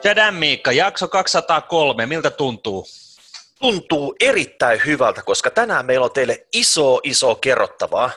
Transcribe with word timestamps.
Tjadän 0.00 0.34
Miikka, 0.34 0.72
jakso 0.72 1.08
203, 1.08 2.06
miltä 2.06 2.30
tuntuu? 2.30 2.86
Tuntuu 3.60 4.14
erittäin 4.20 4.80
hyvältä, 4.86 5.22
koska 5.22 5.50
tänään 5.50 5.86
meillä 5.86 6.04
on 6.04 6.12
teille 6.12 6.46
iso, 6.52 7.00
iso 7.02 7.34
kerrottavaa. 7.34 8.10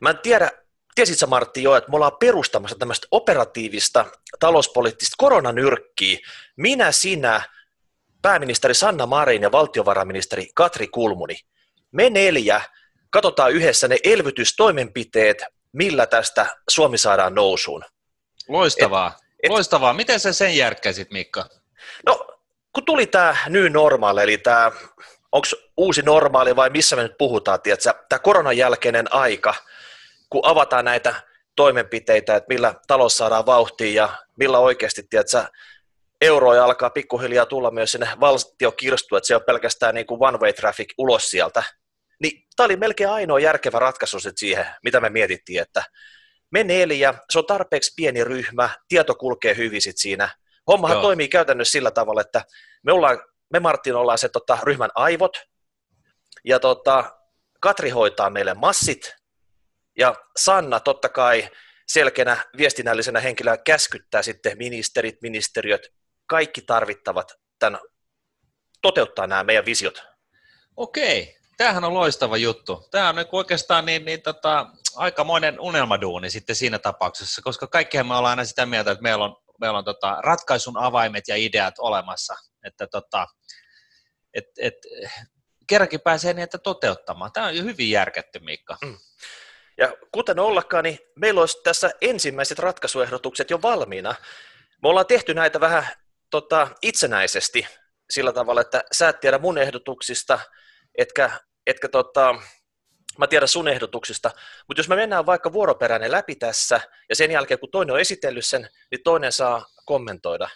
Mä 0.00 0.10
en 0.10 0.18
tiedä, 0.18 0.50
tiesitkö 0.94 1.26
Martti 1.26 1.62
jo, 1.62 1.76
että 1.76 1.90
me 1.90 1.96
ollaan 1.96 2.16
perustamassa 2.20 2.76
tämmöistä 2.78 3.06
operatiivista 3.10 4.06
talouspoliittista 4.40 5.14
koronanyrkkiä. 5.18 6.18
Minä, 6.56 6.92
sinä, 6.92 7.42
pääministeri 8.22 8.74
Sanna 8.74 9.06
Marin 9.06 9.42
ja 9.42 9.52
valtiovarainministeri 9.52 10.48
Katri 10.54 10.88
Kulmuni. 10.88 11.36
Me 11.92 12.10
neljä 12.10 12.60
katsotaan 13.10 13.52
yhdessä 13.52 13.88
ne 13.88 13.96
elvytystoimenpiteet, 14.04 15.44
millä 15.72 16.06
tästä 16.06 16.56
Suomi 16.70 16.98
saadaan 16.98 17.34
nousuun. 17.34 17.84
Loistavaa. 18.48 19.16
Et, 19.16 19.19
et, 19.42 19.50
Loistavaa. 19.50 19.92
Miten 19.92 20.20
sä 20.20 20.32
sen 20.32 20.56
järkkäisit, 20.56 21.10
Mikka? 21.10 21.46
No, 22.06 22.26
kun 22.72 22.84
tuli 22.84 23.06
tämä 23.06 23.36
new 23.48 23.72
normal, 23.72 24.16
eli 24.16 24.38
tämä, 24.38 24.72
onko 25.32 25.46
uusi 25.76 26.02
normaali 26.02 26.56
vai 26.56 26.70
missä 26.70 26.96
me 26.96 27.02
nyt 27.02 27.18
puhutaan, 27.18 27.62
tiedätkö, 27.62 27.94
tämä 28.08 28.18
koronan 28.18 28.56
jälkeinen 28.56 29.14
aika, 29.14 29.54
kun 30.30 30.40
avataan 30.44 30.84
näitä 30.84 31.14
toimenpiteitä, 31.56 32.36
että 32.36 32.48
millä 32.48 32.74
talous 32.86 33.16
saadaan 33.16 33.46
vauhtiin 33.46 33.94
ja 33.94 34.08
millä 34.36 34.58
oikeasti, 34.58 35.02
tiedätkö, 35.02 35.44
euroja 36.20 36.64
alkaa 36.64 36.90
pikkuhiljaa 36.90 37.46
tulla 37.46 37.70
myös 37.70 37.92
sinne 37.92 38.08
valtiokirstuun, 38.20 39.16
että 39.16 39.26
se 39.26 39.36
on 39.36 39.44
pelkästään 39.46 39.94
niin 39.94 40.06
kuin 40.06 40.22
one 40.22 40.38
way 40.38 40.52
traffic 40.52 40.94
ulos 40.98 41.30
sieltä. 41.30 41.62
Niin 42.22 42.46
tämä 42.56 42.64
oli 42.64 42.76
melkein 42.76 43.10
ainoa 43.10 43.40
järkevä 43.40 43.78
ratkaisu 43.78 44.18
siihen, 44.36 44.66
mitä 44.84 45.00
me 45.00 45.10
mietittiin, 45.10 45.62
että 45.62 45.82
me 46.50 46.64
neljä, 46.64 47.14
se 47.30 47.38
on 47.38 47.46
tarpeeksi 47.46 47.92
pieni 47.96 48.24
ryhmä, 48.24 48.70
tieto 48.88 49.14
kulkee 49.14 49.56
hyvin 49.56 49.82
sit 49.82 49.98
siinä. 49.98 50.28
Hommahan 50.66 50.94
Joo. 50.94 51.02
toimii 51.02 51.28
käytännössä 51.28 51.72
sillä 51.72 51.90
tavalla, 51.90 52.20
että 52.20 52.44
me, 52.82 52.92
ollaan, 52.92 53.22
me 53.52 53.60
Martin 53.60 53.94
ollaan 53.94 54.18
se 54.18 54.28
tota, 54.28 54.58
ryhmän 54.62 54.90
aivot, 54.94 55.36
ja 56.44 56.60
tota, 56.60 57.16
Katri 57.60 57.90
hoitaa 57.90 58.30
meille 58.30 58.54
massit, 58.54 59.16
ja 59.98 60.14
Sanna 60.36 60.80
totta 60.80 61.08
kai 61.08 61.48
selkeänä 61.88 62.36
viestinnällisenä 62.56 63.20
henkilöä 63.20 63.56
käskyttää 63.56 64.22
sitten 64.22 64.58
ministerit, 64.58 65.22
ministeriöt, 65.22 65.92
kaikki 66.26 66.62
tarvittavat 66.62 67.32
tämän, 67.58 67.80
toteuttaa 68.82 69.26
nämä 69.26 69.44
meidän 69.44 69.66
visiot. 69.66 70.02
Okei, 70.76 71.36
tämähän 71.56 71.84
on 71.84 71.94
loistava 71.94 72.36
juttu. 72.36 72.88
Tämä 72.90 73.08
on 73.08 73.16
oikeastaan 73.32 73.86
niin, 73.86 74.04
niin 74.04 74.22
tota, 74.22 74.66
aikamoinen 74.96 75.60
unelmaduuni 75.60 76.30
sitten 76.30 76.56
siinä 76.56 76.78
tapauksessa, 76.78 77.42
koska 77.42 77.66
kaikkihan 77.66 78.06
me 78.06 78.14
ollaan 78.14 78.30
aina 78.30 78.44
sitä 78.44 78.66
mieltä, 78.66 78.90
että 78.90 79.02
meillä 79.02 79.24
on, 79.24 79.36
meillä 79.60 79.78
on 79.78 79.84
tota, 79.84 80.16
ratkaisun 80.20 80.78
avaimet 80.78 81.28
ja 81.28 81.36
ideat 81.36 81.74
olemassa, 81.78 82.34
että 82.64 82.86
tota, 82.86 83.26
et, 84.34 84.44
et, 84.58 84.74
kerrankin 85.66 86.00
pääsee 86.00 86.32
niitä 86.32 86.58
toteuttamaan. 86.58 87.32
Tämä 87.32 87.46
on 87.46 87.56
jo 87.56 87.62
hyvin 87.62 87.90
järketty, 87.90 88.38
Mikka. 88.38 88.76
Mm. 88.84 88.98
Ja 89.78 89.92
kuten 90.12 90.38
ollakaan, 90.38 90.84
niin 90.84 90.98
meillä 91.16 91.40
olisi 91.40 91.60
tässä 91.64 91.90
ensimmäiset 92.00 92.58
ratkaisuehdotukset 92.58 93.50
jo 93.50 93.62
valmiina. 93.62 94.14
Me 94.82 94.88
ollaan 94.88 95.06
tehty 95.06 95.34
näitä 95.34 95.60
vähän 95.60 95.86
tota, 96.30 96.68
itsenäisesti 96.82 97.66
sillä 98.10 98.32
tavalla, 98.32 98.60
että 98.60 98.84
sä 98.92 99.08
et 99.08 99.20
tiedä 99.20 99.38
mun 99.38 99.58
ehdotuksista, 99.58 100.38
etkä, 100.98 101.30
etkä 101.66 101.88
tota, 101.88 102.34
mä 103.20 103.26
tiedän 103.26 103.48
sun 103.48 103.68
ehdotuksista, 103.68 104.30
mutta 104.68 104.80
jos 104.80 104.88
me 104.88 104.96
mennään 104.96 105.26
vaikka 105.26 105.52
vuoroperäinen 105.52 106.12
läpi 106.12 106.34
tässä, 106.34 106.80
ja 107.08 107.16
sen 107.16 107.30
jälkeen 107.30 107.60
kun 107.60 107.70
toinen 107.70 107.94
on 107.94 108.00
esitellyt 108.00 108.44
sen, 108.44 108.68
niin 108.90 109.02
toinen 109.04 109.32
saa 109.32 109.66
kommentoida. 109.84 110.48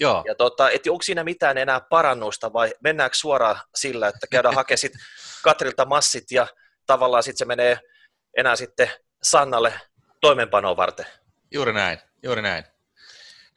Joo. 0.00 0.24
Ja 0.26 0.34
tota, 0.34 0.70
et 0.70 0.86
onko 0.86 1.02
siinä 1.02 1.24
mitään 1.24 1.58
enää 1.58 1.80
parannusta, 1.80 2.52
vai 2.52 2.74
mennäänkö 2.80 3.16
suoraan 3.16 3.60
sillä, 3.74 4.08
että 4.08 4.26
käydään 4.30 4.54
hakemaan 4.60 4.78
sit 4.78 4.92
Katrilta 5.42 5.84
massit, 5.84 6.30
ja 6.30 6.46
tavallaan 6.86 7.22
sitten 7.22 7.38
se 7.38 7.44
menee 7.44 7.78
enää 8.36 8.56
sitten 8.56 8.90
Sannalle 9.22 9.72
toimenpanoa 10.20 10.76
varten? 10.76 11.06
Juuri 11.50 11.72
näin, 11.72 11.98
juuri 12.22 12.42
näin. 12.42 12.64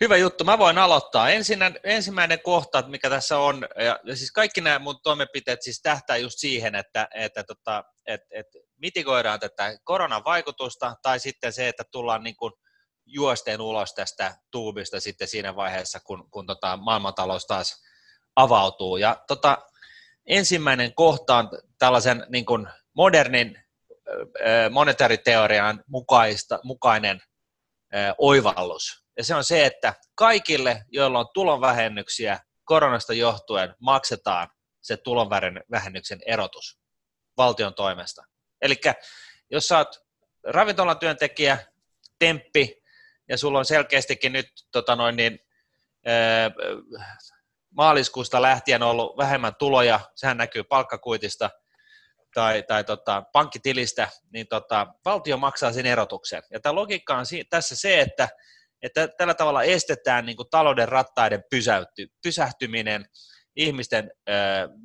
Hyvä 0.03 0.17
juttu, 0.17 0.43
mä 0.43 0.57
voin 0.57 0.77
aloittaa. 0.77 1.29
Ensinnä, 1.29 1.71
ensimmäinen 1.83 2.41
kohta, 2.41 2.83
mikä 2.87 3.09
tässä 3.09 3.37
on, 3.37 3.67
ja 4.05 4.15
siis 4.15 4.31
kaikki 4.31 4.61
nämä 4.61 4.79
mun 4.79 5.01
toimenpiteet 5.03 5.61
siis 5.61 5.81
tähtää 5.81 6.17
just 6.17 6.39
siihen, 6.39 6.75
että, 6.75 7.07
että 7.15 7.43
tota, 7.43 7.83
et, 8.05 8.21
et 8.31 8.45
mitigoidaan 8.77 9.39
tätä 9.39 9.77
koronan 9.83 10.23
vaikutusta, 10.25 10.95
tai 11.01 11.19
sitten 11.19 11.53
se, 11.53 11.67
että 11.67 11.83
tullaan 11.91 12.23
niin 12.23 12.35
kuin 12.35 12.53
juosteen 13.05 13.61
ulos 13.61 13.93
tästä 13.93 14.35
tuubista 14.51 14.99
sitten 14.99 15.27
siinä 15.27 15.55
vaiheessa, 15.55 15.99
kun, 15.99 16.29
kun 16.31 16.45
tota 16.47 16.77
maailmantalous 16.77 17.45
taas 17.45 17.81
avautuu. 18.35 18.97
Ja 18.97 19.23
tota, 19.27 19.57
ensimmäinen 20.27 20.95
kohta 20.95 21.35
on 21.35 21.49
tällaisen 21.79 22.25
niin 22.29 22.45
kuin 22.45 22.67
modernin 22.93 23.63
monetaariteorian 24.71 25.83
mukaista, 25.87 26.59
mukainen 26.63 27.21
oivallus, 28.17 29.03
ja 29.17 29.23
se 29.23 29.35
on 29.35 29.43
se, 29.43 29.65
että 29.65 29.93
kaikille, 30.15 30.85
joilla 30.87 31.19
on 31.19 31.29
tulonvähennyksiä 31.33 32.39
koronasta 32.63 33.13
johtuen, 33.13 33.75
maksetaan 33.79 34.47
se 34.81 34.97
tulonvähennyksen 34.97 36.19
erotus 36.25 36.79
valtion 37.37 37.73
toimesta. 37.73 38.23
Eli 38.61 38.75
jos 39.51 39.67
sä 39.67 39.77
oot 39.77 39.99
ravintolan 40.43 40.99
työntekijä, 40.99 41.57
temppi, 42.19 42.83
ja 43.29 43.37
sulla 43.37 43.59
on 43.59 43.65
selkeästikin 43.65 44.33
nyt 44.33 44.47
tota 44.71 44.95
noin, 44.95 45.15
niin, 45.15 45.39
maaliskuusta 47.71 48.41
lähtien 48.41 48.83
ollut 48.83 49.17
vähemmän 49.17 49.55
tuloja, 49.55 49.99
sehän 50.15 50.37
näkyy 50.37 50.63
palkkakuitista 50.63 51.49
tai, 52.33 52.63
tai 52.63 52.83
tota, 52.83 53.23
pankkitilistä, 53.33 54.07
niin 54.33 54.47
tota, 54.47 54.87
valtio 55.05 55.37
maksaa 55.37 55.73
sen 55.73 55.85
erotuksen. 55.85 56.43
Ja 56.51 56.59
tämä 56.59 56.75
logiikka 56.75 57.17
on 57.17 57.25
si- 57.25 57.45
tässä 57.49 57.75
se, 57.75 58.01
että 58.01 58.29
että 58.81 59.07
tällä 59.07 59.33
tavalla 59.33 59.63
estetään 59.63 60.25
niin 60.25 60.37
kuin 60.37 60.49
talouden 60.49 60.87
rattaiden 60.89 61.43
pysäytty, 61.49 62.07
pysähtyminen, 62.23 63.05
ihmisten 63.55 64.11
ö, 64.29 64.31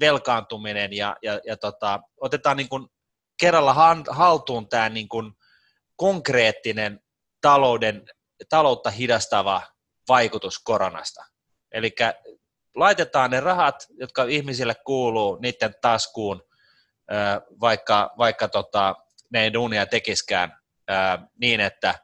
velkaantuminen 0.01 0.93
ja, 0.93 1.17
ja, 1.23 1.41
ja 1.47 1.57
tota, 1.57 2.01
otetaan 2.21 2.57
niin 2.57 2.69
kuin 2.69 2.89
kerralla 3.41 4.03
haltuun 4.11 4.69
tämä 4.69 4.89
niin 4.89 5.09
kuin 5.09 5.33
konkreettinen 5.97 7.01
talouden, 7.41 8.03
taloutta 8.49 8.91
hidastava 8.91 9.63
vaikutus 10.09 10.59
koronasta. 10.59 11.25
Eli 11.73 11.95
laitetaan 12.75 13.31
ne 13.31 13.41
rahat, 13.41 13.87
jotka 13.91 14.25
ihmisille 14.25 14.75
kuuluu, 14.75 15.39
niiden 15.43 15.75
taskuun, 15.83 16.43
vaikka, 17.61 18.11
vaikka 18.19 18.49
tota, 18.49 18.95
ne 19.33 19.43
ei 19.43 19.53
duunia 19.53 19.87
tekiskään 19.87 20.57
niin, 21.41 21.61
että 21.61 21.95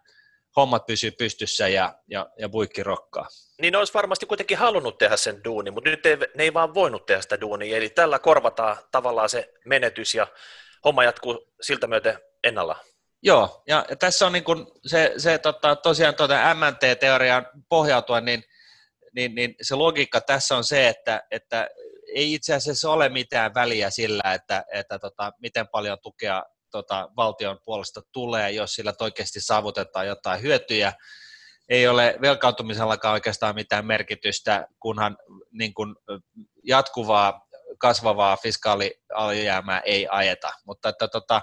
hommat 0.56 0.86
pysyy 0.86 1.10
pystyssä 1.10 1.68
ja, 1.68 1.94
ja, 2.08 2.26
ja 2.38 2.48
buikki 2.48 2.82
rokkaa. 2.82 3.26
Niin 3.60 3.72
ne 3.72 3.78
olisi 3.78 3.94
varmasti 3.94 4.26
kuitenkin 4.26 4.58
halunnut 4.58 4.98
tehdä 4.98 5.16
sen 5.16 5.44
duuni, 5.44 5.70
mutta 5.70 5.90
nyt 5.90 6.06
ei, 6.06 6.16
ne 6.16 6.44
ei 6.44 6.54
vaan 6.54 6.74
voinut 6.74 7.06
tehdä 7.06 7.22
sitä 7.22 7.40
duunia, 7.40 7.76
eli 7.76 7.88
tällä 7.88 8.18
korvataan 8.18 8.76
tavallaan 8.90 9.28
se 9.28 9.52
menetys 9.64 10.14
ja 10.14 10.26
homma 10.84 11.04
jatkuu 11.04 11.52
siltä 11.60 11.86
myöten 11.86 12.18
ennalla. 12.44 12.76
Joo, 13.22 13.62
ja, 13.66 13.84
ja 13.90 13.96
tässä 13.96 14.26
on 14.26 14.32
niin 14.32 14.44
kuin 14.44 14.66
se, 14.86 15.12
se 15.16 15.38
tota, 15.38 15.76
tosiaan 15.76 16.14
tuota 16.14 16.54
MNT-teoriaan 16.54 17.46
pohjautuen, 17.68 18.24
niin, 18.24 18.44
niin, 19.14 19.34
niin 19.34 19.54
se 19.62 19.74
logiikka 19.74 20.20
tässä 20.20 20.56
on 20.56 20.64
se, 20.64 20.88
että, 20.88 21.22
että 21.30 21.70
ei 22.14 22.34
itse 22.34 22.54
asiassa 22.54 22.90
ole 22.90 23.08
mitään 23.08 23.54
väliä 23.54 23.90
sillä, 23.90 24.34
että, 24.34 24.64
että 24.72 24.98
tota, 24.98 25.32
miten 25.40 25.68
paljon 25.68 25.98
tukea 26.02 26.42
tota, 26.70 27.08
valtion 27.16 27.58
puolesta 27.64 28.02
tulee, 28.12 28.50
jos 28.50 28.74
sillä 28.74 28.94
oikeasti 29.00 29.40
saavutetaan 29.40 30.06
jotain 30.06 30.42
hyötyjä. 30.42 30.92
Ei 31.68 31.88
ole 31.88 32.16
velkaantumisellakaan 32.20 33.12
oikeastaan 33.12 33.54
mitään 33.54 33.86
merkitystä, 33.86 34.66
kunhan 34.80 35.16
niin 35.52 35.74
kuin, 35.74 35.94
jatkuvaa 36.64 37.46
kasvavaa 37.78 38.36
fiskaalialijäämää 38.36 39.80
ei 39.80 40.06
ajeta. 40.10 40.52
Mutta 40.66 40.88
että, 40.88 41.08
tota, 41.08 41.42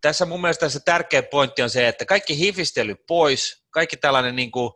tässä 0.00 0.26
mun 0.26 0.40
mielestä 0.40 0.68
se 0.68 0.80
tärkeä 0.84 1.22
pointti 1.22 1.62
on 1.62 1.70
se, 1.70 1.88
että 1.88 2.04
kaikki 2.04 2.38
hifistely 2.38 2.94
pois, 3.08 3.64
kaikki 3.70 3.96
tällainen 3.96 4.36
niin 4.36 4.50
kuin, 4.50 4.72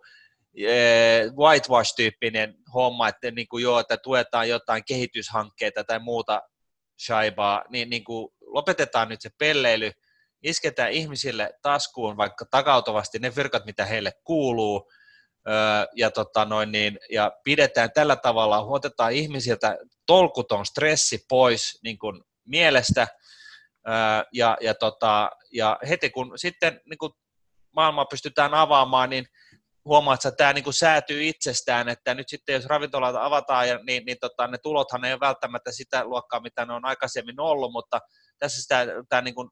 whitewash-tyyppinen 1.37 2.55
homma, 2.75 3.09
että, 3.09 3.31
niin 3.31 3.49
kuin 3.49 3.63
joo, 3.63 3.79
että 3.79 3.97
tuetaan 3.97 4.49
jotain 4.49 4.83
kehityshankkeita 4.89 5.85
tai 5.85 5.99
muuta 5.99 6.43
shaibaa, 7.07 7.65
niin, 7.69 7.91
niin 7.91 8.05
kuin 8.05 8.29
lopetetaan 8.41 9.09
nyt 9.09 9.21
se 9.21 9.31
pelleily, 9.39 9.91
isketään 10.43 10.93
ihmisille 10.93 11.51
taskuun 11.63 12.17
vaikka 12.17 12.45
takautuvasti 12.51 13.19
ne 13.19 13.37
virkat, 13.37 13.65
mitä 13.65 13.85
heille 13.85 14.13
kuuluu, 14.25 14.91
ja, 15.97 16.11
tota 16.11 16.45
noin 16.45 16.73
niin, 16.73 16.99
ja 17.11 17.33
pidetään 17.45 17.93
tällä 17.95 18.17
tavalla, 18.17 18.61
otetaan 18.61 19.13
ihmisiltä 19.13 19.79
tolkuton 20.07 20.67
stressi 20.67 21.25
pois 21.29 21.79
niin 21.83 21.99
kuin 21.99 22.23
mielestä, 22.45 23.09
ja, 24.33 24.57
ja, 24.61 24.75
tota, 24.75 25.31
ja 25.53 25.79
heti 25.89 26.11
kun 26.11 26.39
sitten 26.39 26.81
niin 26.91 26.99
kuin 26.99 27.13
maailmaa 27.77 28.05
pystytään 28.05 28.55
avaamaan, 28.55 29.11
niin 29.11 29.27
huomaat, 29.85 30.25
että 30.25 30.37
tämä 30.37 30.53
niin 30.53 30.65
kuin 30.65 30.75
säätyy 30.75 31.25
itsestään, 31.25 31.89
että 31.89 32.15
nyt 32.15 32.29
sitten 32.29 32.53
jos 32.53 32.67
ravintolat 32.67 33.17
avataan, 33.19 33.69
ja, 33.69 33.81
niin, 33.87 34.05
niin 34.07 34.17
tota, 34.21 34.47
ne 34.47 34.59
tulothan 34.59 35.05
ei 35.05 35.13
ole 35.13 35.21
välttämättä 35.21 35.73
sitä 35.73 36.05
luokkaa, 36.05 36.41
mitä 36.41 36.67
ne 36.67 36.73
on 36.73 36.85
aikaisemmin 36.85 37.41
ollut, 37.41 37.73
mutta 37.73 38.01
tässä 38.39 38.63
sitä, 38.63 38.87
tämä 39.09 39.23
niin 39.23 39.35
kuin 39.35 39.49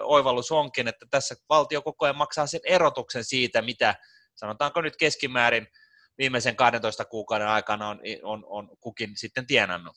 oivallus 0.00 0.52
onkin, 0.52 0.88
että 0.88 1.06
tässä 1.10 1.34
valtio 1.48 1.82
koko 1.82 2.04
ajan 2.04 2.16
maksaa 2.16 2.46
sen 2.46 2.60
erotuksen 2.64 3.24
siitä, 3.24 3.62
mitä 3.62 3.94
sanotaanko 4.34 4.80
nyt 4.80 4.96
keskimäärin 4.96 5.66
viimeisen 6.18 6.56
12 6.56 7.04
kuukauden 7.04 7.48
aikana 7.48 7.88
on, 7.88 8.00
on, 8.22 8.44
on 8.46 8.76
kukin 8.80 9.10
sitten 9.16 9.46
tienannut. 9.46 9.96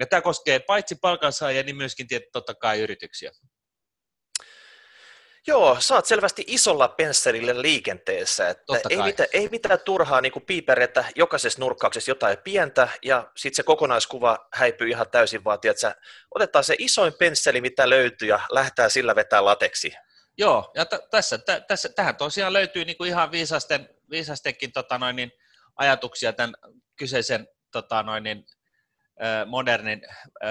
Ja 0.00 0.06
tämä 0.06 0.20
koskee 0.20 0.58
paitsi 0.58 0.94
palkansaajia, 1.00 1.62
niin 1.62 1.76
myöskin 1.76 2.06
totta 2.32 2.54
kai 2.54 2.80
yrityksiä. 2.80 3.30
Joo, 5.46 5.76
sä 5.80 5.94
oot 5.94 6.06
selvästi 6.06 6.44
isolla 6.46 6.88
pensselillä 6.88 7.62
liikenteessä, 7.62 8.48
että 8.48 8.80
ei, 8.90 9.02
mitään, 9.02 9.28
ei 9.32 9.48
mitään 9.48 9.78
turhaa 9.84 10.20
niin 10.20 10.32
piiperetä 10.46 11.04
jokaisessa 11.14 11.60
nurkkauksessa 11.60 12.10
jotain 12.10 12.38
pientä, 12.38 12.88
ja 13.04 13.30
sitten 13.36 13.56
se 13.56 13.62
kokonaiskuva 13.62 14.48
häipyy 14.52 14.88
ihan 14.88 15.10
täysin, 15.10 15.44
vaan 15.44 15.60
tiedätkö, 15.60 15.94
otetaan 16.34 16.64
se 16.64 16.74
isoin 16.78 17.12
pensseli, 17.12 17.60
mitä 17.60 17.90
löytyy, 17.90 18.28
ja 18.28 18.40
lähtää 18.50 18.88
sillä 18.88 19.14
vetää 19.14 19.44
lateksi. 19.44 19.92
Joo, 20.38 20.72
ja 20.74 20.86
t- 20.86 21.10
tässä, 21.10 21.38
t- 21.38 21.66
tässä, 21.68 21.88
tähän 21.88 22.16
tosiaan 22.16 22.52
löytyy 22.52 22.84
niin 22.84 22.96
kuin 22.96 23.08
ihan 23.08 23.30
viisasten, 23.30 23.88
viisastenkin 24.10 24.72
tota 24.72 24.98
noin, 24.98 25.16
niin, 25.16 25.32
ajatuksia 25.76 26.32
tämän 26.32 26.54
kyseisen 26.96 27.48
tota 27.72 28.02
noin, 28.02 28.22
niin, 28.22 28.44
modernin 29.46 30.02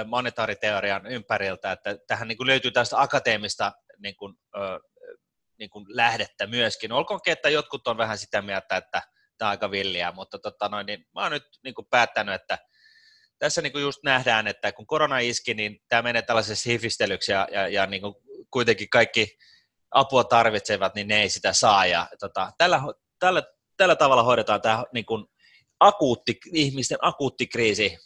monetaariteorian 0.06 1.07
ympäriltä, 1.07 1.71
että 1.71 1.97
tähän 2.07 2.27
niin 2.27 2.38
kuin 2.38 2.47
löytyy 2.47 2.71
tästä 2.71 3.01
akateemista 3.01 3.71
niin 4.06 4.16
kuin, 4.16 4.34
niin 5.60 5.69
kuin 5.69 5.86
lähdettä 5.90 6.48
myöskin. 6.48 6.92
Olkoonkin, 6.92 7.34
että 7.34 7.50
jotkut 7.50 7.88
on 7.88 7.98
vähän 7.98 8.18
sitä 8.18 8.42
mieltä, 8.42 8.78
että 8.78 9.02
tämä 9.38 9.50
on 9.50 9.52
aika 9.52 9.72
villiä, 9.72 10.12
mutta 10.12 10.40
tota 10.40 10.69
noin, 10.69 10.86
niin 10.86 11.06
mä 11.16 11.22
oon 11.22 11.31
nyt 11.31 11.44
niin 11.63 11.75
kuin 11.75 11.88
päättänyt, 11.90 12.36
että 12.36 12.57
tässä 13.40 13.62
niin 13.62 13.72
kuin 13.72 13.81
just 13.81 14.00
nähdään, 14.04 14.48
että 14.48 14.72
kun 14.72 14.88
korona 14.88 15.19
iski, 15.19 15.54
niin 15.54 15.80
tämä 15.90 16.02
menee 16.02 16.22
tällaisessa 16.22 16.69
hifistelyksi 16.69 17.31
ja, 17.31 17.48
ja, 17.52 17.68
ja 17.68 17.86
niin 17.86 18.02
kuin 18.02 18.16
kuitenkin 18.52 18.90
kaikki 18.90 19.38
apua 19.92 20.24
tarvitsevat, 20.24 20.96
niin 20.96 21.07
ne 21.07 21.22
ei 21.22 21.30
sitä 21.30 21.54
saa. 21.54 21.86
Ja, 21.86 22.07
tota, 22.19 22.52
tällä, 22.57 22.81
tällä, 23.19 23.44
tällä 23.78 23.96
tavalla 23.96 24.24
hoidetaan 24.24 24.62
tämä 24.62 24.84
niin 24.94 25.06
kuin 25.06 25.25
akuutti, 25.80 26.40
ihmisten 26.54 26.98
akuutti 27.02 27.48
kriisi 27.48 27.98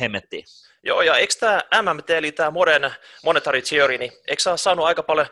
hemmettiin. 0.00 0.44
Joo, 0.88 1.02
ja 1.02 1.16
eikö 1.16 1.34
tämä 1.40 1.62
MMT, 1.82 2.10
eli 2.10 2.32
tämä 2.32 2.50
Modern 2.50 2.90
Monetary 3.24 3.62
Theory, 3.62 3.98
niin 3.98 4.12
eikö 4.28 4.42
sä 4.42 4.56
saanut 4.56 4.86
aika 4.86 5.02
paljon 5.02 5.26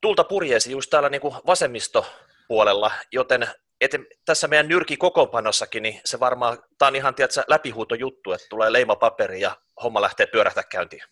tulta 0.00 0.24
purjeesi 0.24 0.70
just 0.72 0.90
täällä 0.90 1.08
niin 1.08 1.20
kuin 1.20 1.34
vasemmistopuolella, 1.46 2.90
joten 3.12 3.46
et, 3.80 3.90
tässä 4.24 4.48
meidän 4.48 4.68
nyrki 4.68 4.96
kokoonpanossakin, 4.96 5.82
niin 5.82 6.00
se 6.04 6.20
varmaan, 6.20 6.58
tämä 6.78 6.86
on 6.86 6.96
ihan 6.96 7.14
tiedätkö, 7.14 7.42
läpihuuto 7.48 7.94
juttu, 7.94 8.32
että 8.32 8.46
tulee 8.50 8.72
leimapaperi 8.72 9.40
ja 9.40 9.56
homma 9.82 10.00
lähtee 10.00 10.26
pyörähtää 10.26 10.64
käyntiin. 10.64 11.02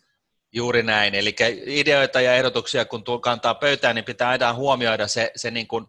Juuri 0.52 0.82
näin, 0.82 1.14
eli 1.14 1.34
ideoita 1.66 2.20
ja 2.20 2.34
ehdotuksia 2.34 2.84
kun 2.84 3.04
kantaa 3.20 3.54
pöytään, 3.54 3.94
niin 3.94 4.04
pitää 4.04 4.28
aina 4.28 4.54
huomioida 4.54 5.06
se, 5.06 5.32
se 5.36 5.50
niin 5.50 5.68
kuin 5.68 5.86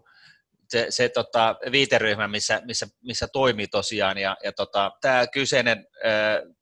se, 0.72 0.86
se 0.90 1.10
tota, 1.10 1.56
viiteryhmä, 1.72 2.28
missä, 2.28 2.62
missä, 2.66 2.88
missä 3.04 3.28
toimii 3.34 3.68
tosiaan. 3.68 4.18
Ja, 4.18 4.38
ja 4.44 4.52
tota, 4.52 4.92
tämä 5.02 5.28
kyseinen 5.28 5.88
ö, 6.06 6.10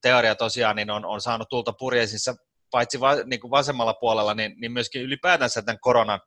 teoria 0.02 0.36
tosiaan 0.36 0.76
niin 0.76 0.92
on, 0.92 1.06
on 1.06 1.22
saanut 1.22 1.50
tulta 1.50 1.74
purjeisissa 1.74 2.36
paitsi 2.72 3.00
va, 3.00 3.16
niin 3.26 3.40
kuin 3.40 3.52
vasemmalla 3.52 3.94
puolella, 3.94 4.34
niin, 4.34 4.56
niin 4.62 4.72
myöskin 4.72 5.02
ylipäätänsä 5.02 5.62
tämän 5.62 5.80
koronan 5.80 6.20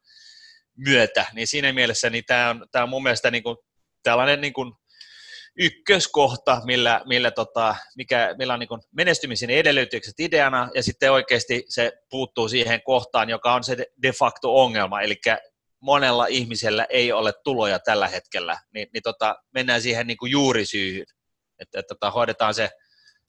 myötä. 0.77 1.27
Niin 1.33 1.47
siinä 1.47 1.73
mielessä 1.73 2.11
niin 2.11 2.25
tämä, 2.27 2.51
on, 2.51 2.67
tämä 2.73 2.83
on 2.83 2.89
mun 2.89 3.03
mielestä 3.03 3.31
niin 3.31 3.43
kuin, 3.43 3.57
tällainen 4.03 4.41
niin 4.41 4.53
kuin, 4.53 4.73
ykköskohta, 5.59 6.61
millä, 6.65 7.03
millä, 7.07 7.31
tota, 7.31 7.77
mikä, 7.97 8.35
millä 8.39 8.55
on 8.55 8.61
niin 8.61 8.69
menestymisen 8.97 9.51
edellytykset 9.51 10.21
ideana, 10.21 10.71
ja 10.75 10.83
sitten 10.83 11.13
oikeasti 11.13 11.65
se 11.69 11.93
puuttuu 12.11 12.49
siihen 12.49 12.83
kohtaan, 12.83 13.31
joka 13.31 13.55
on 13.55 13.65
se 13.65 13.77
de 14.03 14.13
facto 14.13 14.63
ongelma, 14.63 15.01
eli 15.01 15.17
monella 15.83 16.27
ihmisellä 16.27 16.87
ei 16.91 17.13
ole 17.13 17.33
tuloja 17.45 17.79
tällä 17.79 18.09
hetkellä, 18.09 18.59
niin, 18.75 18.89
niin 18.93 19.03
tota, 19.03 19.37
mennään 19.55 19.83
siihen 19.83 20.07
niin 20.07 20.17
kuin 20.17 20.33
juurisyyhyn, 20.33 21.07
että, 21.59 21.81
että 21.81 21.95
tota, 21.95 22.11
hoidetaan 22.11 22.55
se, 22.55 22.71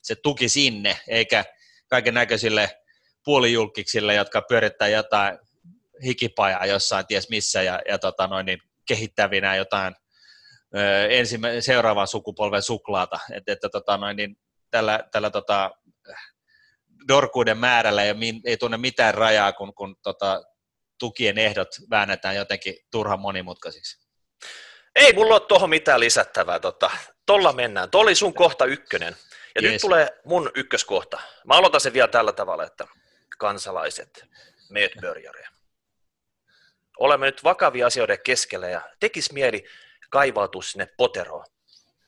se 0.01 0.15
tuki 0.15 0.49
sinne, 0.49 0.99
eikä 1.07 1.45
kaiken 1.87 2.13
näköisille 2.13 2.69
puolijulkiksille, 3.25 4.15
jotka 4.15 4.41
pyörittää 4.41 4.87
jotain 4.87 5.39
hikipajaa 6.03 6.65
jossain 6.65 7.07
ties 7.07 7.29
missä 7.29 7.61
ja, 7.61 7.81
ja 7.87 7.99
tota 7.99 8.27
noin, 8.27 8.45
niin 8.45 8.59
kehittävinä 8.87 9.55
jotain 9.55 9.95
ö, 10.77 11.07
ensimmä, 11.09 11.47
seuraavan 11.59 12.07
sukupolven 12.07 12.61
suklaata. 12.61 13.19
Et, 13.33 13.43
että 13.47 13.69
tota 13.69 13.97
noin, 13.97 14.17
niin 14.17 14.35
tällä, 14.71 14.99
tällä 15.11 15.29
tota, 15.29 15.71
dorkuuden 17.07 17.57
määrällä 17.57 18.03
ei, 18.03 18.13
ei 18.45 18.57
tunne 18.57 18.77
mitään 18.77 19.13
rajaa, 19.13 19.53
kun, 19.53 19.73
kun 19.73 19.95
tota, 20.03 20.43
tukien 21.03 21.37
ehdot 21.37 21.67
väännetään 21.89 22.35
jotenkin 22.35 22.75
turhan 22.91 23.19
monimutkaisiksi. 23.19 24.07
Ei 24.95 25.13
mulla 25.13 25.35
ole 25.35 25.41
tuohon 25.47 25.69
mitään 25.69 25.99
lisättävää. 25.99 26.59
Tota, 26.59 26.91
tolla 27.25 27.53
mennään. 27.53 27.89
Tuo 27.89 28.01
oli 28.01 28.15
sun 28.15 28.33
kohta 28.33 28.65
ykkönen. 28.65 29.15
Ja 29.55 29.61
yes. 29.61 29.71
nyt 29.71 29.81
tulee 29.81 30.07
mun 30.25 30.51
ykköskohta. 30.55 31.21
Mä 31.47 31.53
aloitan 31.53 31.81
sen 31.81 31.93
vielä 31.93 32.07
tällä 32.07 32.31
tavalla, 32.31 32.63
että 32.63 32.87
kansalaiset, 33.37 34.25
medborgare. 34.69 35.47
Olemme 36.99 37.25
nyt 37.25 37.43
vakavia 37.43 37.87
asioiden 37.87 38.19
keskellä 38.23 38.69
ja 38.69 38.81
tekis 38.99 39.31
mieli 39.31 39.65
kaivautua 40.09 40.61
sinne 40.61 40.87
poteroon. 40.97 41.45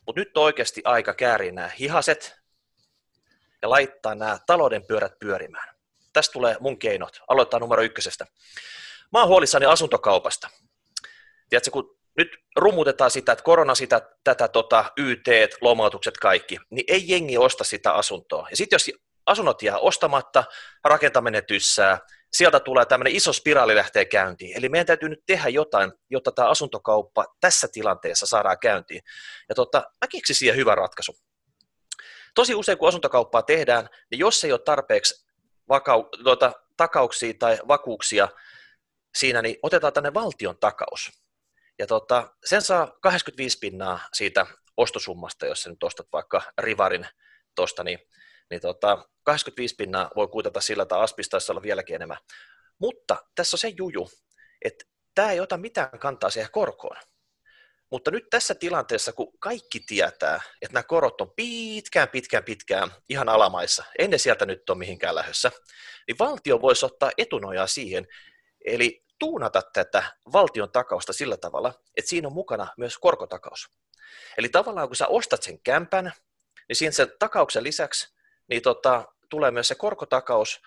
Mutta 0.06 0.20
nyt 0.20 0.36
on 0.36 0.44
oikeasti 0.44 0.82
aika 0.84 1.14
kääriä 1.14 1.52
nämä 1.52 1.68
hihaset 1.68 2.36
ja 3.62 3.70
laittaa 3.70 4.14
nämä 4.14 4.38
talouden 4.46 4.86
pyörät 4.86 5.18
pyörimään. 5.18 5.76
Tästä 6.16 6.32
tulee 6.32 6.56
mun 6.60 6.78
keinot. 6.78 7.20
Aloittaa 7.28 7.60
numero 7.60 7.82
ykkösestä. 7.82 8.26
Mä 9.12 9.18
oon 9.18 9.28
huolissani 9.28 9.66
asuntokaupasta. 9.66 10.48
Tiedätkö, 11.48 11.70
kun 11.70 11.96
nyt 12.16 12.28
rumutetaan 12.56 13.10
sitä, 13.10 13.32
että 13.32 13.42
korona 13.42 13.74
sitä, 13.74 14.00
tätä 14.24 14.48
tota, 14.48 14.92
YT, 14.96 15.26
lomautukset 15.60 16.16
kaikki, 16.16 16.58
niin 16.70 16.84
ei 16.88 17.04
jengi 17.08 17.38
osta 17.38 17.64
sitä 17.64 17.92
asuntoa. 17.92 18.46
Ja 18.50 18.56
sitten 18.56 18.74
jos 18.74 18.90
asunnot 19.26 19.62
jää 19.62 19.78
ostamatta, 19.78 20.44
rakentaminen 20.84 21.46
tyssää, 21.46 21.98
sieltä 22.32 22.60
tulee 22.60 22.86
tämmöinen 22.86 23.14
iso 23.14 23.32
spiraali 23.32 23.76
lähtee 23.76 24.04
käyntiin. 24.04 24.56
Eli 24.56 24.68
meidän 24.68 24.86
täytyy 24.86 25.08
nyt 25.08 25.22
tehdä 25.26 25.48
jotain, 25.48 25.92
jotta 26.10 26.32
tämä 26.32 26.48
asuntokauppa 26.48 27.24
tässä 27.40 27.68
tilanteessa 27.72 28.26
saadaan 28.26 28.58
käyntiin. 28.58 29.02
Ja 29.48 29.54
tota, 29.54 29.78
mä 29.78 30.08
keksin 30.10 30.36
siihen 30.36 30.56
hyvän 30.56 30.78
ratkaisu. 30.78 31.16
Tosi 32.34 32.54
usein, 32.54 32.78
kun 32.78 32.88
asuntokauppaa 32.88 33.42
tehdään, 33.42 33.88
niin 34.10 34.18
jos 34.18 34.44
ei 34.44 34.52
ole 34.52 34.60
tarpeeksi 34.60 35.26
vakau- 35.72 36.22
tuota, 36.24 36.52
takauksia 36.76 37.34
tai 37.38 37.58
vakuuksia 37.68 38.28
siinä, 39.16 39.42
niin 39.42 39.56
otetaan 39.62 39.92
tänne 39.92 40.14
valtion 40.14 40.58
takaus. 40.58 41.12
Ja 41.78 41.86
tota, 41.86 42.34
sen 42.44 42.62
saa 42.62 42.98
85 43.02 43.58
pinnaa 43.58 44.00
siitä 44.12 44.46
ostosummasta, 44.76 45.46
jos 45.46 45.62
sä 45.62 45.70
nyt 45.70 45.82
ostat 45.82 46.06
vaikka 46.12 46.42
Rivarin 46.58 47.06
tuosta, 47.54 47.84
niin, 47.84 47.98
niin 48.50 48.60
tota, 48.60 49.08
85 49.22 49.74
pinnaa 49.74 50.10
voi 50.16 50.28
kuitata 50.28 50.60
sillä, 50.60 50.82
että 50.82 50.98
aspistaisi 50.98 51.52
olla 51.52 51.62
vieläkin 51.62 51.96
enemmän. 51.96 52.18
Mutta 52.78 53.16
tässä 53.34 53.54
on 53.54 53.58
se 53.58 53.68
juju, 53.68 54.10
että 54.64 54.84
tämä 55.14 55.30
ei 55.30 55.40
ota 55.40 55.56
mitään 55.56 55.98
kantaa 55.98 56.30
siihen 56.30 56.50
korkoon. 56.52 56.96
Mutta 57.90 58.10
nyt 58.10 58.24
tässä 58.30 58.54
tilanteessa, 58.54 59.12
kun 59.12 59.38
kaikki 59.38 59.80
tietää, 59.80 60.40
että 60.62 60.72
nämä 60.72 60.82
korot 60.82 61.20
on 61.20 61.30
pitkään, 61.36 62.08
pitkään, 62.08 62.44
pitkään 62.44 62.90
ihan 63.08 63.28
alamaissa, 63.28 63.84
ennen 63.98 64.18
sieltä 64.18 64.46
nyt 64.46 64.70
on 64.70 64.78
mihinkään 64.78 65.14
lähdössä, 65.14 65.50
niin 66.06 66.18
valtio 66.18 66.60
voisi 66.60 66.86
ottaa 66.86 67.10
etunojaa 67.18 67.66
siihen, 67.66 68.06
eli 68.64 69.05
tuunata 69.18 69.62
tätä 69.72 70.02
valtion 70.32 70.70
takausta 70.70 71.12
sillä 71.12 71.36
tavalla, 71.36 71.72
että 71.96 72.08
siinä 72.08 72.28
on 72.28 72.34
mukana 72.34 72.66
myös 72.76 72.98
korkotakaus. 72.98 73.68
Eli 74.38 74.48
tavallaan 74.48 74.88
kun 74.88 74.96
sä 74.96 75.06
ostat 75.06 75.42
sen 75.42 75.60
kämpän, 75.60 76.12
niin 76.68 76.76
siinä 76.76 76.92
sen 76.92 77.12
takauksen 77.18 77.62
lisäksi 77.62 78.16
niin 78.48 78.62
tota, 78.62 79.04
tulee 79.28 79.50
myös 79.50 79.68
se 79.68 79.74
korkotakaus, 79.74 80.62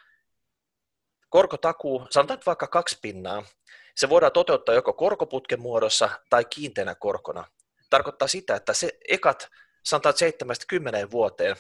korkotakuu, 1.30 2.08
sanotaan 2.10 2.40
vaikka 2.46 2.68
kaksi 2.68 3.00
pinnaa, 3.02 3.44
se 3.96 4.10
voidaan 4.10 4.32
toteuttaa 4.32 4.76
joko 4.76 4.94
korkoputken 4.94 5.62
muodossa 5.62 6.10
tai 6.30 6.46
kiinteänä 6.46 6.96
korkona. 6.96 7.46
Tarkoittaa 7.90 8.28
sitä, 8.28 8.56
että 8.56 8.74
se 8.74 8.98
ekat, 9.10 9.50
sanotaan 9.84 10.18
70 10.18 11.12
vuoteen, 11.12 11.56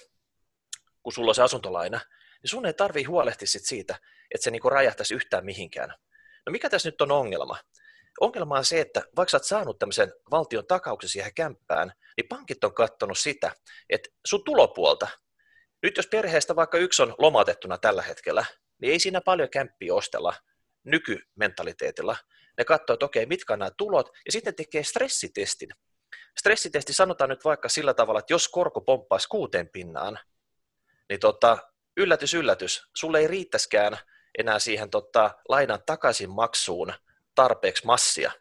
kun 1.03 1.13
sulla 1.13 1.31
on 1.31 1.36
se 1.36 1.43
asuntolaina, 1.43 2.00
niin 2.43 2.50
sun 2.50 2.65
ei 2.65 2.74
tarvii 2.74 3.03
huolehtia 3.03 3.48
sit 3.48 3.65
siitä, 3.65 3.96
että 4.34 4.43
se 4.43 4.51
niinku 4.51 4.69
räjähtäisi 4.69 5.13
yhtään 5.13 5.46
mihinkään. 5.46 5.93
No 6.50 6.51
mikä 6.51 6.70
tässä 6.70 6.89
nyt 6.89 7.01
on 7.01 7.12
ongelma? 7.12 7.58
Ongelma 8.20 8.58
on 8.58 8.65
se, 8.65 8.82
että 8.82 9.03
vaikka 9.15 9.38
oot 9.38 9.44
saanut 9.44 9.79
tämmöisen 9.79 10.13
valtion 10.32 10.68
takauksen 10.68 11.10
siihen 11.10 11.34
kämppään, 11.34 11.91
niin 12.18 12.27
pankit 12.27 12.63
on 12.63 12.74
katsonut 12.74 13.18
sitä, 13.18 13.51
että 13.89 14.10
sun 14.27 14.44
tulopuolta, 14.44 15.08
nyt 15.84 15.98
jos 15.98 16.08
perheestä 16.08 16.56
vaikka 16.56 16.77
yksi 16.77 17.01
on 17.01 17.15
lomautettuna 17.18 17.77
tällä 17.77 18.01
hetkellä, 18.01 18.46
niin 18.82 18.91
ei 18.94 19.00
siinä 19.00 19.22
paljon 19.22 19.50
kämppiä 19.50 19.94
ostella 19.94 20.34
nykymentaliteetilla. 20.84 22.15
Ne 22.58 22.65
katsoo, 22.65 22.94
että 22.94 23.06
okei, 23.06 23.25
mitkä 23.25 23.53
on 23.53 23.60
nämä 23.60 23.72
tulot, 23.77 24.10
ja 24.25 24.32
sitten 24.32 24.56
tekee 24.56 24.84
stressitestin. 24.84 25.70
stressitesti 26.39 26.94
sanotaan 26.94 27.29
nyt 27.29 27.46
vaikka 27.46 27.70
sillä 27.70 27.94
tavalla, 27.94 28.20
että 28.20 28.34
jos 28.34 28.48
korko 28.48 28.82
pomppaisi 28.82 29.27
kuuteen 29.27 29.70
pinnaan, 29.70 30.20
niin 31.10 31.20
tota, 31.20 31.58
yllätys, 31.98 32.34
yllätys, 32.34 32.82
sulle 32.96 33.20
ei 33.20 33.27
riittäskään 33.27 33.98
enää 34.39 34.60
siihen 34.60 34.89
tota, 34.89 35.31
lainan 35.50 35.79
takaisin 35.86 36.29
maksuun 36.29 36.93
tarpeeksi 37.36 37.86
massia. 37.86 38.31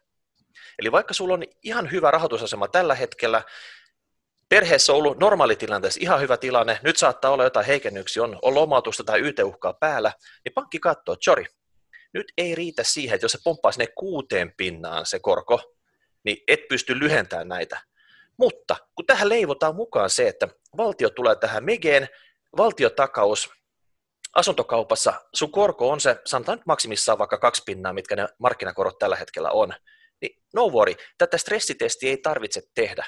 Eli 0.79 0.91
vaikka 0.91 1.13
sulla 1.13 1.33
on 1.33 1.43
ihan 1.63 1.91
hyvä 1.91 2.11
rahoitusasema 2.11 2.67
tällä 2.67 2.95
hetkellä, 2.95 3.41
perheessä 4.49 4.91
on 4.91 4.97
ollut 4.97 5.19
normaalitilanteessa 5.19 5.99
ihan 6.03 6.21
hyvä 6.21 6.37
tilanne, 6.37 6.79
nyt 6.83 6.97
saattaa 6.97 7.31
olla 7.31 7.43
jotain 7.43 7.65
heikennyksiä, 7.65 8.23
on, 8.23 8.39
on 8.41 8.55
lomautusta 8.55 9.03
tai 9.03 9.19
YT-uhkaa 9.19 9.73
päällä, 9.73 10.11
niin 10.45 10.53
pankki 10.53 10.79
katsoo, 10.79 11.15
sorry, 11.21 11.45
nyt 12.13 12.33
ei 12.37 12.55
riitä 12.55 12.83
siihen, 12.83 13.15
että 13.15 13.25
jos 13.25 13.31
se 13.31 13.39
pomppaa 13.43 13.71
sinne 13.71 13.87
kuuteen 13.95 14.53
pinnaan 14.57 15.05
se 15.05 15.19
korko, 15.19 15.75
niin 16.23 16.37
et 16.47 16.59
pysty 16.69 16.99
lyhentämään 16.99 17.47
näitä. 17.47 17.81
Mutta 18.37 18.75
kun 18.95 19.05
tähän 19.05 19.29
leivotaan 19.29 19.75
mukaan 19.75 20.09
se, 20.09 20.27
että 20.27 20.47
valtio 20.77 21.09
tulee 21.09 21.35
tähän 21.35 21.65
megeen, 21.65 22.09
valtiotakaus, 22.57 23.49
asuntokaupassa 24.35 25.13
sun 25.35 25.51
korko 25.51 25.89
on 25.89 26.01
se, 26.01 26.21
sanotaan 26.25 26.57
nyt 26.57 26.65
maksimissaan 26.65 27.17
vaikka 27.17 27.37
kaksi 27.37 27.61
pinnaa, 27.65 27.93
mitkä 27.93 28.15
ne 28.15 28.27
markkinakorot 28.37 28.99
tällä 28.99 29.15
hetkellä 29.15 29.51
on, 29.51 29.73
niin 30.21 30.43
no 30.53 30.67
worry, 30.67 30.93
tätä 31.17 31.37
stressitestiä 31.37 32.09
ei 32.09 32.17
tarvitse 32.17 32.61
tehdä. 32.73 33.05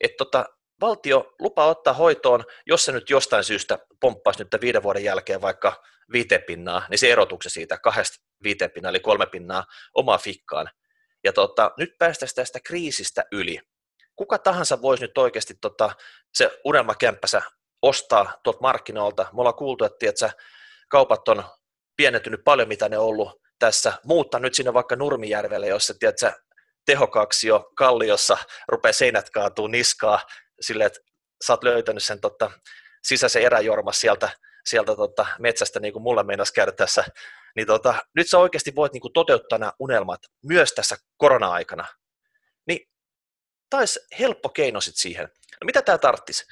Et 0.00 0.16
tota, 0.16 0.44
valtio 0.80 1.34
lupaa 1.38 1.66
ottaa 1.66 1.94
hoitoon, 1.94 2.44
jos 2.66 2.84
se 2.84 2.92
nyt 2.92 3.10
jostain 3.10 3.44
syystä 3.44 3.78
pomppaisi 4.00 4.44
nyt 4.44 4.60
viiden 4.60 4.82
vuoden 4.82 5.04
jälkeen 5.04 5.40
vaikka 5.40 5.82
viiteen 6.12 6.42
pinnaa, 6.42 6.86
niin 6.90 6.98
se 6.98 7.12
erotukse 7.12 7.48
siitä 7.48 7.78
kahdesta 7.78 8.24
viiteen 8.42 8.70
pinnaa, 8.70 8.90
eli 8.90 9.00
kolme 9.00 9.26
pinnaa 9.26 9.64
omaa 9.94 10.18
fikkaan. 10.18 10.70
Ja 11.24 11.32
tota, 11.32 11.70
nyt 11.78 11.98
päästäisiin 11.98 12.36
tästä 12.36 12.60
kriisistä 12.60 13.24
yli. 13.32 13.60
Kuka 14.16 14.38
tahansa 14.38 14.82
voisi 14.82 15.02
nyt 15.02 15.18
oikeasti 15.18 15.54
tota, 15.60 15.90
se 16.34 16.60
unelmakämppänsä 16.64 17.42
ostaa 17.82 18.40
tuolta 18.42 18.60
markkinoilta. 18.60 19.22
Me 19.22 19.40
ollaan 19.40 19.54
kuultu, 19.54 19.84
että 19.84 19.98
tiedätkö, 19.98 20.30
kaupat 20.88 21.28
on 21.28 21.44
pienentynyt 21.96 22.40
paljon, 22.44 22.68
mitä 22.68 22.88
ne 22.88 22.98
on 22.98 23.06
ollut 23.06 23.42
tässä. 23.58 23.92
Muutta 24.04 24.38
nyt 24.38 24.54
sinne 24.54 24.74
vaikka 24.74 24.96
Nurmijärvelle, 24.96 25.66
jossa 25.66 25.94
tiedätkö, 25.94 26.32
jo 27.46 27.70
kalliossa 27.76 28.38
rupeaa 28.68 28.92
seinät 28.92 29.30
kaatuu 29.30 29.66
niskaa 29.66 30.20
silleen, 30.60 30.86
että 30.86 31.00
sä 31.46 31.52
oot 31.52 31.64
löytänyt 31.64 32.02
sen 32.02 32.20
tota, 32.20 32.50
sisäisen 33.02 33.42
eräjormas 33.42 34.00
sieltä, 34.00 34.30
sieltä 34.66 34.96
tota, 34.96 35.26
metsästä, 35.38 35.80
niin 35.80 35.92
kuin 35.92 36.02
mulla 36.02 36.22
meinas 36.22 36.52
käydä 36.52 36.72
tässä, 36.72 37.04
niin 37.56 37.66
tota, 37.66 37.94
nyt 38.14 38.28
sä 38.28 38.38
oikeasti 38.38 38.74
voit 38.76 38.92
niin 38.92 39.00
kuin 39.00 39.12
toteuttaa 39.12 39.58
nämä 39.58 39.72
unelmat 39.78 40.20
myös 40.44 40.72
tässä 40.72 40.96
korona-aikana. 41.16 41.84
Niin 42.66 42.88
taisi 43.70 44.00
helppo 44.18 44.48
keino 44.48 44.80
sit 44.80 44.96
siihen. 44.96 45.28
No 45.60 45.64
mitä 45.64 45.82
tämä 45.82 45.98
tarttisi? 45.98 46.44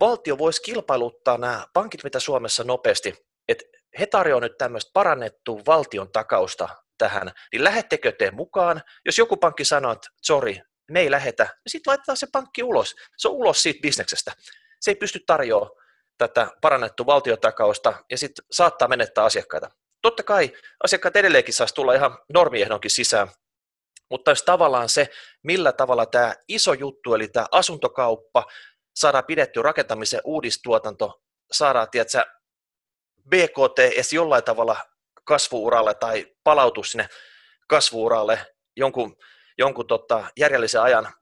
Valtio 0.00 0.38
voisi 0.38 0.62
kilpailuttaa 0.62 1.38
nämä 1.38 1.66
pankit, 1.72 2.04
mitä 2.04 2.20
Suomessa 2.20 2.64
nopeasti, 2.64 3.14
että 3.48 3.64
he 3.98 4.06
tarjoavat 4.06 4.42
nyt 4.42 4.58
tämmöistä 4.58 4.90
parannettua 4.94 5.62
valtion 5.66 6.12
takausta 6.12 6.68
tähän, 6.98 7.32
niin 7.52 7.64
lähettekö 7.64 8.12
te 8.12 8.30
mukaan? 8.30 8.82
Jos 9.06 9.18
joku 9.18 9.36
pankki 9.36 9.64
sanoo, 9.64 9.92
että 9.92 10.08
sorry, 10.22 10.56
me 10.90 11.00
ei 11.00 11.10
lähetä, 11.10 11.42
niin 11.44 11.52
sitten 11.66 11.90
laitetaan 11.90 12.16
se 12.16 12.26
pankki 12.32 12.62
ulos. 12.62 12.94
Se 13.16 13.28
on 13.28 13.34
ulos 13.34 13.62
siitä 13.62 13.80
bisneksestä. 13.82 14.32
Se 14.80 14.90
ei 14.90 14.94
pysty 14.94 15.20
tarjoamaan 15.26 15.70
tätä 16.18 16.50
parannettua 16.60 17.06
valtiotakausta 17.06 18.04
ja 18.10 18.18
sitten 18.18 18.44
saattaa 18.50 18.88
menettää 18.88 19.24
asiakkaita. 19.24 19.70
Totta 20.02 20.22
kai 20.22 20.52
asiakkaat 20.84 21.16
edelleenkin 21.16 21.54
saisi 21.54 21.74
tulla 21.74 21.94
ihan 21.94 22.18
normiehdonkin 22.34 22.90
sisään, 22.90 23.28
mutta 24.10 24.30
jos 24.30 24.42
tavallaan 24.42 24.88
se, 24.88 25.08
millä 25.42 25.72
tavalla 25.72 26.06
tämä 26.06 26.34
iso 26.48 26.72
juttu, 26.72 27.14
eli 27.14 27.28
tämä 27.28 27.46
asuntokauppa, 27.50 28.46
saadaan 28.94 29.24
pidetty 29.24 29.62
rakentamisen 29.62 30.20
uudistuotanto, 30.24 31.22
saadaan, 31.52 31.90
tiedätkö, 31.90 32.24
BKT 33.28 33.78
edes 33.78 34.12
jollain 34.12 34.44
tavalla 34.44 34.76
kasvuuralle 35.24 35.94
tai 35.94 36.26
palautus 36.44 36.90
sinne 36.90 37.08
kasvuuralle 37.68 38.46
jonkun, 38.76 39.16
jonkun 39.58 39.86
tota, 39.86 40.30
järjellisen 40.38 40.82
ajan 40.82 41.12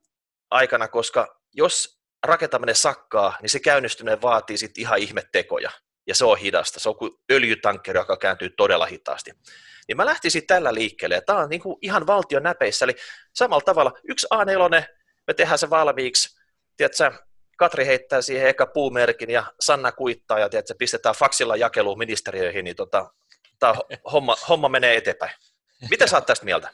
aikana, 0.51 0.89
koska 0.89 1.41
jos 1.53 2.01
rakentaminen 2.23 2.75
sakkaa, 2.75 3.37
niin 3.43 3.51
se 3.51 3.61
käynnistyminen 3.61 4.23
vaatii 4.23 4.59
sitten 4.59 4.83
ihan 4.83 4.99
ihmettekoja, 4.99 5.71
ja 6.07 6.15
se 6.15 6.25
on 6.25 6.39
hidasta. 6.39 6.81
Se 6.81 6.89
on 6.89 6.97
kuin 6.97 7.13
öljytankkeri, 7.33 7.99
joka 7.99 8.17
kääntyy 8.17 8.51
todella 8.51 8.87
hitaasti. 8.87 9.31
Niin 9.89 9.97
mä 9.97 10.07
lähtisin 10.07 10.47
tällä 10.47 10.75
liikkeelle, 10.75 11.21
tämä 11.21 11.39
on 11.39 11.49
niin 11.49 11.61
kuin 11.61 11.77
ihan 11.83 12.07
valtion 12.07 12.43
näpeissä, 12.43 12.85
eli 12.85 12.95
samalla 13.35 13.65
tavalla 13.65 13.93
yksi 14.09 14.27
A4, 14.35 14.85
me 15.27 15.35
tehdään 15.35 15.59
se 15.59 15.71
valmiiksi, 15.71 16.39
tiedätkö, 16.77 17.13
Katri 17.59 17.87
heittää 17.87 18.23
siihen 18.23 18.49
eka 18.49 18.67
puumerkin 18.67 19.31
ja 19.31 19.53
Sanna 19.61 19.93
kuittaa 19.93 20.38
ja 20.38 20.49
tiedätkö, 20.49 20.75
pistetään 20.79 21.15
faksilla 21.15 21.57
jakeluun 21.57 21.99
ministeriöihin, 21.99 22.65
niin 22.65 22.77
tota, 22.77 23.11
tämä 23.59 23.75
homma, 24.12 24.37
homma 24.49 24.69
menee 24.69 24.97
eteenpäin. 24.97 25.33
Mitä 25.91 26.07
sä 26.07 26.17
oot 26.17 26.27
tästä 26.27 26.45
mieltä? 26.45 26.71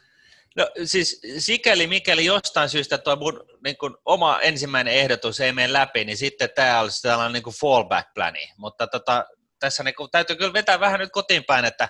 No 0.57 0.71
siis 0.85 1.21
sikäli 1.39 1.87
mikäli 1.87 2.25
jostain 2.25 2.69
syystä 2.69 2.99
tuo 2.99 3.17
mun 3.17 3.47
niin 3.65 3.77
kuin, 3.77 3.95
oma 4.05 4.41
ensimmäinen 4.41 4.95
ehdotus 4.95 5.41
ei 5.41 5.53
mene 5.53 5.73
läpi, 5.73 6.05
niin 6.05 6.17
sitten 6.17 6.51
tämä 6.55 6.81
olisi 6.81 7.03
tällainen 7.03 7.33
niin 7.33 7.43
kuin 7.43 7.55
fallback-plani. 7.55 8.53
Mutta 8.57 8.87
tota, 8.87 9.25
tässä 9.61 9.83
niin 9.83 9.95
kuin, 9.95 10.11
täytyy 10.11 10.37
kyllä 10.37 10.53
vetää 10.53 10.81
vähän 10.81 11.01
nyt 11.01 11.13
kotiin 11.13 11.45
päin, 11.45 11.65
että, 11.65 11.89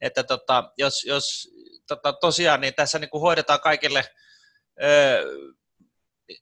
että 0.00 0.22
tota, 0.22 0.72
jos, 0.78 1.04
jos 1.04 1.48
tota, 1.86 2.12
tosiaan 2.12 2.60
niin 2.60 2.74
tässä 2.74 2.98
niin 2.98 3.10
kuin 3.10 3.20
hoidetaan 3.20 3.60
kaikille 3.60 4.04
ö, 4.82 5.24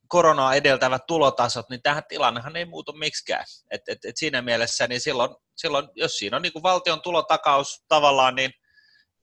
koronaa 0.09 0.55
edeltävät 0.55 1.07
tulotasot, 1.07 1.71
niin 1.71 1.83
tähän 1.83 2.03
tilannehan 2.09 2.57
ei 2.57 2.65
muutu 2.65 2.93
miksikään. 2.93 3.45
Et, 3.71 3.83
et, 3.89 4.05
et 4.05 4.17
siinä 4.17 4.43
mielessä, 4.43 4.87
niin 4.87 5.01
silloin, 5.01 5.31
silloin, 5.57 5.89
jos 5.95 6.19
siinä 6.19 6.37
on 6.37 6.43
niin 6.43 6.53
kuin 6.53 6.63
valtion 6.63 7.03
tulotakaus 7.03 7.85
tavallaan, 7.89 8.35
niin, 8.35 8.51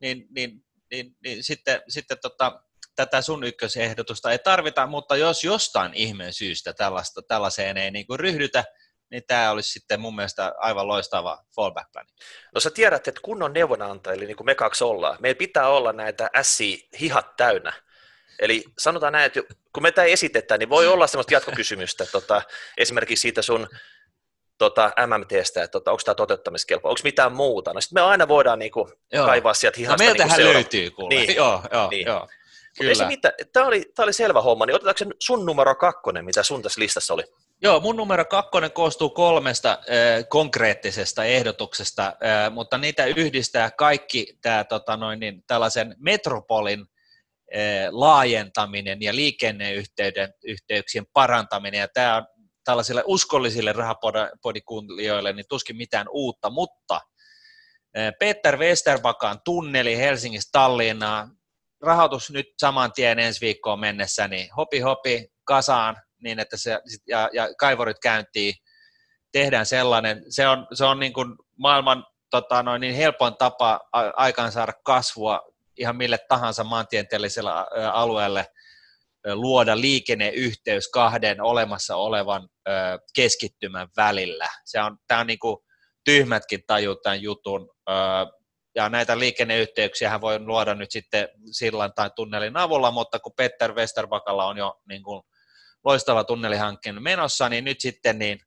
niin, 0.01 0.27
niin, 0.35 0.65
niin, 0.91 1.15
niin 1.23 1.43
sitten, 1.43 1.81
sitten 1.87 2.17
tota, 2.21 2.61
tätä 2.95 3.21
sun 3.21 3.43
ykkösehdotusta 3.43 4.31
ei 4.31 4.39
tarvita, 4.39 4.87
mutta 4.87 5.17
jos 5.17 5.43
jostain 5.43 5.93
ihmeen 5.93 6.33
syystä 6.33 6.73
tällaista, 6.73 7.21
tällaiseen 7.21 7.77
ei 7.77 7.91
niin 7.91 8.07
kuin 8.07 8.19
ryhdytä, 8.19 8.63
niin 9.11 9.23
tämä 9.27 9.51
olisi 9.51 9.71
sitten 9.71 10.01
mun 10.01 10.15
mielestä 10.15 10.53
aivan 10.57 10.87
loistava 10.87 11.43
fallback 11.55 11.91
plan. 11.91 12.05
No 12.55 12.61
sä 12.61 12.69
tiedät, 12.69 13.07
että 13.07 13.21
kunnon 13.23 13.53
neuvonantajille, 13.53 14.25
niin 14.25 14.37
kuin 14.37 14.45
me 14.45 14.55
kaksi 14.55 14.83
ollaan, 14.83 15.17
meillä 15.19 15.37
pitää 15.37 15.67
olla 15.67 15.93
näitä 15.93 16.29
ässi 16.35 16.89
hihat 16.99 17.35
täynnä. 17.37 17.73
Eli 18.39 18.63
sanotaan 18.77 19.13
näin, 19.13 19.25
että 19.25 19.41
kun 19.73 19.83
me 19.83 19.91
tämä 19.91 20.05
esitetään, 20.05 20.59
niin 20.59 20.69
voi 20.69 20.87
olla 20.87 21.07
sellaista 21.07 21.33
jatkokysymystä, 21.33 22.05
tota, 22.05 22.41
esimerkiksi 22.77 23.21
siitä 23.21 23.41
sun 23.41 23.67
tota, 24.57 24.91
MMTstä, 25.07 25.63
että 25.63 25.71
tota, 25.71 25.91
onko 25.91 26.01
tämä 26.05 26.15
toteuttamiskelpo, 26.15 26.89
onko 26.89 27.01
mitään 27.03 27.31
muuta. 27.31 27.73
No 27.73 27.81
sitten 27.81 28.03
me 28.03 28.07
aina 28.07 28.27
voidaan 28.27 28.59
niinku, 28.59 28.89
kaivaa 29.25 29.53
sieltä 29.53 29.77
no 29.77 29.79
hihasta. 29.79 30.03
No 30.03 30.07
meiltähän 30.07 30.37
niinku 30.37 30.53
löytyy, 30.53 30.91
kuule. 30.91 31.15
Niin. 31.15 31.35
Joo, 31.35 31.63
joo, 31.71 31.89
niin. 31.89 32.07
joo. 32.07 32.27
Kyllä. 32.77 33.09
Tämä 33.53 33.65
oli, 33.65 33.91
oli 33.99 34.13
selvä 34.13 34.41
homma, 34.41 34.65
niin 34.65 34.75
otetaanko 34.75 35.15
sun 35.19 35.45
numero 35.45 35.75
kakkonen, 35.75 36.25
mitä 36.25 36.43
sun 36.43 36.61
tässä 36.61 36.81
listassa 36.81 37.13
oli? 37.13 37.23
Joo, 37.61 37.79
mun 37.79 37.95
numero 37.95 38.25
kakkonen 38.25 38.71
koostuu 38.71 39.09
kolmesta 39.09 39.71
äh, 39.71 40.25
konkreettisesta 40.29 41.25
ehdotuksesta, 41.25 42.05
äh, 42.05 42.51
mutta 42.51 42.77
niitä 42.77 43.05
yhdistää 43.05 43.71
kaikki 43.71 44.37
tää, 44.41 44.63
tota 44.63 44.97
noin, 44.97 45.19
niin, 45.19 45.43
tällaisen 45.47 45.95
metropolin 45.99 46.85
laajentaminen 47.91 49.01
ja 49.01 49.15
liikenneyhteyksien 49.15 51.05
parantaminen, 51.13 51.79
ja 51.79 51.87
tämä 51.87 52.15
on 52.15 52.25
tällaisille 52.63 53.03
uskollisille 53.05 53.73
rahapodikuulijoille 53.73 55.33
niin 55.33 55.45
tuskin 55.49 55.77
mitään 55.77 56.07
uutta, 56.09 56.49
mutta 56.49 57.01
eh, 57.95 58.13
Peter 58.19 58.57
Westerbakan 58.57 59.39
tunneli 59.45 59.97
Helsingistä 59.97 60.49
Tallinnaan, 60.51 61.31
rahoitus 61.81 62.31
nyt 62.31 62.45
saman 62.57 62.91
tien 62.91 63.19
ensi 63.19 63.41
viikkoon 63.41 63.79
mennessä, 63.79 64.27
niin 64.27 64.49
hopi 64.57 64.79
hopi 64.79 65.27
kasaan, 65.43 65.97
niin 66.23 66.39
että 66.39 66.57
se, 66.57 66.79
ja, 67.07 67.29
ja 67.33 67.49
kaivorit 67.57 67.99
käyntiin, 67.99 68.53
tehdään 69.31 69.65
sellainen, 69.65 70.23
se 70.29 70.47
on, 70.47 70.67
se 70.73 70.85
on 70.85 70.99
niin 70.99 71.13
kuin 71.13 71.35
maailman 71.57 72.05
tota, 72.29 72.63
noin, 72.63 72.81
niin 72.81 72.95
helpoin 72.95 73.35
tapa 73.37 73.79
aikaansaada 74.15 74.73
kasvua 74.83 75.50
ihan 75.81 75.97
mille 75.97 76.17
tahansa 76.27 76.63
maantieteelliselle 76.63 77.51
alueelle 77.91 78.47
luoda 79.33 79.81
liikenneyhteys 79.81 80.87
kahden 80.87 81.41
olemassa 81.41 81.95
olevan 81.95 82.49
keskittymän 83.15 83.87
välillä. 83.97 84.49
Se 84.65 84.81
on, 84.81 84.97
tämä 85.07 85.21
on 85.21 85.27
niin 85.27 85.39
kuin 85.39 85.57
tyhmätkin 86.05 86.63
taju 86.67 86.95
tämän 86.95 87.21
jutun, 87.21 87.69
ja 88.75 88.89
näitä 88.89 89.19
liikenneyhteyksiä 89.19 90.21
voi 90.21 90.39
luoda 90.39 90.75
nyt 90.75 90.91
sitten 90.91 91.29
sillan 91.51 91.93
tai 91.93 92.09
tunnelin 92.15 92.57
avulla, 92.57 92.91
mutta 92.91 93.19
kun 93.19 93.33
Peter 93.35 93.73
Westerbakalla 93.73 94.45
on 94.45 94.57
jo 94.57 94.81
niin 94.89 95.03
kuin 95.03 95.21
loistava 95.85 96.23
tunnelihankkeen 96.23 97.03
menossa, 97.03 97.49
niin 97.49 97.63
nyt 97.63 97.81
sitten 97.81 98.19
niin, 98.19 98.39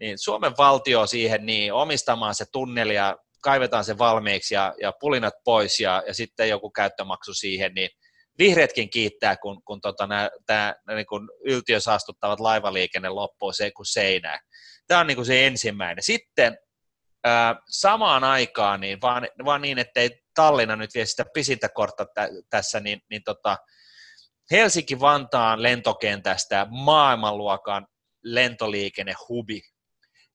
niin 0.00 0.18
Suomen 0.18 0.52
valtio 0.58 1.06
siihen 1.06 1.46
niin 1.46 1.72
omistamaan 1.72 2.34
se 2.34 2.44
tunneli 2.52 2.94
ja 2.94 3.16
kaivetaan 3.44 3.84
se 3.84 3.98
valmiiksi 3.98 4.54
ja, 4.54 4.74
ja 4.80 4.92
pulinat 5.00 5.34
pois 5.44 5.80
ja, 5.80 6.02
ja 6.06 6.14
sitten 6.14 6.48
joku 6.48 6.70
käyttömaksu 6.70 7.34
siihen, 7.34 7.74
niin 7.74 7.90
vihreätkin 8.38 8.90
kiittää, 8.90 9.36
kun, 9.36 9.62
kun 9.64 9.80
tota, 9.80 10.08
tää, 10.46 10.74
niin 10.94 11.06
kun 11.06 11.30
yltiösaastuttavat 11.44 12.40
laivaliikenne 12.40 13.08
loppuu 13.08 13.52
se 13.52 13.70
kuin 13.70 13.86
seinään. 13.86 14.38
Tämä 14.86 15.00
on 15.00 15.06
niin 15.06 15.16
kuin 15.16 15.26
se 15.26 15.46
ensimmäinen. 15.46 16.02
Sitten 16.02 16.58
ää, 17.24 17.56
samaan 17.68 18.24
aikaan, 18.24 18.80
niin 18.80 19.00
vaan, 19.00 19.28
vaan 19.44 19.62
niin, 19.62 19.78
ettei 19.78 20.10
Tallinna 20.34 20.76
nyt 20.76 20.94
vie 20.94 21.06
sitä 21.06 21.24
pisintä 21.34 21.68
kortta 21.68 22.06
tä, 22.14 22.28
tässä, 22.50 22.80
niin, 22.80 23.00
niin 23.10 23.22
tota, 23.24 23.56
Helsinki-Vantaan 24.50 25.62
lentokentästä 25.62 26.66
maailmanluokan 26.70 27.86
lentoliikennehubi. 28.22 29.60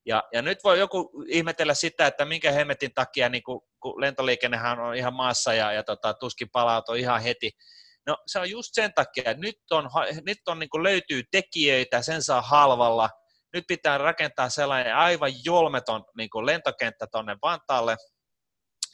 Ja, 0.06 0.22
ja 0.32 0.42
nyt 0.42 0.58
voi 0.64 0.78
joku 0.78 1.24
ihmetellä 1.28 1.74
sitä, 1.74 2.06
että 2.06 2.24
minkä 2.24 2.52
hemmetin 2.52 2.94
takia, 2.94 3.28
niin 3.28 3.42
kun, 3.42 3.60
kun 3.80 4.00
lentoliikennehän 4.00 4.80
on 4.80 4.94
ihan 4.94 5.14
maassa 5.14 5.54
ja, 5.54 5.72
ja 5.72 5.82
tota, 5.82 6.14
tuskin 6.14 6.48
palautuu 6.52 6.94
ihan 6.94 7.22
heti. 7.22 7.50
No 8.06 8.16
se 8.26 8.38
on 8.38 8.50
just 8.50 8.70
sen 8.72 8.94
takia, 8.94 9.30
että 9.30 9.40
nyt, 9.40 9.56
on, 9.70 9.90
nyt 10.26 10.38
on, 10.48 10.58
niin 10.58 10.82
löytyy 10.82 11.22
tekijöitä, 11.30 12.02
sen 12.02 12.22
saa 12.22 12.42
halvalla. 12.42 13.10
Nyt 13.52 13.64
pitää 13.68 13.98
rakentaa 13.98 14.48
sellainen 14.48 14.96
aivan 14.96 15.32
jolmeton 15.44 16.04
niin 16.16 16.30
lentokenttä 16.42 17.06
tuonne 17.12 17.36
Vantaalle, 17.42 17.96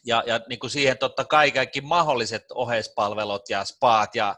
ja, 0.07 0.23
ja 0.27 0.41
niin 0.49 0.59
kuin 0.59 0.71
siihen 0.71 0.99
totta 0.99 1.25
kai 1.25 1.51
kaikki 1.51 1.81
mahdolliset 1.81 2.43
oheispalvelut 2.55 3.43
ja 3.49 3.65
spaat 3.65 4.15
ja, 4.15 4.35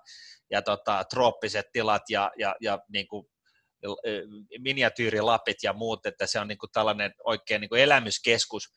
ja 0.50 0.62
tota, 0.62 1.04
trooppiset 1.04 1.66
tilat 1.72 2.02
ja, 2.10 2.30
ja, 2.38 2.54
ja 2.60 2.78
niin 2.92 3.08
kuin 3.08 3.26
miniatyyrilapit 4.58 5.56
ja 5.62 5.73
muut, 5.73 6.06
että 6.06 6.26
se 6.26 6.40
on 6.40 6.49
niin 6.49 6.58
kuin 6.58 6.70
tällainen 6.73 7.14
oikein 7.25 7.61
niin 7.61 7.68
kuin 7.68 7.82
elämyskeskus, 7.82 8.68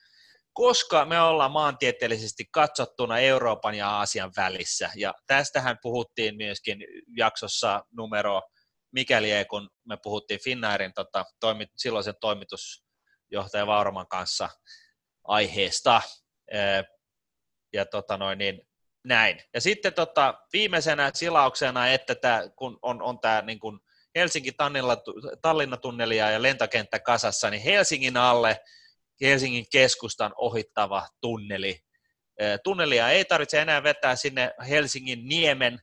koska 0.53 1.05
me 1.05 1.22
ollaan 1.22 1.51
maantieteellisesti 1.51 2.46
katsottuna 2.51 3.20
Euroopan 3.20 3.75
ja 3.75 3.89
Aasian 3.89 4.31
välissä. 4.38 4.89
Ja 4.96 5.13
tästähän 5.27 5.77
puhuttiin 5.81 6.38
myöskin 6.38 6.86
jaksossa 7.17 7.86
numero 7.91 8.41
mikäli 8.91 9.31
ei, 9.31 9.46
kun 9.46 9.70
me 9.86 9.98
puhuttiin 10.03 10.39
Finnairin 10.43 10.93
tota, 10.93 11.25
toimi, 11.39 11.67
silloisen 11.77 12.15
toimitusjohtaja 12.22 13.67
Vauroman 13.67 14.08
kanssa 14.08 14.50
aiheesta. 15.24 16.01
Ja 17.74 17.86
tota 17.86 18.17
noin, 18.17 18.38
niin 18.38 18.62
näin. 19.05 19.41
Ja 19.53 19.62
sitten 19.62 19.93
tota, 19.93 20.34
viimeisenä 20.53 21.12
silauksena, 21.13 21.88
että 21.88 22.15
tää, 22.15 22.50
kun 22.55 22.79
on, 22.81 23.01
on 23.01 23.20
tämä 23.20 23.41
niin 23.41 23.60
Helsinki 24.15 24.51
Tallinna-tunnelia 25.41 26.32
ja 26.32 26.41
lentokenttä 26.41 27.00
kasassa, 27.00 27.50
niin 27.50 27.63
Helsingin 27.63 28.18
alle 28.18 28.62
Helsingin 29.22 29.65
keskustan 29.72 30.34
ohittava 30.38 31.08
tunneli. 31.22 31.80
Tunnelia 32.63 33.10
ei 33.10 33.25
tarvitse 33.25 33.62
enää 33.62 33.84
vetää 33.84 34.15
sinne 34.15 34.53
Helsingin 34.70 35.27
niemen 35.27 35.80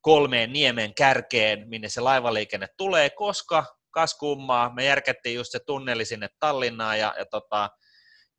kolmeen 0.00 0.52
niemen 0.52 0.94
kärkeen, 0.94 1.68
minne 1.68 1.88
se 1.88 2.00
laivaliikenne 2.00 2.66
tulee, 2.76 3.10
koska 3.10 3.64
kas 3.90 4.14
kummaa, 4.14 4.74
me 4.74 4.84
järkettiin 4.84 5.34
just 5.34 5.52
se 5.52 5.58
tunneli 5.66 6.04
sinne 6.04 6.28
Tallinnaan 6.38 6.98
ja, 6.98 7.14
ja, 7.18 7.26
tota, 7.26 7.70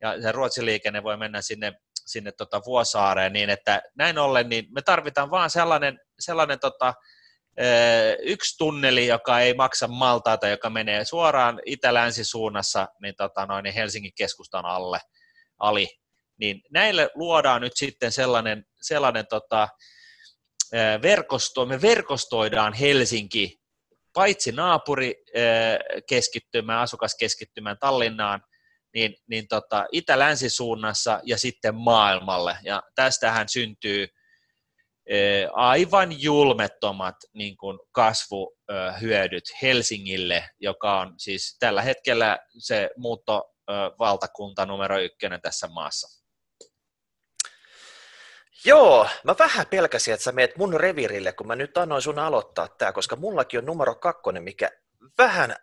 ja 0.02 0.22
se 0.22 0.32
Ruotsin 0.32 0.66
liikenne 0.66 1.04
voi 1.04 1.18
mennä 1.18 1.42
sinne, 1.42 1.74
sinne 2.06 2.32
tota 2.32 2.62
Vuosaareen, 2.66 3.34
niin 3.34 3.50
että 3.50 3.82
näin 3.96 4.18
ollen 4.18 4.50
niin 4.50 4.66
me 4.74 4.82
tarvitaan 4.82 5.32
vaan 5.32 5.50
sellainen, 5.50 6.00
sellainen 6.20 6.60
tota, 6.60 6.94
yksi 8.24 8.58
tunneli, 8.58 9.08
joka 9.08 9.40
ei 9.40 9.54
maksa 9.54 9.88
maltaita, 9.88 10.48
joka 10.48 10.70
menee 10.70 11.06
suoraan 11.06 11.62
itä-länsisuunnassa 11.66 12.88
niin, 13.02 13.14
tota 13.18 13.46
noin, 13.46 13.64
niin 13.64 13.74
Helsingin 13.74 14.12
keskustan 14.18 14.66
alle, 14.66 15.00
ali, 15.60 15.88
niin 16.40 16.62
näille 16.72 17.10
luodaan 17.16 17.62
nyt 17.62 17.74
sitten 17.76 18.12
sellainen, 18.12 18.66
sellainen 18.82 19.28
tota, 19.28 19.68
verkosto, 21.02 21.66
me 21.66 21.82
verkostoidaan 21.82 22.74
Helsinki 22.74 23.60
paitsi 24.14 24.52
naapuri 24.52 25.24
keskittymään, 26.10 26.80
asukaskeskittymään 26.80 27.78
Tallinnaan, 27.80 28.44
niin, 28.94 29.16
niin 29.30 29.48
tota, 29.48 29.86
itä-länsisuunnassa 29.92 31.20
ja 31.24 31.38
sitten 31.38 31.76
maailmalle. 31.76 32.58
Ja 32.64 32.84
tästähän 32.96 33.50
syntyy 33.50 34.08
aivan 35.54 36.22
julmettomat 36.22 37.16
niin 37.34 37.58
kuin 37.58 37.80
kasvuhyödyt 37.92 39.44
Helsingille, 39.62 40.50
joka 40.60 41.00
on 41.00 41.14
siis 41.18 41.58
tällä 41.60 41.82
hetkellä 41.82 42.40
se 42.58 42.90
muuttovaltakunta 42.98 44.66
numero 44.66 45.00
ykkönen 45.00 45.42
tässä 45.42 45.68
maassa. 45.68 46.20
Joo, 48.66 49.08
mä 49.24 49.36
vähän 49.40 49.68
pelkäsin, 49.68 50.14
että 50.14 50.24
sä 50.24 50.32
meet 50.32 50.58
mun 50.58 50.74
revirille, 50.74 51.34
kun 51.34 51.48
mä 51.48 51.56
nyt 51.56 51.78
annoin 51.78 52.02
sun 52.02 52.20
aloittaa 52.20 52.68
tää, 52.68 52.92
koska 52.92 53.16
mullakin 53.16 53.58
on 53.58 53.66
numero 53.66 53.96
kakkonen, 53.96 54.44
mikä 54.44 54.70
vähän 55.18 55.56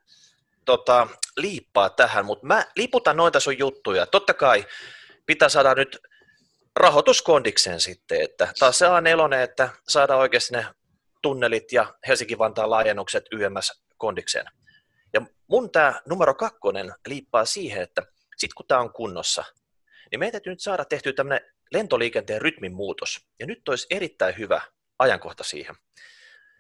tota, 0.65 1.07
liippaa 1.37 1.91
tähän, 1.91 2.27
mutta 2.27 2.47
mä 2.47 2.67
liputan 2.77 3.17
noita 3.17 3.41
sun 3.41 3.59
juttuja. 3.59 4.07
Totta 4.07 4.35
kai 4.35 4.67
pitää 5.27 5.49
saada 5.49 5.75
nyt 5.75 5.99
rahoituskondikseen 6.77 7.81
sitten, 7.81 8.21
että 8.21 8.53
taas 8.59 8.79
se 8.79 8.87
A4, 8.87 9.35
että 9.35 9.69
saadaan 9.89 10.21
oikeasti 10.21 10.55
ne 10.55 10.67
tunnelit 11.23 11.73
ja 11.73 11.95
Helsinki-Vantaan 12.09 12.71
laajennukset 12.71 13.25
YMS 13.33 13.83
kondikseen. 13.97 14.47
Ja 15.13 15.21
mun 15.49 15.71
tämä 15.71 16.01
numero 16.09 16.35
kakkonen 16.35 16.95
liippaa 17.09 17.45
siihen, 17.45 17.83
että 17.83 18.03
sit 18.37 18.55
kun 18.55 18.67
tämä 18.67 18.81
on 18.81 18.93
kunnossa, 18.93 19.45
niin 20.11 20.19
meidän 20.19 20.33
täytyy 20.33 20.53
nyt 20.53 20.61
saada 20.61 20.85
tehtyä 20.85 21.13
tämmöinen 21.13 21.51
lentoliikenteen 21.73 22.43
rytmin 22.43 22.73
muutos. 22.73 23.27
Ja 23.39 23.47
nyt 23.47 23.69
olisi 23.69 23.87
erittäin 23.91 24.39
hyvä 24.39 24.61
ajankohta 24.99 25.45
siihen. 25.45 25.75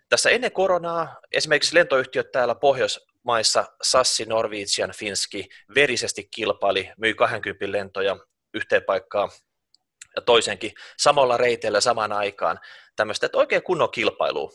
Tässä 0.09 0.31
ennen 0.31 0.53
koronaa 0.53 1.21
esimerkiksi 1.33 1.75
lentoyhtiöt 1.75 2.33
täällä 2.33 2.55
Pohjoismaissa, 2.55 3.65
Sassi, 3.83 4.25
Norwegian, 4.25 4.93
Finski, 4.97 5.49
verisesti 5.75 6.29
kilpaili, 6.31 6.93
myi 6.97 7.15
20 7.15 7.73
lentoja 7.73 8.17
yhteen 8.55 8.83
paikkaan 8.85 9.31
ja 10.17 10.23
toisenkin 10.23 10.73
samalla 10.99 11.37
reiteillä 11.37 11.81
samaan 11.81 12.13
aikaan. 12.13 12.61
Tämmöistä, 12.97 13.27
että 13.27 13.39
oikein 13.39 13.63
kunnon 13.63 13.91
kilpailu. 13.91 14.53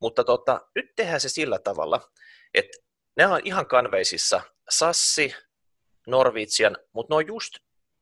Mutta 0.00 0.24
tota, 0.24 0.60
nyt 0.74 0.86
tehdään 0.96 1.20
se 1.20 1.28
sillä 1.28 1.58
tavalla, 1.58 2.00
että 2.54 2.78
ne 3.16 3.26
on 3.26 3.40
ihan 3.44 3.66
kanveisissa 3.66 4.40
Sassi, 4.70 5.34
Norwegian, 6.06 6.76
mutta 6.92 7.14
ne 7.14 7.16
on 7.16 7.26
just 7.26 7.54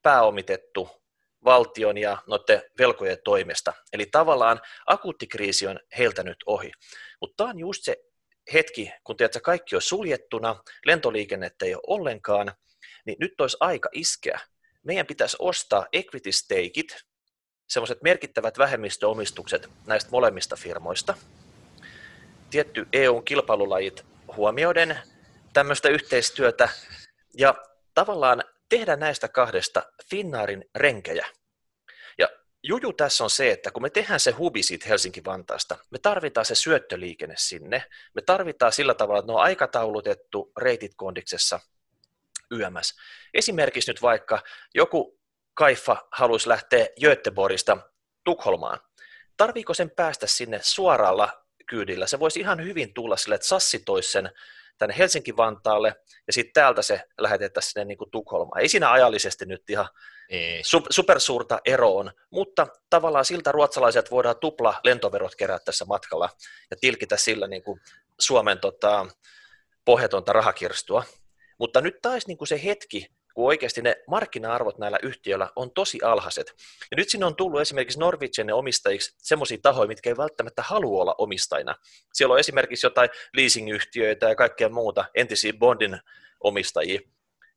pääomitettu 0.02 0.88
valtion 1.44 1.98
ja 1.98 2.18
noiden 2.26 2.62
velkojen 2.78 3.18
toimesta. 3.24 3.72
Eli 3.92 4.06
tavallaan 4.06 4.60
akuuttikriisi 4.86 5.66
on 5.66 5.80
heiltä 5.98 6.22
nyt 6.22 6.36
ohi. 6.46 6.72
Mutta 7.20 7.34
tämä 7.36 7.50
on 7.50 7.58
just 7.58 7.84
se 7.84 7.96
hetki, 8.52 8.92
kun 9.04 9.16
tiedät, 9.16 9.42
kaikki 9.42 9.76
on 9.76 9.82
suljettuna, 9.82 10.62
lentoliikennettä 10.86 11.66
ei 11.66 11.74
ole 11.74 11.82
ollenkaan, 11.86 12.52
niin 13.06 13.16
nyt 13.20 13.40
olisi 13.40 13.56
aika 13.60 13.88
iskeä 13.92 14.40
meidän 14.86 15.06
pitäisi 15.06 15.36
ostaa 15.40 15.86
equity 15.92 16.32
stakeit, 16.32 17.04
semmoiset 17.68 18.02
merkittävät 18.02 18.58
vähemmistöomistukset 18.58 19.68
näistä 19.86 20.10
molemmista 20.10 20.56
firmoista, 20.56 21.14
tietty 22.50 22.86
EUn 22.92 23.24
kilpailulajit 23.24 24.04
huomioiden 24.36 24.98
tämmöistä 25.52 25.88
yhteistyötä 25.88 26.68
ja 27.38 27.54
tavallaan 27.94 28.44
tehdä 28.68 28.96
näistä 28.96 29.28
kahdesta 29.28 29.82
Finnaarin 30.10 30.64
renkejä. 30.74 31.26
Ja 32.18 32.28
juju 32.62 32.92
tässä 32.92 33.24
on 33.24 33.30
se, 33.30 33.50
että 33.50 33.70
kun 33.70 33.82
me 33.82 33.90
tehdään 33.90 34.20
se 34.20 34.30
hubi 34.30 34.62
siitä 34.62 34.88
Helsinki-Vantaasta, 34.88 35.78
me 35.90 35.98
tarvitaan 35.98 36.44
se 36.44 36.54
syöttöliikenne 36.54 37.34
sinne, 37.38 37.84
me 38.14 38.22
tarvitaan 38.22 38.72
sillä 38.72 38.94
tavalla, 38.94 39.18
että 39.18 39.32
ne 39.32 39.36
on 39.36 39.42
aikataulutettu 39.42 40.52
reitit 40.56 40.92
kondiksessa– 40.96 41.60
YMS. 42.50 42.94
Esimerkiksi 43.34 43.90
nyt 43.90 44.02
vaikka 44.02 44.42
joku 44.74 45.20
kaifa 45.54 46.08
haluaisi 46.12 46.48
lähteä 46.48 46.86
Göteborgista 47.00 47.78
Tukholmaan. 48.24 48.80
Tarviiko 49.36 49.74
sen 49.74 49.90
päästä 49.90 50.26
sinne 50.26 50.60
suoralla 50.62 51.44
kyydillä? 51.66 52.06
Se 52.06 52.20
voisi 52.20 52.40
ihan 52.40 52.64
hyvin 52.64 52.94
tulla 52.94 53.16
sille, 53.16 53.34
että 53.34 53.46
Sassi 53.46 53.78
toisi 53.78 54.12
sen 54.12 54.30
tänne 54.78 54.94
Helsinki-Vantaalle 54.98 55.94
ja 56.26 56.32
sitten 56.32 56.52
täältä 56.52 56.82
se 56.82 57.02
lähetettäisiin 57.18 57.72
sinne 57.72 57.84
niin 57.84 57.98
kuin 57.98 58.10
Tukholmaan. 58.10 58.60
Ei 58.60 58.68
siinä 58.68 58.92
ajallisesti 58.92 59.46
nyt 59.46 59.70
ihan 59.70 59.88
Ei. 60.28 60.62
supersuurta 60.90 61.60
eroa 61.64 62.12
mutta 62.30 62.66
tavallaan 62.90 63.24
siltä 63.24 63.52
ruotsalaiset 63.52 64.10
voidaan 64.10 64.38
tupla 64.40 64.80
lentoverot 64.84 65.34
kerätä 65.34 65.64
tässä 65.64 65.84
matkalla 65.84 66.28
ja 66.70 66.76
tilkitä 66.80 67.16
sillä 67.16 67.46
niin 67.46 67.62
kuin 67.62 67.80
Suomen 68.20 68.58
tota, 68.58 69.06
pohjatonta 69.84 70.32
rahakirstua. 70.32 71.04
Mutta 71.58 71.80
nyt 71.80 71.94
taas 72.02 72.26
niin 72.26 72.38
kuin 72.38 72.48
se 72.48 72.64
hetki, 72.64 73.06
kun 73.34 73.46
oikeasti 73.46 73.82
ne 73.82 73.96
markkina-arvot 74.06 74.78
näillä 74.78 74.98
yhtiöillä 75.02 75.50
on 75.56 75.70
tosi 75.74 75.98
alhaiset. 76.02 76.54
Ja 76.90 76.96
nyt 76.96 77.08
sinne 77.08 77.26
on 77.26 77.36
tullut 77.36 77.60
esimerkiksi 77.60 77.98
Norwegian 77.98 78.50
omistajiksi 78.50 79.14
semmoisia 79.18 79.58
tahoja, 79.62 79.88
mitkä 79.88 80.10
ei 80.10 80.16
välttämättä 80.16 80.62
halua 80.62 81.02
olla 81.02 81.14
omistajina. 81.18 81.74
Siellä 82.12 82.32
on 82.32 82.38
esimerkiksi 82.38 82.86
jotain 82.86 83.10
leasing-yhtiöitä 83.36 84.28
ja 84.28 84.34
kaikkea 84.34 84.68
muuta, 84.68 85.04
entisiä 85.14 85.52
Bondin 85.52 85.98
omistajia. 86.40 87.00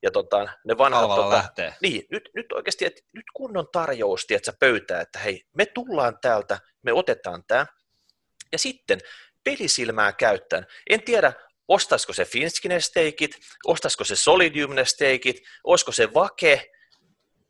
Ja 0.03 0.11
tota, 0.11 0.47
ne 0.65 0.77
vanhat, 0.77 1.15
tota, 1.15 1.29
lähtee. 1.29 1.73
Niin, 1.81 2.05
nyt, 2.11 2.29
nyt 2.35 2.51
oikeasti, 2.51 2.85
että 2.85 3.01
nyt 3.13 3.25
kunnon 3.33 3.67
tarjous, 3.71 4.25
tiedätkö, 4.25 4.53
pöytää, 4.59 5.01
että 5.01 5.19
hei, 5.19 5.43
me 5.53 5.65
tullaan 5.65 6.17
täältä, 6.21 6.59
me 6.81 6.93
otetaan 6.93 7.43
tämä. 7.47 7.65
Ja 8.51 8.59
sitten 8.59 8.99
pelisilmää 9.43 10.13
käyttäen. 10.13 10.65
En 10.89 11.03
tiedä, 11.03 11.33
ostaisiko 11.69 12.13
se 12.13 12.25
Finski 12.25 12.67
ne 12.67 12.79
steikit, 12.79 13.31
ostaisiko 13.65 14.03
se 14.03 14.15
Solidium 14.15 14.75
ne 14.75 14.85
steikit, 14.85 15.37
olisiko 15.63 15.91
se 15.91 16.13
Vake, 16.13 16.71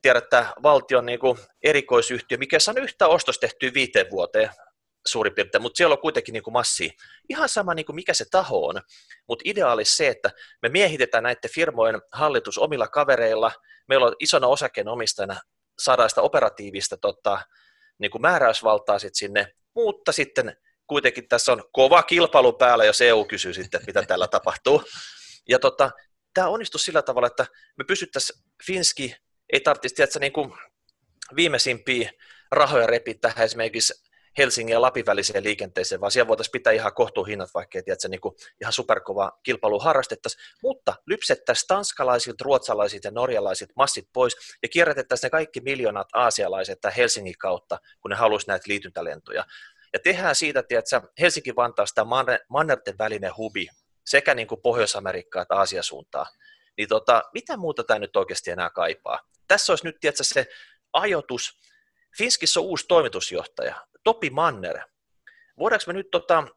tiedätte, 0.01 0.45
valtion 0.63 1.05
niin 1.05 1.19
kuin 1.19 1.37
erikoisyhtiö, 1.63 2.37
mikä 2.37 2.57
on 2.67 2.77
yhtä 2.77 3.07
ostos 3.07 3.39
tehty 3.39 3.73
viiteen 3.73 4.09
vuoteen 4.11 4.49
suurin 5.07 5.35
piirtein, 5.35 5.61
mutta 5.61 5.77
siellä 5.77 5.93
on 5.93 6.01
kuitenkin 6.01 6.33
niin 6.33 6.43
kuin. 6.43 6.55
Ihan 7.29 7.49
sama, 7.49 7.73
niin 7.73 7.85
kuin 7.85 7.95
mikä 7.95 8.13
se 8.13 8.25
taho 8.31 8.67
on, 8.67 8.81
mutta 9.27 9.43
idea 9.45 9.71
olisi 9.71 9.95
se, 9.95 10.07
että 10.07 10.31
me 10.61 10.69
miehitetään 10.69 11.23
näiden 11.23 11.51
firmojen 11.53 12.01
hallitus 12.11 12.57
omilla 12.57 12.87
kavereilla, 12.87 13.51
meillä 13.87 14.05
on 14.05 14.15
isona 14.19 14.47
osakkeenomistajana 14.47 15.39
saadaan 15.79 16.09
sitä 16.09 16.21
operatiivista 16.21 16.97
tota, 16.97 17.41
niin 17.97 18.11
kuin 18.11 18.21
määräysvaltaa 18.21 18.99
sit 18.99 19.15
sinne, 19.15 19.51
mutta 19.75 20.11
sitten 20.11 20.57
kuitenkin 20.89 21.27
tässä 21.27 21.51
on 21.51 21.63
kova 21.71 22.03
kilpailu 22.03 22.53
päällä, 22.53 22.85
jos 22.85 23.01
EU 23.01 23.25
kysyy 23.25 23.53
sitten, 23.53 23.79
että 23.81 23.89
mitä 23.89 24.07
täällä 24.07 24.27
tapahtuu. 24.27 24.83
Ja 25.49 25.59
tota, 25.59 25.91
tämä 26.33 26.47
onnistuu 26.47 26.79
sillä 26.79 27.01
tavalla, 27.01 27.27
että 27.27 27.45
me 27.77 27.83
pysyttäisiin 27.83 28.39
Finski, 28.65 29.15
ei 29.53 29.59
tarvitsisi 29.59 29.95
tiedätkö, 29.95 30.19
niin 30.19 30.33
kuin 30.33 30.53
viimeisimpiä 31.35 32.11
rahoja 32.51 32.87
repiä 32.87 33.13
tähän 33.21 33.45
esimerkiksi 33.45 33.93
Helsingin 34.37 34.73
ja 34.73 34.81
Lapin 34.81 35.05
väliseen 35.05 35.43
liikenteeseen, 35.43 36.01
vaan 36.01 36.11
siellä 36.11 36.27
voitaisiin 36.27 36.51
pitää 36.51 36.73
ihan 36.73 36.93
kohtuuhinnat, 36.93 37.49
vaikka 37.53 37.77
ei 37.77 37.83
tiedätkö, 37.83 38.07
niin 38.07 38.21
kuin 38.21 38.35
ihan 38.61 38.73
superkova 38.73 39.39
kilpailu 39.43 39.79
harrastettaisiin, 39.79 40.43
mutta 40.63 40.95
lypsettäisiin 41.05 41.67
tanskalaisilta, 41.67 42.43
ruotsalaisilta 42.43 43.07
ja 43.07 43.11
norjalaisilta 43.11 43.73
massit 43.75 44.05
pois 44.13 44.35
ja 44.63 44.69
kierrätettäisiin 44.69 45.27
ne 45.27 45.29
kaikki 45.29 45.61
miljoonat 45.61 46.07
aasialaiset 46.13 46.81
tai 46.81 46.91
Helsingin 46.97 47.37
kautta, 47.37 47.79
kun 48.01 48.11
ne 48.11 48.17
haluaisi 48.17 48.47
näitä 48.47 48.65
liityntälentoja. 48.67 49.43
Ja 49.93 49.99
tehdään 49.99 50.35
siitä, 50.35 50.63
tiedätkö, 50.63 51.01
Helsinki-Vantaasta 51.19 52.05
mannerten 52.49 52.97
välinen 52.97 53.37
hubi, 53.37 53.67
sekä 54.05 54.35
niin 54.35 54.47
kuin 54.47 54.61
Pohjois-Amerikkaa 54.61 55.41
että 55.41 55.55
Aasian 55.55 55.83
suuntaan. 55.83 56.25
Niin 56.77 56.89
tota, 56.89 57.23
mitä 57.33 57.57
muuta 57.57 57.83
tämä 57.83 57.99
nyt 57.99 58.15
oikeasti 58.15 58.51
enää 58.51 58.69
kaipaa? 58.69 59.19
Tässä 59.47 59.71
olisi 59.71 59.85
nyt 59.85 59.97
tiedätkö, 59.99 60.23
se 60.23 60.47
ajoitus. 60.93 61.59
Finskissä 62.17 62.59
on 62.59 62.65
uusi 62.65 62.85
toimitusjohtaja, 62.87 63.87
Topi 64.03 64.29
Manner. 64.29 64.79
Voidaanko 65.59 65.83
me 65.87 65.93
nyt 65.93 66.11
tota, 66.11 66.47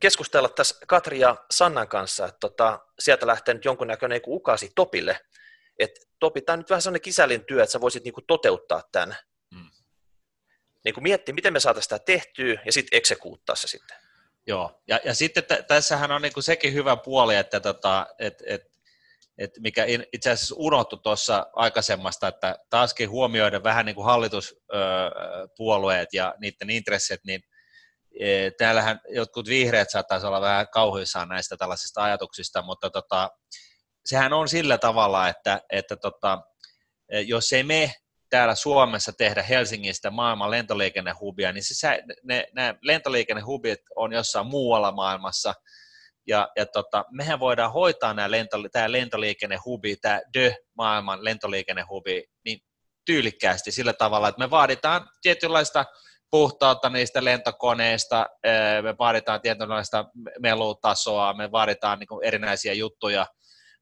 keskustella 0.00 0.48
tässä 0.48 0.76
Katri 0.88 1.20
ja 1.20 1.36
Sannan 1.50 1.88
kanssa, 1.88 2.26
että 2.26 2.38
tota, 2.40 2.80
sieltä 2.98 3.26
lähtee 3.26 3.54
nyt 3.54 3.64
jonkunnäköinen 3.64 4.20
niin 4.24 4.34
ukasi 4.34 4.72
Topille, 4.74 5.20
että 5.78 6.00
Topi, 6.18 6.40
tämä 6.40 6.54
on 6.54 6.58
nyt 6.58 6.70
vähän 6.70 6.82
sellainen 6.82 7.02
kisällin 7.02 7.44
työ, 7.44 7.62
että 7.62 7.72
sä 7.72 7.80
voisit 7.80 8.04
niin 8.04 8.14
kuin 8.14 8.24
toteuttaa 8.26 8.82
tämän 8.92 9.16
niin 10.84 10.94
kuin 10.94 11.02
miettiä, 11.02 11.34
miten 11.34 11.52
me 11.52 11.60
saataisiin 11.60 11.96
sitä 11.96 12.04
tehtyä 12.04 12.62
ja 12.66 12.72
sitten 12.72 12.96
eksekuuttaa 12.96 13.56
se 13.56 13.68
sitten. 13.68 13.96
Joo, 14.46 14.82
ja, 14.88 15.00
ja 15.04 15.14
sitten 15.14 15.44
t- 15.44 15.66
tässähän 15.66 16.10
on 16.10 16.22
niin 16.22 16.32
kuin 16.32 16.44
sekin 16.44 16.74
hyvä 16.74 16.96
puoli, 16.96 17.36
että 17.36 17.60
tota, 17.60 18.06
et, 18.18 18.42
et, 18.46 18.62
et 19.38 19.50
mikä 19.58 19.86
itse 20.12 20.30
asiassa 20.30 20.54
unohtu 20.58 20.96
tuossa 20.96 21.46
aikaisemmasta, 21.52 22.28
että 22.28 22.58
taaskin 22.70 23.10
huomioida 23.10 23.62
vähän 23.62 23.86
niin 23.86 23.94
kuin 23.94 24.04
hallituspuolueet 24.04 26.08
ja 26.12 26.34
niiden 26.40 26.70
intressit, 26.70 27.20
niin 27.26 27.40
e, 28.20 28.50
täällähän 28.50 29.00
jotkut 29.08 29.48
vihreät 29.48 29.90
saattaisi 29.90 30.26
olla 30.26 30.40
vähän 30.40 30.68
kauhuissaan 30.68 31.28
näistä 31.28 31.56
tällaisista 31.56 32.02
ajatuksista, 32.02 32.62
mutta 32.62 32.90
tota, 32.90 33.30
sehän 34.04 34.32
on 34.32 34.48
sillä 34.48 34.78
tavalla, 34.78 35.28
että, 35.28 35.60
että 35.72 35.96
tota, 35.96 36.42
e, 37.08 37.20
jos 37.20 37.52
ei 37.52 37.62
me 37.62 37.94
täällä 38.34 38.54
Suomessa 38.54 39.12
tehdä 39.12 39.42
Helsingistä 39.42 40.10
maailman 40.10 40.50
lentoliikennehubia, 40.50 41.52
niin 41.52 41.64
se, 41.64 42.02
ne, 42.22 42.46
ne 42.54 42.74
lentoliikennehubit 42.82 43.80
on 43.96 44.12
jossain 44.12 44.46
muualla 44.46 44.92
maailmassa, 44.92 45.54
ja, 46.26 46.48
ja 46.56 46.66
tota, 46.66 47.04
mehän 47.10 47.40
voidaan 47.40 47.72
hoitaa 47.72 48.14
nämä 48.14 48.30
lento, 48.30 48.56
tämä 48.72 48.92
lentoliikennehubi, 48.92 49.96
tämä 49.96 50.20
DÖ-maailman 50.38 51.24
lentoliikennehubi, 51.24 52.24
niin 52.44 52.60
tyylikkäästi 53.06 53.72
sillä 53.72 53.92
tavalla, 53.92 54.28
että 54.28 54.38
me 54.38 54.50
vaaditaan 54.50 55.08
tietynlaista 55.22 55.84
puhtautta 56.30 56.90
niistä 56.90 57.24
lentokoneista, 57.24 58.26
me 58.82 58.98
vaaditaan 58.98 59.40
tietynlaista 59.40 60.04
melutasoa, 60.38 61.34
me 61.34 61.52
vaaditaan 61.52 61.98
niin 61.98 62.24
erinäisiä 62.24 62.72
juttuja– 62.72 63.26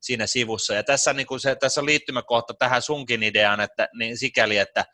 siinä 0.02 0.26
sivussa. 0.26 0.74
Ja 0.74 0.82
tässä, 0.82 1.12
niin 1.12 1.26
kuin 1.26 1.40
se, 1.40 1.54
tässä 1.54 1.80
on 1.80 1.86
liittymäkohta 1.86 2.54
tähän 2.54 2.82
sunkin 2.82 3.22
ideaan, 3.22 3.60
että, 3.60 3.88
niin 3.98 4.18
sikäli, 4.18 4.58
että, 4.58 4.84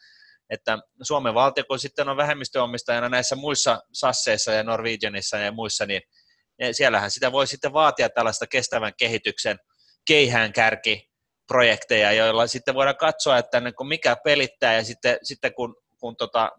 että 0.51 0.79
Suomen 1.03 1.35
valtio, 1.35 1.65
kun 1.69 1.79
sitten 1.79 2.09
on 2.09 2.17
vähemmistöomistajana 2.17 3.09
näissä 3.09 3.37
muissa 3.37 3.83
sasseissa 3.93 4.53
ja 4.53 4.63
Norwegianissa 4.63 5.39
ja 5.39 5.53
muissa, 5.53 5.87
niin 5.87 6.03
siellähän 6.73 7.11
sitä 7.11 7.33
voi 7.33 7.47
sitten 7.47 7.73
vaatia 7.73 8.11
tällaista 8.11 8.47
kestävän 8.47 8.93
kehityksen 8.99 9.59
keihään 10.07 10.53
kärki 10.53 11.09
projekteja, 11.47 12.13
joilla 12.13 12.47
sitten 12.47 12.75
voidaan 12.75 12.97
katsoa, 12.97 13.39
että 13.39 13.61
niin 13.61 13.75
kuin 13.75 13.89
mikä 13.89 14.17
pelittää 14.25 14.75
ja 14.75 14.85
sitten, 14.85 15.19
sitten 15.23 15.55
kun, 15.55 15.77
kun 16.01 16.17
tota, 16.17 16.53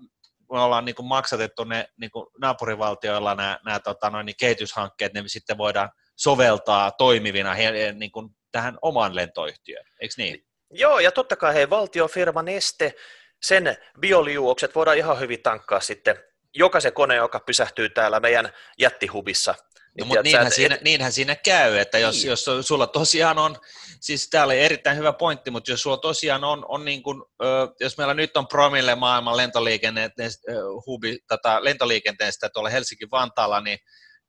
me 0.51 0.61
ollaan 0.61 0.85
niin 0.85 0.95
kuin 0.95 1.05
maksatettu 1.05 1.63
ne 1.63 1.87
niin 1.97 2.11
kuin 2.11 2.25
naapurivaltioilla 2.41 3.35
nämä, 3.35 3.59
nämä 3.65 3.79
tota, 3.79 4.09
noin, 4.09 4.25
niin 4.25 4.35
kehityshankkeet, 4.39 5.13
niin 5.13 5.29
sitten 5.29 5.57
voidaan 5.57 5.89
soveltaa 6.15 6.91
toimivina 6.91 7.55
niin 7.93 8.11
kuin 8.11 8.29
tähän 8.51 8.77
omaan 8.81 9.15
lentoyhtiöön, 9.15 9.85
eikö 10.01 10.13
niin? 10.17 10.45
Joo, 10.71 10.99
ja 10.99 11.11
totta 11.11 11.35
kai 11.35 11.53
hei, 11.53 11.69
valtiofirma 11.69 12.41
Neste, 12.41 12.93
sen 13.43 13.77
bioliuokset 13.99 14.75
voidaan 14.75 14.97
ihan 14.97 15.19
hyvin 15.19 15.41
tankkaa 15.41 15.79
sitten 15.79 16.23
jokaisen 16.55 16.93
kone, 16.93 17.15
joka 17.15 17.39
pysähtyy 17.39 17.89
täällä 17.89 18.19
meidän 18.19 18.53
jättihubissa. 18.79 19.51
No, 19.51 19.93
niin 19.97 20.07
mutta 20.07 20.23
niinhän, 20.23 20.47
et, 20.47 20.53
siinä, 20.53 20.77
niinhän 20.81 21.11
siinä 21.11 21.35
käy, 21.35 21.77
että 21.77 21.97
jos, 21.97 22.15
niin. 22.15 22.27
jos 22.27 22.45
sulla 22.61 22.87
tosiaan 22.87 23.37
on, 23.37 23.57
siis 24.01 24.29
täällä 24.29 24.51
oli 24.51 24.59
erittäin 24.59 24.97
hyvä 24.97 25.13
pointti, 25.13 25.51
mutta 25.51 25.71
jos 25.71 25.81
sulla 25.81 25.97
tosiaan 25.97 26.43
on, 26.43 26.65
on 26.67 26.85
niin 26.85 27.03
kuin, 27.03 27.23
jos 27.79 27.97
meillä 27.97 28.13
nyt 28.13 28.37
on 28.37 28.47
promille 28.47 28.95
maailman 28.95 29.37
lentoliikenne, 29.37 30.09
hubi, 30.85 31.19
tota, 31.27 31.63
lentoliikenteestä 31.63 32.49
tuolla 32.53 32.69
Helsinki-Vantaalla, 32.69 33.61
niin 33.61 33.79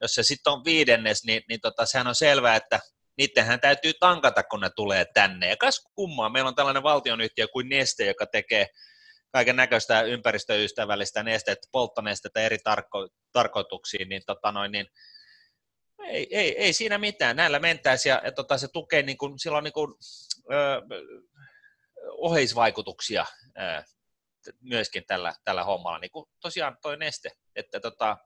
jos 0.03 0.15
se 0.15 0.23
sitten 0.23 0.53
on 0.53 0.65
viidennes, 0.65 1.25
niin, 1.25 1.43
niin 1.49 1.61
tota, 1.61 1.87
sehän 1.87 2.07
on 2.07 2.15
selvää, 2.15 2.57
että 2.57 2.81
niittenhän 3.21 3.61
täytyy 3.61 3.93
tankata, 4.01 4.43
kun 4.43 4.61
ne 4.61 4.71
tulee 4.77 5.05
tänne. 5.15 5.49
Ja 5.49 5.57
kas 5.57 5.89
kummaa, 5.95 6.29
meillä 6.29 6.49
on 6.49 6.55
tällainen 6.55 6.83
valtionyhtiö 6.83 7.49
kuin 7.49 7.69
Neste, 7.69 8.07
joka 8.07 8.27
tekee 8.27 8.67
kaiken 9.33 9.57
näköistä 9.57 10.03
ympäristöystävällistä 10.03 11.23
nestettä, 11.23 11.69
polttonestettä 11.73 12.41
eri 12.41 12.57
tarko- 12.57 13.09
tarkoituksiin, 13.33 14.09
niin, 14.09 14.23
tota 14.27 14.53
noin, 14.53 14.73
niin 14.73 14.87
ei, 16.05 16.27
ei, 16.31 16.59
ei, 16.59 16.73
siinä 16.73 16.99
mitään. 16.99 17.37
Näillä 17.37 17.59
mentäisiin 17.59 18.11
ja, 18.11 18.21
ja 18.25 18.33
tota, 18.33 18.59
se 18.59 18.69
tukee, 18.73 19.03
niin 19.03 19.19
kuin, 19.19 19.39
silloin 19.39 19.65
niin 19.65 19.73
kuin, 19.73 19.95
ö, 20.53 20.83
oheisvaikutuksia 22.09 23.27
ö, 23.59 23.83
myöskin 24.61 25.05
tällä, 25.07 25.35
tällä 25.45 25.65
hommalla, 25.65 25.99
niin 25.99 26.11
kuin 26.11 26.27
tosiaan 26.41 26.77
toi 26.83 26.97
neste, 26.97 27.31
että 27.57 27.81
tota, 27.81 28.17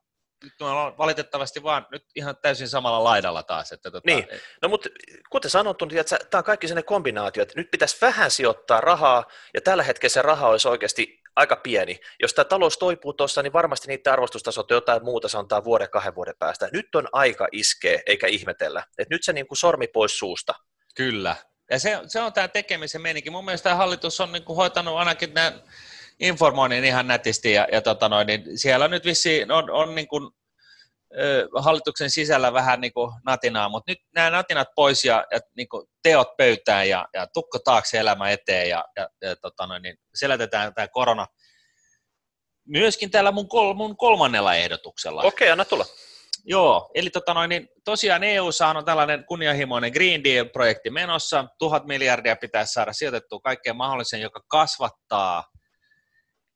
nyt 0.44 0.52
me 0.60 0.66
ollaan 0.66 0.98
valitettavasti 0.98 1.62
vaan 1.62 1.86
nyt 1.92 2.04
ihan 2.16 2.36
täysin 2.42 2.68
samalla 2.68 3.04
laidalla 3.04 3.42
taas. 3.42 3.72
Että 3.72 3.90
tota, 3.90 4.06
niin, 4.06 4.26
no 4.62 4.68
mutta 4.68 4.88
kuten 5.30 5.50
sanottu, 5.50 5.84
niin 5.84 5.98
että 5.98 6.18
tämä 6.30 6.38
on 6.38 6.44
kaikki 6.44 6.68
sellainen 6.68 6.84
kombinaatio, 6.84 7.42
että 7.42 7.54
nyt 7.56 7.70
pitäisi 7.70 7.96
vähän 8.00 8.30
sijoittaa 8.30 8.80
rahaa, 8.80 9.24
ja 9.54 9.60
tällä 9.60 9.82
hetkellä 9.82 10.12
se 10.12 10.22
raha 10.22 10.48
olisi 10.48 10.68
oikeasti 10.68 11.24
aika 11.36 11.56
pieni. 11.56 12.00
Jos 12.22 12.34
tämä 12.34 12.44
talous 12.44 12.78
toipuu 12.78 13.12
tuossa, 13.12 13.42
niin 13.42 13.52
varmasti 13.52 13.88
niiden 13.88 14.12
arvostustasot 14.12 14.70
jotain 14.70 15.04
muuta 15.04 15.28
sanotaan 15.28 15.64
vuoden, 15.64 15.90
kahden 15.90 16.14
vuoden 16.14 16.34
päästä. 16.38 16.68
Nyt 16.72 16.94
on 16.94 17.08
aika 17.12 17.48
iskeä, 17.52 18.02
eikä 18.06 18.26
ihmetellä. 18.26 18.82
Et 18.98 19.10
nyt 19.10 19.24
se 19.24 19.32
niin 19.32 19.46
kuin 19.46 19.58
sormi 19.58 19.86
pois 19.86 20.18
suusta. 20.18 20.54
Kyllä. 20.94 21.36
Ja 21.70 21.78
se, 21.78 22.00
se 22.06 22.20
on 22.20 22.32
tämä 22.32 22.48
tekemisen 22.48 23.02
meininki. 23.02 23.30
Mun 23.30 23.44
mielestä 23.44 23.64
tämä 23.64 23.76
hallitus 23.76 24.20
on 24.20 24.32
niin 24.32 24.44
kuin 24.44 24.56
hoitanut 24.56 24.96
ainakin 24.96 25.34
nämä 25.34 25.52
informoinnin 26.20 26.84
ihan 26.84 27.06
nätisti 27.06 27.52
ja, 27.52 27.68
ja 27.72 27.82
tota 27.82 28.08
noin, 28.08 28.26
niin 28.26 28.58
siellä 28.58 28.88
nyt 28.88 29.04
vissi 29.04 29.42
on, 29.52 29.70
on 29.70 29.94
niin 29.94 30.08
kuin, 30.08 30.30
ö, 31.18 31.48
hallituksen 31.58 32.10
sisällä 32.10 32.52
vähän 32.52 32.80
niin 32.80 32.92
kuin 32.92 33.12
natinaa, 33.26 33.68
mutta 33.68 33.92
nyt 33.92 33.98
nämä 34.14 34.30
natinat 34.30 34.68
pois 34.76 35.04
ja, 35.04 35.26
ja 35.30 35.40
niin 35.56 35.68
kuin 35.68 35.86
teot 36.02 36.36
pöytään 36.36 36.88
ja, 36.88 37.08
ja 37.14 37.26
tukko 37.26 37.58
taakse 37.58 37.98
elämä 37.98 38.30
eteen 38.30 38.68
ja, 38.68 38.84
ja, 38.96 39.08
ja 39.22 39.36
tota 39.36 39.66
noin, 39.66 39.82
niin 39.82 39.96
selätetään 40.14 40.74
tämä 40.74 40.88
korona 40.88 41.26
myöskin 42.68 43.10
täällä 43.10 43.32
mun, 43.32 43.48
kol, 43.48 43.74
mun 43.74 43.96
kolmannella 43.96 44.54
ehdotuksella. 44.54 45.22
Okei, 45.22 45.50
anna 45.50 45.64
tulla. 45.64 45.84
Joo, 46.44 46.90
eli 46.94 47.10
tota 47.10 47.34
noin, 47.34 47.48
niin 47.48 47.68
tosiaan 47.84 48.24
EU 48.24 48.46
on 48.76 48.84
tällainen 48.84 49.24
kunnianhimoinen 49.24 49.92
Green 49.92 50.24
Deal-projekti 50.24 50.90
menossa. 50.90 51.44
Tuhat 51.58 51.86
miljardia 51.86 52.36
pitäisi 52.36 52.72
saada 52.72 52.92
sijoitettua 52.92 53.40
kaikkeen 53.40 53.76
mahdollisen, 53.76 54.20
joka 54.20 54.40
kasvattaa 54.48 55.44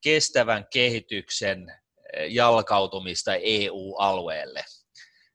kestävän 0.00 0.66
kehityksen 0.72 1.68
eh, 2.12 2.32
jalkautumista 2.34 3.34
EU-alueelle. 3.34 4.64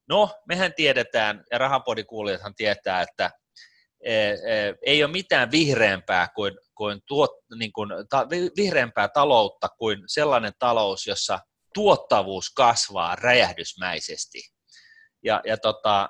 No, 0.09 0.29
mehän 0.47 0.73
tiedetään, 0.73 1.43
ja 1.51 1.57
rahapodikuulijathan 1.57 2.55
tietää, 2.55 3.01
että 3.01 3.31
ei 4.85 5.03
ole 5.03 5.11
mitään 5.11 5.51
vihreämpää 5.51 6.27
kuin, 6.35 6.57
kuin, 6.75 7.01
tuot, 7.07 7.31
niin 7.59 7.73
kuin 7.73 7.89
ta, 8.09 8.27
vihreämpää 8.57 9.07
taloutta 9.07 9.69
kuin 9.77 10.03
sellainen 10.07 10.53
talous, 10.59 11.07
jossa 11.07 11.39
tuottavuus 11.73 12.49
kasvaa 12.49 13.15
räjähdysmäisesti. 13.15 14.41
Ja, 15.23 15.41
ja 15.45 15.57
tota, 15.57 16.09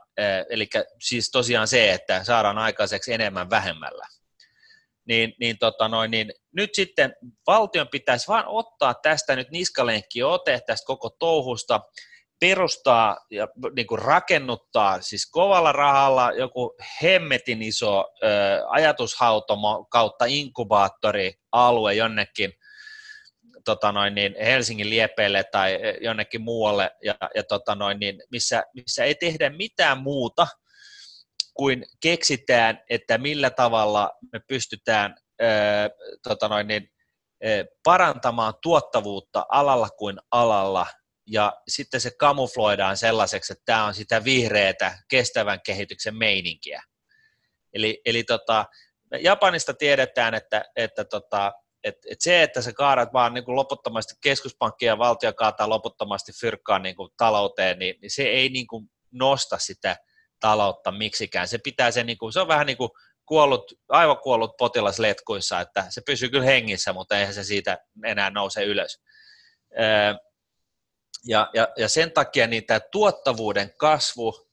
eli 0.49 0.69
siis 1.01 1.31
tosiaan 1.31 1.67
se, 1.67 1.93
että 1.93 2.23
saadaan 2.23 2.57
aikaiseksi 2.57 3.13
enemmän 3.13 3.49
vähemmällä. 3.49 4.07
Niin, 5.07 5.33
niin, 5.39 5.57
tota 5.57 5.87
noin, 5.87 6.11
niin 6.11 6.33
nyt 6.51 6.69
sitten 6.75 7.15
valtion 7.47 7.87
pitäisi 7.87 8.27
vain 8.27 8.45
ottaa 8.47 8.93
tästä 8.93 9.35
nyt 9.35 9.51
niskalenkki 9.51 10.23
ote 10.23 10.61
tästä 10.67 10.85
koko 10.85 11.09
touhusta, 11.09 11.81
perustaa 12.39 13.17
ja 13.31 13.47
niin 13.75 13.87
kuin 13.87 13.99
rakennuttaa 13.99 15.01
siis 15.01 15.29
kovalla 15.31 15.71
rahalla 15.71 16.31
joku 16.31 16.75
hemmetin 17.03 17.61
iso 17.61 17.99
ö, 18.23 18.27
ajatushautomo 18.67 19.85
kautta 19.89 20.25
inkubaattorialue 20.27 21.93
jonnekin 21.93 22.53
tota 23.65 23.91
noin, 23.91 24.15
niin 24.15 24.35
Helsingin 24.43 24.89
liepeille 24.89 25.43
tai 25.43 25.79
jonnekin 26.01 26.41
muualle, 26.41 26.91
ja, 27.03 27.15
ja 27.35 27.43
tota 27.43 27.75
noin, 27.75 27.99
niin 27.99 28.23
missä, 28.31 28.63
missä 28.73 29.03
ei 29.03 29.15
tehdä 29.15 29.49
mitään 29.49 29.97
muuta 29.97 30.47
kuin 31.53 31.85
keksitään, 32.01 32.83
että 32.89 33.17
millä 33.17 33.49
tavalla 33.49 34.11
me 34.33 34.39
pystytään 34.47 35.15
ö, 35.41 35.45
tota 36.23 36.47
noin, 36.47 36.67
niin, 36.67 36.89
ö, 37.45 37.65
parantamaan 37.83 38.53
tuottavuutta 38.61 39.45
alalla 39.49 39.89
kuin 39.89 40.17
alalla 40.31 40.85
ja 41.27 41.53
sitten 41.67 42.01
se 42.01 42.11
kamufloidaan 42.19 42.97
sellaiseksi, 42.97 43.53
että 43.53 43.63
tämä 43.65 43.85
on 43.85 43.93
sitä 43.93 44.23
vihreätä 44.23 44.97
kestävän 45.09 45.59
kehityksen 45.65 46.15
meininkiä. 46.15 46.83
Eli, 47.73 48.01
eli 48.05 48.23
tota, 48.23 48.65
Japanista 49.19 49.73
tiedetään, 49.73 50.33
että, 50.33 50.65
että 50.75 51.05
tota, 51.05 51.53
et, 51.83 51.95
et 52.09 52.21
se, 52.21 52.43
että 52.43 52.61
sä 52.61 52.73
kaadat 52.73 53.13
vaan 53.13 53.33
niin 53.33 53.43
kuin 53.45 53.55
loputtomasti 53.55 54.13
keskuspankkia 54.21 54.91
ja 54.91 54.97
valtio 54.97 55.33
kaataa 55.33 55.69
loputtomasti 55.69 56.31
fyrkkaan 56.41 56.83
niin 56.83 56.95
kuin 56.95 57.09
talouteen, 57.17 57.79
niin, 57.79 57.95
niin 58.01 58.11
se 58.11 58.23
ei 58.23 58.49
niin 58.49 58.67
kuin 58.67 58.89
nosta 59.11 59.57
sitä 59.57 59.97
taloutta 60.43 60.91
miksikään. 60.91 61.47
Se 61.47 61.57
pitää 61.57 61.91
se, 61.91 62.03
niin 62.03 62.17
kuin, 62.17 62.33
se 62.33 62.39
on 62.39 62.47
vähän 62.47 62.67
niin 62.67 62.77
kuin 62.77 62.89
kuollut, 63.25 63.73
aivan 63.89 64.17
kuollut 64.17 64.57
potilas 64.57 64.99
letkuissa, 64.99 65.61
että 65.61 65.85
se 65.89 66.01
pysyy 66.05 66.29
kyllä 66.29 66.45
hengissä, 66.45 66.93
mutta 66.93 67.17
eihän 67.17 67.33
se 67.33 67.43
siitä 67.43 67.77
enää 68.05 68.29
nouse 68.29 68.63
ylös. 68.63 69.01
Öö, 69.79 70.13
ja, 71.25 71.49
ja, 71.53 71.67
ja 71.77 71.89
sen 71.89 72.11
takia 72.11 72.47
niin 72.47 72.65
tämä 72.65 72.79
tuottavuuden 72.79 73.73
kasvu, 73.77 74.49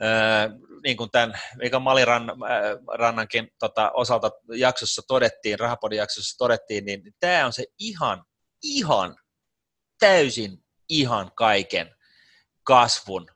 ää, 0.00 0.50
niin 0.82 0.96
kuin 0.96 1.10
tämän 1.10 1.40
Mika 1.56 1.80
Malirannankin 1.80 3.48
tota, 3.58 3.90
osalta 3.90 4.30
jaksossa 4.54 5.02
todettiin, 5.08 5.58
Rahapodin 5.58 5.98
jaksossa 5.98 6.38
todettiin, 6.38 6.84
niin 6.84 7.02
tämä 7.20 7.46
on 7.46 7.52
se 7.52 7.64
ihan, 7.78 8.24
ihan, 8.62 9.16
täysin 9.98 10.64
ihan 10.88 11.32
kaiken 11.34 11.94
kasvun, 12.62 13.30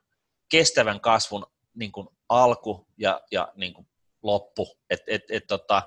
kestävän 0.51 1.01
kasvun 1.01 1.52
niin 1.75 1.91
kuin 1.91 2.07
alku 2.29 2.87
ja, 2.97 3.21
ja 3.31 3.51
niin 3.55 3.73
kuin 3.73 3.87
loppu. 4.23 4.77
Et, 4.89 4.99
et, 5.07 5.21
et, 5.29 5.43
tota, 5.47 5.81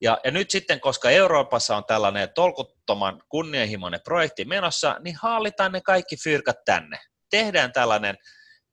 ja, 0.00 0.18
ja 0.24 0.30
nyt 0.30 0.50
sitten, 0.50 0.80
koska 0.80 1.10
Euroopassa 1.10 1.76
on 1.76 1.84
tällainen 1.84 2.28
tolkuttoman 2.34 3.22
kunnianhimoinen 3.28 4.00
projekti 4.04 4.44
menossa, 4.44 4.96
niin 5.04 5.16
haalitaan 5.22 5.72
ne 5.72 5.80
kaikki 5.80 6.16
fyrkat 6.16 6.64
tänne. 6.64 6.98
Tehdään 7.30 7.72
tällainen 7.72 8.16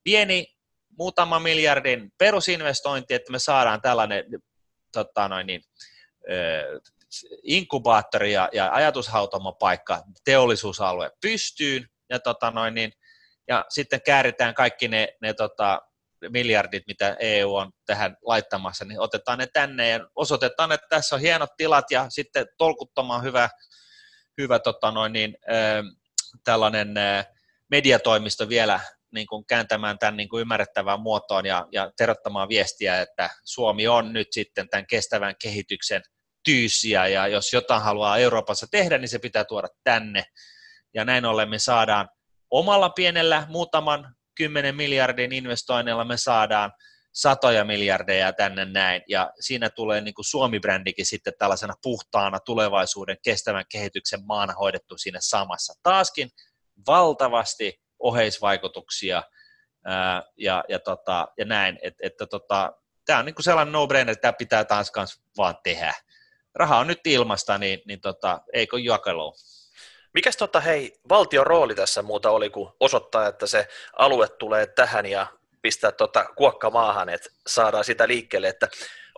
pieni 0.04 0.56
muutama 0.98 1.38
miljardin 1.38 2.12
perusinvestointi, 2.18 3.14
että 3.14 3.32
me 3.32 3.38
saadaan 3.38 3.80
tällainen 3.80 4.24
tota 4.92 5.28
noin 5.28 5.46
niin, 5.46 5.62
inkubaattori 7.42 8.32
ja, 8.32 8.48
ja 8.52 8.72
ajatushautomopaikka 8.72 10.02
teollisuusalue 10.24 11.10
pystyyn, 11.20 11.88
ja, 12.10 12.20
tota 12.20 12.50
noin 12.50 12.74
niin, 12.74 12.92
ja 13.48 13.64
sitten 13.68 14.02
kääritään 14.02 14.54
kaikki 14.54 14.88
ne, 14.88 15.08
ne 15.22 15.34
tota, 15.34 15.80
miljardit, 16.28 16.82
mitä 16.86 17.16
EU 17.20 17.54
on 17.54 17.72
tähän 17.86 18.16
laittamassa, 18.22 18.84
niin 18.84 19.00
otetaan 19.00 19.38
ne 19.38 19.46
tänne 19.46 19.88
ja 19.88 20.00
osoitetaan, 20.14 20.72
että 20.72 20.86
tässä 20.90 21.14
on 21.14 21.20
hienot 21.20 21.50
tilat 21.56 21.90
ja 21.90 22.06
sitten 22.08 22.46
tolkuttoman 22.58 23.22
hyvä, 23.22 23.48
hyvä 24.38 24.58
tota 24.58 24.90
noin 24.90 25.12
niin, 25.12 25.36
tällainen 26.44 26.94
mediatoimisto 27.70 28.48
vielä 28.48 28.80
niin 29.10 29.26
kuin 29.26 29.46
kääntämään 29.46 29.98
tämän 29.98 30.16
niin 30.16 30.28
kuin 30.28 30.40
ymmärrettävään 30.40 31.00
muotoon 31.00 31.46
ja, 31.46 31.66
ja 31.72 31.92
terottamaan 31.96 32.48
viestiä, 32.48 33.00
että 33.00 33.30
Suomi 33.44 33.88
on 33.88 34.12
nyt 34.12 34.28
sitten 34.30 34.68
tämän 34.68 34.86
kestävän 34.86 35.34
kehityksen 35.42 36.02
tyysiä 36.44 37.06
ja 37.06 37.28
jos 37.28 37.52
jotain 37.52 37.82
haluaa 37.82 38.18
Euroopassa 38.18 38.66
tehdä, 38.70 38.98
niin 38.98 39.08
se 39.08 39.18
pitää 39.18 39.44
tuoda 39.44 39.68
tänne. 39.84 40.24
Ja 40.94 41.04
näin 41.04 41.24
ollen 41.24 41.50
me 41.50 41.58
saadaan 41.58 42.08
omalla 42.50 42.90
pienellä 42.90 43.46
muutaman 43.48 44.14
10 44.34 44.76
miljardin 44.76 45.32
investoinnilla 45.32 46.04
me 46.04 46.16
saadaan 46.16 46.72
satoja 47.12 47.64
miljardeja 47.64 48.32
tänne 48.32 48.64
näin, 48.64 49.02
ja 49.08 49.32
siinä 49.40 49.70
tulee 49.70 50.00
niin 50.00 50.14
kuin 50.14 50.24
Suomi-brändikin 50.24 51.06
sitten 51.06 51.32
tällaisena 51.38 51.74
puhtaana 51.82 52.40
tulevaisuuden 52.40 53.16
kestävän 53.24 53.64
kehityksen 53.72 54.26
maana 54.26 54.52
hoidettu 54.52 54.98
siinä 54.98 55.18
samassa. 55.22 55.72
Taaskin 55.82 56.30
valtavasti 56.86 57.80
oheisvaikutuksia 57.98 59.22
ää, 59.84 60.22
ja, 60.36 60.64
ja, 60.68 60.78
tota, 60.78 61.28
ja 61.38 61.44
näin, 61.44 61.78
että 61.82 62.06
et, 62.06 62.12
tota, 62.30 62.72
tämä 63.04 63.18
on 63.18 63.24
niin 63.24 63.34
kuin 63.34 63.44
sellainen 63.44 63.72
no-brainer, 63.72 64.10
että 64.10 64.22
tämä 64.22 64.32
pitää 64.32 64.64
taas 64.64 64.92
vaan 65.36 65.54
tehdä. 65.62 65.94
Raha 66.54 66.78
on 66.78 66.86
nyt 66.86 67.06
ilmasta, 67.06 67.58
niin, 67.58 67.80
niin 67.86 68.00
tota, 68.00 68.40
eikö 68.52 68.78
jakelu? 68.78 69.34
Mikäs 70.14 70.36
tota, 70.36 70.60
hei, 70.60 71.00
valtion 71.08 71.46
rooli 71.46 71.74
tässä 71.74 72.02
muuta 72.02 72.30
oli, 72.30 72.50
kun 72.50 72.76
osoittaa, 72.80 73.26
että 73.26 73.46
se 73.46 73.68
alue 73.98 74.28
tulee 74.28 74.66
tähän 74.66 75.06
ja 75.06 75.26
pistää 75.62 75.92
tota 75.92 76.24
kuokka 76.36 76.70
maahan, 76.70 77.08
että 77.08 77.30
saadaan 77.46 77.84
sitä 77.84 78.08
liikkeelle, 78.08 78.48
että 78.48 78.68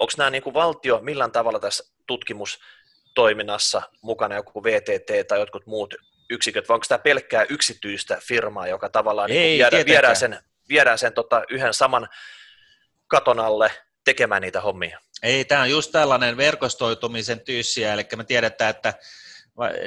onko 0.00 0.12
nämä 0.18 0.30
niin 0.30 0.42
kuin 0.42 0.54
valtio 0.54 1.00
millään 1.02 1.32
tavalla 1.32 1.60
tässä 1.60 1.94
tutkimustoiminnassa 2.06 3.82
mukana 4.02 4.34
joku 4.34 4.64
VTT 4.64 5.26
tai 5.28 5.38
jotkut 5.38 5.66
muut 5.66 5.94
yksiköt, 6.30 6.68
vai 6.68 6.74
onko 6.74 6.86
tämä 6.88 6.98
pelkkää 6.98 7.46
yksityistä 7.48 8.18
firmaa, 8.22 8.68
joka 8.68 8.88
tavallaan 8.88 9.30
niin 9.30 9.42
Ei, 9.42 9.58
viedään, 9.58 9.86
viedään 9.86 10.16
sen, 10.16 10.38
viedään 10.68 10.98
sen 10.98 11.12
tota 11.12 11.42
yhden 11.50 11.74
saman 11.74 12.08
katon 13.06 13.40
alle 13.40 13.70
tekemään 14.04 14.42
niitä 14.42 14.60
hommia? 14.60 15.00
Ei, 15.22 15.44
tämä 15.44 15.62
on 15.62 15.70
just 15.70 15.92
tällainen 15.92 16.36
verkostoitumisen 16.36 17.40
tyyssiä, 17.40 17.92
eli 17.92 18.02
me 18.16 18.24
tiedetään, 18.24 18.70
että 18.70 18.94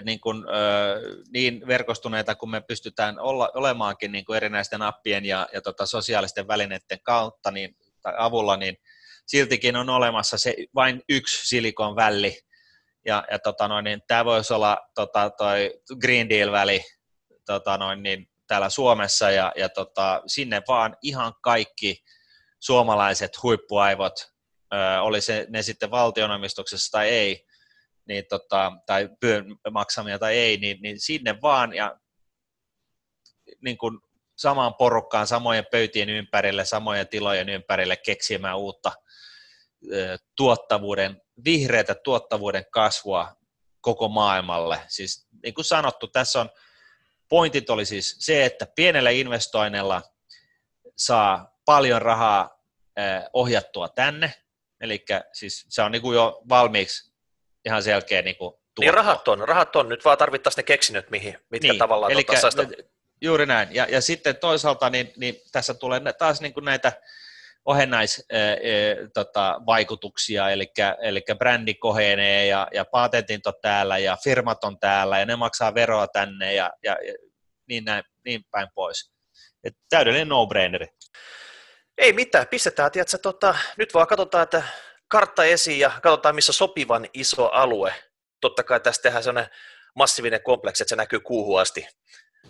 niin, 0.06 0.20
kuin, 0.20 0.44
niin 1.34 1.68
verkostuneita 1.68 2.36
kuin 2.36 2.50
me 2.50 2.62
pystytään 2.62 3.20
olla, 3.20 3.52
olemaankin 3.54 4.12
niin 4.12 4.26
kuin 4.26 4.38
erinäisten 4.38 4.82
appien 4.82 5.26
ja, 5.26 5.48
ja 5.54 5.62
tota 5.62 5.86
sosiaalisten 5.86 6.48
välineiden 6.48 7.00
kautta 7.04 7.52
niin, 7.52 7.78
tai 8.02 8.14
avulla, 8.18 8.58
niin 8.58 8.78
siltikin 9.26 9.76
on 9.76 9.90
olemassa 9.90 10.38
se 10.38 10.56
vain 10.76 11.02
yksi 11.10 11.48
silikon 11.48 11.96
väli, 11.96 12.40
ja, 13.06 13.24
ja 13.32 13.40
tota 13.40 13.68
noin, 13.68 13.84
niin 13.84 14.02
tämä 14.08 14.26
voisi 14.26 14.54
olla 14.54 14.78
tota, 14.96 15.30
toi 15.30 15.80
Green 16.02 16.30
Deal-väli 16.30 16.84
tota 17.46 17.78
noin, 17.78 18.04
niin 18.04 18.30
täällä 18.48 18.70
Suomessa, 18.70 19.32
ja, 19.32 19.54
ja 19.56 19.70
tota, 19.70 20.22
sinne 20.28 20.62
vaan 20.68 20.98
ihan 21.02 21.34
kaikki 21.42 22.04
suomalaiset 22.60 23.44
huippuaivot, 23.44 24.32
ö, 24.74 25.02
oli 25.02 25.22
se 25.22 25.46
ne 25.50 25.62
sitten 25.62 25.92
valtionomistuksessa 25.92 26.92
tai 26.92 27.10
ei, 27.10 27.46
niin 28.08 28.26
tota, 28.30 28.72
tai 28.86 29.10
pyön 29.20 29.46
maksamia 29.72 30.20
tai 30.20 30.38
ei, 30.38 30.58
niin, 30.58 30.82
niin 30.82 31.00
sinne 31.00 31.42
vaan 31.42 31.74
ja 31.74 32.00
niin 33.62 33.78
kuin 33.78 34.00
samaan 34.36 34.74
porukkaan, 34.74 35.28
samojen 35.28 35.66
pöytien 35.72 36.10
ympärille, 36.10 36.66
samojen 36.66 37.08
tilojen 37.08 37.50
ympärille 37.50 37.96
keksimään 37.98 38.58
uutta 38.58 38.92
tuottavuuden, 40.36 41.22
vihreätä 41.46 41.96
tuottavuuden 41.96 42.66
kasvua 42.72 43.38
koko 43.82 44.10
maailmalle. 44.10 44.82
Siis 44.88 45.28
niin 45.44 45.54
kuin 45.54 45.66
sanottu, 45.66 46.08
tässä 46.08 46.42
on 46.42 46.50
pointit 47.30 47.70
oli 47.70 47.86
siis 47.86 48.16
se, 48.20 48.46
että 48.46 48.68
pienellä 48.76 49.10
investoinnilla 49.10 50.02
saa 50.98 51.60
paljon 51.66 52.02
rahaa 52.02 52.64
ohjattua 53.34 53.90
tänne, 53.90 54.34
eli 54.82 55.06
siis 55.34 55.66
se 55.70 55.82
on 55.82 55.92
niin 55.92 56.02
kuin 56.02 56.16
jo 56.16 56.42
valmiiksi 56.50 57.17
ihan 57.68 57.84
selkeä 57.84 58.22
niin 58.22 58.36
kuin 58.36 58.52
tuotto. 58.52 58.82
Niin 58.82 58.94
rahat 58.94 59.28
on, 59.28 59.48
rahat 59.48 59.76
on, 59.76 59.90
nyt 59.90 60.06
vaan 60.06 60.18
tarvittaisiin 60.18 60.62
ne 60.62 60.66
keksinyt, 60.66 61.10
mihin, 61.10 61.38
mitkä 61.52 61.68
niin, 61.68 61.80
tavallaan 61.80 62.12
eli 62.12 62.26
sitä... 62.50 62.68
Juuri 63.22 63.46
näin, 63.46 63.68
ja, 63.72 63.88
ja 63.90 64.02
sitten 64.02 64.38
toisaalta 64.38 64.90
niin, 64.90 65.14
niin 65.18 65.36
tässä 65.52 65.74
tulee 65.74 66.02
taas 66.18 66.42
niin 66.42 66.54
kuin 66.54 66.66
näitä 66.66 66.92
ohennaisvaikutuksia, 67.66 70.44
tota, 70.44 70.52
eli, 70.52 70.72
eli 71.02 71.24
brändi 71.38 71.74
kohenee 71.74 72.46
ja, 72.46 72.68
ja 72.74 72.86
patentit 72.86 73.48
on 73.48 73.54
täällä 73.62 73.98
ja 73.98 74.18
firmat 74.24 74.64
on 74.64 74.80
täällä 74.80 75.20
ja 75.20 75.26
ne 75.26 75.36
maksaa 75.36 75.76
veroa 75.76 76.08
tänne 76.08 76.54
ja, 76.54 76.72
ja, 76.84 76.98
ja 77.08 77.14
niin, 77.68 77.86
näin, 77.86 78.04
niin 78.26 78.46
päin 78.52 78.68
pois. 78.76 79.12
Et 79.64 79.74
täydellinen 79.90 80.30
no-braineri. 80.30 80.88
Ei 81.98 82.14
mitään, 82.14 82.48
pistetään, 82.48 82.92
tiedätkö, 82.92 83.18
tota, 83.18 83.56
nyt 83.78 83.94
vaan 83.94 84.08
katsotaan, 84.08 84.44
että 84.44 84.64
kartta 85.08 85.46
esiin 85.46 85.80
ja 85.80 85.92
katsotaan, 86.04 86.36
missä 86.36 86.54
sopivan 86.54 87.08
iso 87.14 87.46
alue. 87.46 87.96
Totta 88.42 88.64
kai 88.64 88.80
tästä 88.80 89.04
tehdään 89.04 89.24
sellainen 89.24 89.54
massiivinen 89.96 90.44
kompleksi, 90.44 90.84
että 90.84 90.90
se 90.90 90.96
näkyy 90.96 91.20
kuuhun 91.20 91.62
asti. 91.62 91.88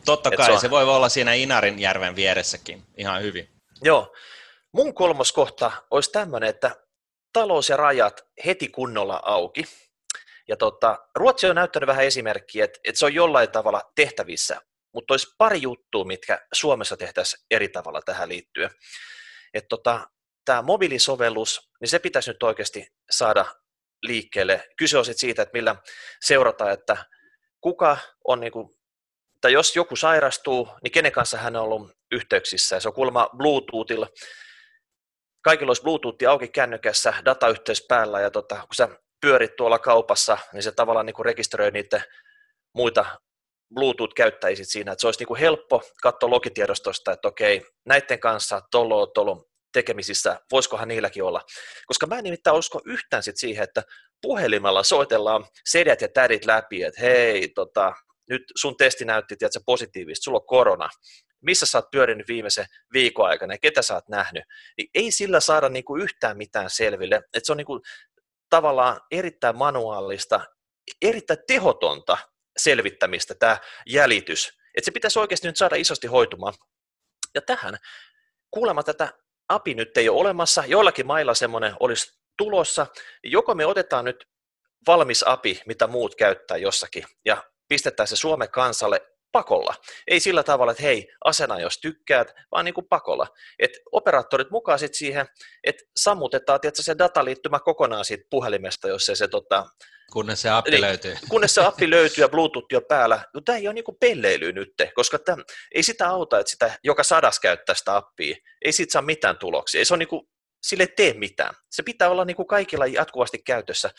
Totta 0.06 0.32
kai, 0.32 0.46
se, 0.46 0.52
on... 0.52 0.60
se 0.60 0.70
voi 0.70 0.84
olla 0.84 1.10
siinä 1.10 1.34
Inarin 1.34 1.80
järven 1.80 2.16
vieressäkin 2.16 2.84
ihan 2.98 3.22
hyvin. 3.22 3.50
Joo. 3.82 4.16
Mun 4.72 4.94
kolmas 4.94 5.32
kohta 5.32 5.72
olisi 5.92 6.12
tämmöinen, 6.12 6.50
että 6.50 6.76
talous 7.34 7.70
ja 7.70 7.78
rajat 7.78 8.22
heti 8.46 8.68
kunnolla 8.68 9.22
auki. 9.26 9.64
Ja 10.48 10.58
tota, 10.58 10.98
Ruotsi 11.16 11.48
on 11.50 11.56
näyttänyt 11.56 11.88
vähän 11.88 12.06
esimerkkiä, 12.06 12.66
että, 12.66 12.80
että 12.84 13.00
se 13.00 13.06
on 13.06 13.14
jollain 13.14 13.52
tavalla 13.52 13.82
tehtävissä, 13.96 14.62
mutta 14.94 15.14
olisi 15.14 15.28
pari 15.38 15.62
juttua, 15.62 16.06
mitkä 16.06 16.46
Suomessa 16.54 16.98
tehtäisiin 16.98 17.46
eri 17.52 17.70
tavalla 17.70 18.02
tähän 18.02 18.30
liittyen. 18.30 18.70
Että 19.54 19.68
tota, 19.70 20.08
tämä 20.48 20.62
mobiilisovellus, 20.62 21.70
niin 21.82 21.90
se 21.90 22.00
pitäisi 22.00 22.30
nyt 22.30 22.44
oikeasti 22.44 22.88
saada 23.10 23.46
liikkeelle. 24.04 24.68
Kyse 24.78 24.98
on 24.98 25.06
sitten 25.06 25.20
siitä, 25.20 25.42
että 25.42 25.58
millä 25.58 25.76
seurataan, 26.22 26.72
että 26.72 27.06
kuka 27.62 27.98
on, 28.28 28.40
niin 28.40 28.52
kuin, 28.52 28.70
tai 29.42 29.54
jos 29.54 29.76
joku 29.76 29.96
sairastuu, 29.96 30.70
niin 30.84 30.92
kenen 30.92 31.12
kanssa 31.12 31.38
hän 31.38 31.56
on 31.56 31.64
ollut 31.64 31.92
yhteyksissä. 32.12 32.76
Ja 32.76 32.80
se 32.80 32.88
on 32.88 32.94
kuulemma 32.94 33.30
Bluetoothilla. 33.38 34.08
Kaikilla 35.42 35.70
olisi 35.70 35.82
Bluetooth 35.82 36.30
auki 36.30 36.48
kännykässä, 36.48 37.14
datayhteys 37.26 37.86
päällä, 37.88 38.22
ja 38.22 38.32
tota, 38.32 38.56
kun 38.56 38.76
sä 38.76 38.90
pyörit 39.22 39.56
tuolla 39.56 39.80
kaupassa, 39.80 40.38
niin 40.54 40.64
se 40.64 40.72
tavallaan 40.72 41.06
niin 41.06 41.14
kuin 41.14 41.26
rekisteröi 41.26 41.72
niitä 41.72 42.02
muita 42.74 43.06
Bluetooth-käyttäjiä 43.74 44.64
siinä, 44.64 44.92
että 44.92 45.02
se 45.02 45.08
olisi 45.08 45.20
niin 45.20 45.28
kuin 45.28 45.40
helppo 45.40 45.84
katsoa 46.02 46.30
logitiedostosta, 46.30 47.12
että 47.12 47.28
okei, 47.28 47.66
näiden 47.86 48.20
kanssa 48.20 48.62
tolo, 48.72 49.08
tolo 49.08 49.48
tekemisissä, 49.78 50.40
voisikohan 50.52 50.88
niilläkin 50.88 51.24
olla. 51.24 51.42
Koska 51.86 52.08
mä 52.08 52.18
en 52.18 52.24
nimittäin 52.24 52.56
usko 52.56 52.82
yhtään 52.86 53.24
sit 53.24 53.38
siihen, 53.38 53.64
että 53.64 53.84
puhelimella 54.22 54.84
soitellaan 54.84 55.46
sedet 55.70 56.02
ja 56.02 56.08
tädit 56.08 56.46
läpi, 56.46 56.84
että 56.84 57.02
hei, 57.02 57.48
tota, 57.48 57.94
nyt 58.30 58.42
sun 58.56 58.78
testi 58.78 59.06
näytti 59.06 59.36
tiedätkö, 59.36 59.60
positiivista, 59.66 60.24
sulla 60.24 60.38
on 60.38 60.48
korona, 60.48 60.90
missä 61.42 61.66
sä 61.66 61.78
oot 61.78 61.92
pyörinyt 61.92 62.28
viimeisen 62.28 62.66
viikon 62.94 63.30
aikana 63.30 63.54
ja 63.54 63.58
ketä 63.62 63.82
sä 63.82 63.94
oot 63.94 64.10
nähnyt, 64.10 64.44
niin 64.78 64.90
ei 64.94 65.12
sillä 65.12 65.40
saada 65.40 65.70
niinku 65.70 65.98
yhtään 65.98 66.38
mitään 66.38 66.70
selville. 66.70 67.16
että 67.16 67.40
se 67.44 67.52
on 67.52 67.58
niinku 67.58 67.82
tavallaan 68.50 69.02
erittäin 69.12 69.58
manuaalista, 69.58 70.46
erittäin 71.02 71.40
tehotonta 71.48 72.18
selvittämistä 72.58 73.36
tämä 73.36 73.58
jäljitys. 73.86 74.48
Että 74.78 74.86
se 74.86 74.92
pitäisi 74.92 75.20
oikeasti 75.20 75.48
nyt 75.48 75.58
saada 75.58 75.76
isosti 75.76 76.08
hoitumaan. 76.08 76.54
Ja 77.36 77.42
tähän 77.42 77.78
kuulemma 78.52 78.84
tätä 78.84 79.14
API 79.50 79.74
nyt 79.74 79.98
ei 79.98 80.10
ole 80.10 80.20
olemassa, 80.20 80.64
joillakin 80.68 81.08
mailla 81.08 81.34
semmoinen 81.34 81.74
olisi 81.80 82.20
tulossa, 82.38 82.88
joko 83.24 83.56
me 83.56 83.66
otetaan 83.66 84.06
nyt 84.06 84.28
valmis 84.88 85.24
API, 85.28 85.62
mitä 85.66 85.88
muut 85.88 86.16
käyttää 86.16 86.58
jossakin, 86.58 87.04
ja 87.26 87.44
pistetään 87.68 88.08
se 88.08 88.16
Suomen 88.16 88.50
kansalle 88.50 89.02
pakolla. 89.32 89.76
Ei 90.08 90.20
sillä 90.20 90.44
tavalla, 90.44 90.72
että 90.72 90.84
hei, 90.84 91.10
asena 91.26 91.60
jos 91.60 91.78
tykkäät, 91.78 92.34
vaan 92.52 92.66
niin 92.66 92.74
kuin 92.74 92.88
pakolla. 92.88 93.28
Et 93.60 93.72
operaattorit 93.92 94.52
mukaan 94.52 94.80
sit 94.80 94.94
siihen, 94.94 95.26
että 95.64 95.84
sammutetaan 95.98 96.62
tietysti, 96.62 96.84
se 96.84 96.98
dataliittymä 96.98 97.60
kokonaan 97.60 98.06
siitä 98.06 98.28
puhelimesta, 98.30 98.88
jos 98.88 99.06
se, 99.06 99.16
se 99.16 99.28
tota, 99.28 99.66
Kunnes 100.12 100.42
se 100.42 100.50
appi 100.50 100.72
niin, 100.72 100.82
löytyy. 100.82 101.16
Kunnes 101.30 101.56
se 101.56 101.62
appi 101.62 101.90
löytyy 101.90 102.24
ja 102.24 102.30
Bluetooth 102.30 102.68
jo 102.72 102.82
päällä. 102.82 103.26
No, 103.34 103.42
tämä 103.42 103.58
ei 103.58 103.68
ole 103.68 103.74
niinku 103.74 103.98
pelleily 104.00 104.52
nyt, 104.52 104.74
koska 104.94 105.20
tämä, 105.20 105.44
ei 105.76 105.84
sitä 105.84 106.10
auta, 106.10 106.40
että 106.40 106.50
sitä 106.50 106.80
joka 106.84 107.04
sadas 107.04 107.40
käyttää 107.40 107.76
sitä 107.76 107.96
appia. 107.96 108.36
Ei 108.66 108.72
siitä 108.72 108.92
saa 108.92 109.02
mitään 109.02 109.38
tuloksia. 109.38 109.80
Ei 109.80 109.86
se 109.86 109.94
on 109.94 110.00
niinku, 110.00 110.30
sille 110.64 110.84
ei 110.84 110.94
tee 110.96 111.14
mitään. 111.14 111.56
Se 111.72 111.84
pitää 111.84 112.10
olla 112.10 112.26
niinku 112.26 112.46
kaikilla 112.46 112.86
jatkuvasti 112.86 113.40
käytössä. 113.46 113.90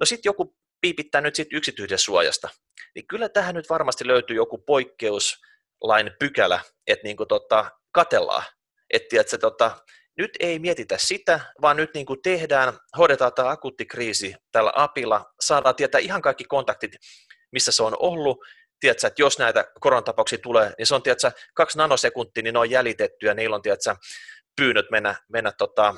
No 0.00 0.06
sitten 0.06 0.28
joku 0.28 0.56
piipittää 0.80 1.20
nyt 1.20 1.34
sit 1.34 1.48
yksityisen 1.52 1.98
suojasta. 1.98 2.48
Niin 2.94 3.06
kyllä 3.06 3.28
tähän 3.28 3.54
nyt 3.54 3.70
varmasti 3.70 4.06
löytyy 4.06 4.36
joku 4.36 4.58
poikkeuslain 4.58 6.10
pykälä, 6.18 6.60
että 6.86 7.04
niinku 7.04 7.26
tota, 7.26 7.70
katellaan. 7.92 8.44
Että 8.90 9.38
tota, 9.38 9.76
nyt 10.18 10.30
ei 10.40 10.58
mietitä 10.58 10.98
sitä, 10.98 11.40
vaan 11.60 11.76
nyt 11.76 11.94
niin 11.94 12.06
kuin 12.06 12.22
tehdään, 12.22 12.72
hoidetaan 12.98 13.32
tämä 13.34 13.50
akuutti 13.50 13.86
kriisi 13.86 14.34
tällä 14.52 14.72
apilla, 14.74 15.24
saadaan 15.40 15.76
tietää 15.76 16.00
ihan 16.00 16.22
kaikki 16.22 16.44
kontaktit, 16.44 16.92
missä 17.52 17.72
se 17.72 17.82
on 17.82 17.96
ollut, 17.98 18.38
tiedätkö, 18.80 19.06
että 19.06 19.22
jos 19.22 19.38
näitä 19.38 19.64
koronatapauksia 19.80 20.38
tulee, 20.38 20.72
niin 20.78 20.86
se 20.86 20.94
on 20.94 21.02
tiedätkö, 21.02 21.30
kaksi 21.54 21.78
nanosekuntia, 21.78 22.42
niin 22.42 22.52
ne 22.52 22.58
on 22.58 22.70
jäljitetty 22.70 23.26
ja 23.26 23.34
niillä 23.34 23.56
on 23.56 23.62
tiedätkö, 23.62 23.94
pyynnöt 24.56 24.86
mennä, 24.90 25.14
mennä 25.28 25.52
tota, 25.52 25.94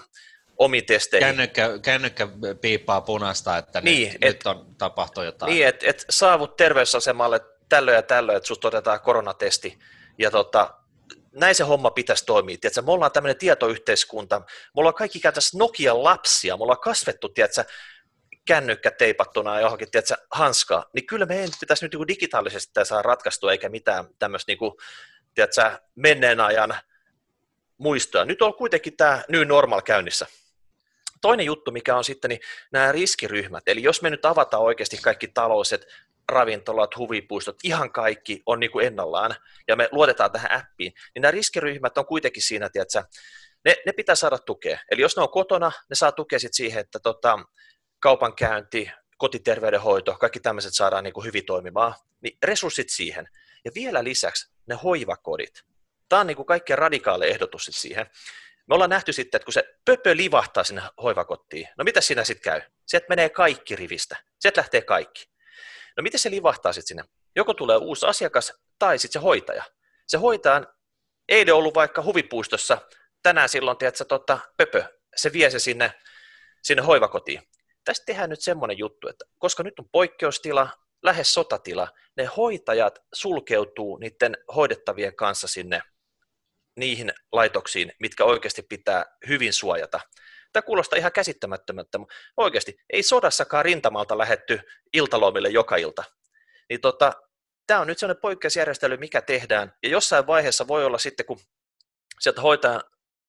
omiin 0.58 0.86
testeihin. 0.86 1.28
Kännykkä, 1.28 1.78
kännykkä 1.82 2.28
piippaa 2.60 3.00
punasta, 3.00 3.58
että 3.58 3.80
niin, 3.80 4.12
nyt, 4.12 4.24
et, 4.24 4.34
nyt 4.34 4.46
on 4.46 4.74
tapahtunut 4.78 5.26
jotain. 5.26 5.50
Niin, 5.50 5.66
että 5.66 5.86
et 5.90 6.04
saavut 6.10 6.56
terveysasemalle 6.56 7.40
tällöin 7.68 7.96
ja 7.96 8.02
tällöin, 8.02 8.36
että 8.36 8.46
susta 8.46 8.68
otetaan 8.68 9.00
koronatesti, 9.00 9.78
ja 10.18 10.30
tota, 10.30 10.79
näin 11.32 11.54
se 11.54 11.64
homma 11.64 11.90
pitäisi 11.90 12.26
toimia. 12.26 12.56
Tiedätkö? 12.60 12.82
Me 12.82 12.92
ollaan 12.92 13.12
tämmöinen 13.12 13.38
tietoyhteiskunta, 13.38 14.38
me 14.38 14.46
ollaan 14.76 14.94
kaikki 14.94 15.20
käytännössä 15.20 15.58
Nokian 15.58 16.04
lapsia, 16.04 16.56
me 16.56 16.62
ollaan 16.62 16.80
kasvettu, 16.80 17.28
tiedätkö, 17.28 17.64
kännykkä 18.44 18.90
teipattuna 18.90 19.60
johonkin 19.60 19.90
tiedätkö, 19.90 20.14
hanskaa, 20.30 20.84
niin 20.92 21.06
kyllä 21.06 21.26
meidän 21.26 21.50
pitäisi 21.60 21.84
nyt 21.84 21.94
niin 21.94 22.08
digitaalisesti 22.08 22.72
tämä 22.74 22.84
saa 22.84 23.02
ratkaistua, 23.02 23.52
eikä 23.52 23.68
mitään 23.68 24.04
tämmöistä 24.18 24.50
niin 24.50 24.58
kuin, 24.58 24.72
tiedätkö, 25.34 25.78
menneen 25.94 26.40
ajan 26.40 26.74
muistoa. 27.78 28.24
Nyt 28.24 28.42
on 28.42 28.54
kuitenkin 28.54 28.96
tämä 28.96 29.22
new 29.28 29.46
normal 29.46 29.80
käynnissä. 29.80 30.26
Toinen 31.20 31.46
juttu, 31.46 31.70
mikä 31.70 31.96
on 31.96 32.04
sitten 32.04 32.28
niin 32.28 32.40
nämä 32.72 32.92
riskiryhmät, 32.92 33.62
eli 33.66 33.82
jos 33.82 34.02
me 34.02 34.10
nyt 34.10 34.24
avataan 34.24 34.62
oikeasti 34.62 34.96
kaikki 34.96 35.28
talouset, 35.28 35.86
ravintolat, 36.30 36.96
huvipuistot, 36.96 37.56
ihan 37.64 37.92
kaikki 37.92 38.42
on 38.46 38.60
niin 38.60 38.70
kuin 38.70 38.86
ennallaan, 38.86 39.34
ja 39.68 39.76
me 39.76 39.88
luotetaan 39.92 40.32
tähän 40.32 40.52
appiin, 40.52 40.92
niin 41.14 41.22
nämä 41.22 41.30
riskiryhmät 41.30 41.98
on 41.98 42.06
kuitenkin 42.06 42.42
siinä, 42.42 42.70
että 42.74 43.04
ne, 43.64 43.76
ne 43.86 43.92
pitää 43.92 44.14
saada 44.14 44.38
tukea. 44.38 44.78
Eli 44.90 45.02
jos 45.02 45.16
ne 45.16 45.22
on 45.22 45.30
kotona, 45.30 45.72
ne 45.90 45.94
saa 45.94 46.12
tukea 46.12 46.38
sit 46.38 46.54
siihen, 46.54 46.80
että 46.80 46.98
tota, 46.98 47.38
kaupankäynti, 48.00 48.90
kotiterveydenhoito, 49.16 50.14
kaikki 50.14 50.40
tämmöiset 50.40 50.74
saadaan 50.74 51.04
niin 51.04 51.14
kuin 51.14 51.26
hyvin 51.26 51.46
toimimaan, 51.46 51.94
niin 52.20 52.38
resurssit 52.42 52.90
siihen. 52.90 53.28
Ja 53.64 53.70
vielä 53.74 54.04
lisäksi 54.04 54.52
ne 54.66 54.74
hoivakodit. 54.74 55.64
Tämä 56.08 56.20
on 56.20 56.26
niin 56.26 56.36
kuin 56.36 56.46
kaikkein 56.46 56.78
radikaali 56.78 57.28
ehdotus 57.28 57.68
siihen. 57.70 58.06
Me 58.66 58.74
ollaan 58.74 58.90
nähty 58.90 59.12
sitten, 59.12 59.38
että 59.38 59.44
kun 59.44 59.52
se 59.52 59.64
pöpö 59.84 60.16
livahtaa 60.16 60.64
sinne 60.64 60.82
hoivakottiin, 61.02 61.68
no 61.78 61.84
mitä 61.84 62.00
siinä 62.00 62.24
sitten 62.24 62.52
käy? 62.52 62.60
Sieltä 62.86 63.06
menee 63.08 63.28
kaikki 63.28 63.76
rivistä. 63.76 64.16
Sieltä 64.38 64.58
lähtee 64.58 64.82
kaikki. 64.82 65.29
No 66.00 66.02
miten 66.02 66.20
se 66.20 66.30
livahtaa 66.30 66.72
sitten 66.72 66.88
sinne? 66.88 67.04
Joko 67.36 67.54
tulee 67.54 67.76
uusi 67.76 68.06
asiakas 68.06 68.52
tai 68.78 68.98
sitten 68.98 69.20
se 69.20 69.24
hoitaja. 69.24 69.64
Se 70.06 70.18
hoitaja 70.18 70.62
eilen 71.28 71.54
ollut 71.54 71.74
vaikka 71.74 72.02
huvipuistossa, 72.02 72.78
tänään 73.22 73.48
silloin, 73.48 73.76
tiedätkö, 73.76 74.04
tota, 74.04 74.38
pöpö, 74.56 74.84
se 75.16 75.32
vie 75.32 75.50
se 75.50 75.58
sinne, 75.58 75.92
sinne 76.62 76.82
hoivakotiin. 76.82 77.42
Tästä 77.84 78.04
tehdään 78.06 78.30
nyt 78.30 78.40
semmoinen 78.40 78.78
juttu, 78.78 79.08
että 79.08 79.24
koska 79.38 79.62
nyt 79.62 79.78
on 79.78 79.88
poikkeustila, 79.92 80.68
lähes 81.02 81.34
sotatila, 81.34 81.88
ne 82.16 82.24
hoitajat 82.24 82.98
sulkeutuu 83.12 83.96
niiden 83.96 84.36
hoidettavien 84.54 85.16
kanssa 85.16 85.48
sinne 85.48 85.82
niihin 86.76 87.12
laitoksiin, 87.32 87.92
mitkä 87.98 88.24
oikeasti 88.24 88.62
pitää 88.62 89.04
hyvin 89.28 89.52
suojata. 89.52 90.00
Tämä 90.52 90.62
kuulostaa 90.62 90.98
ihan 90.98 91.12
käsittämättömältä, 91.12 91.98
oikeasti 92.36 92.76
ei 92.92 93.02
sodassakaan 93.02 93.64
rintamalta 93.64 94.18
lähetty 94.18 94.60
iltalomille 94.92 95.48
joka 95.48 95.76
ilta. 95.76 96.04
Niin 96.70 96.80
tota, 96.80 97.12
tämä 97.66 97.80
on 97.80 97.86
nyt 97.86 97.98
sellainen 97.98 98.20
poikkeusjärjestely, 98.20 98.96
mikä 98.96 99.22
tehdään, 99.22 99.72
ja 99.82 99.88
jossain 99.88 100.26
vaiheessa 100.26 100.68
voi 100.68 100.84
olla 100.84 100.98
sitten, 100.98 101.26
kun 101.26 101.40
sieltä 102.20 102.40
hoitaa 102.40 102.82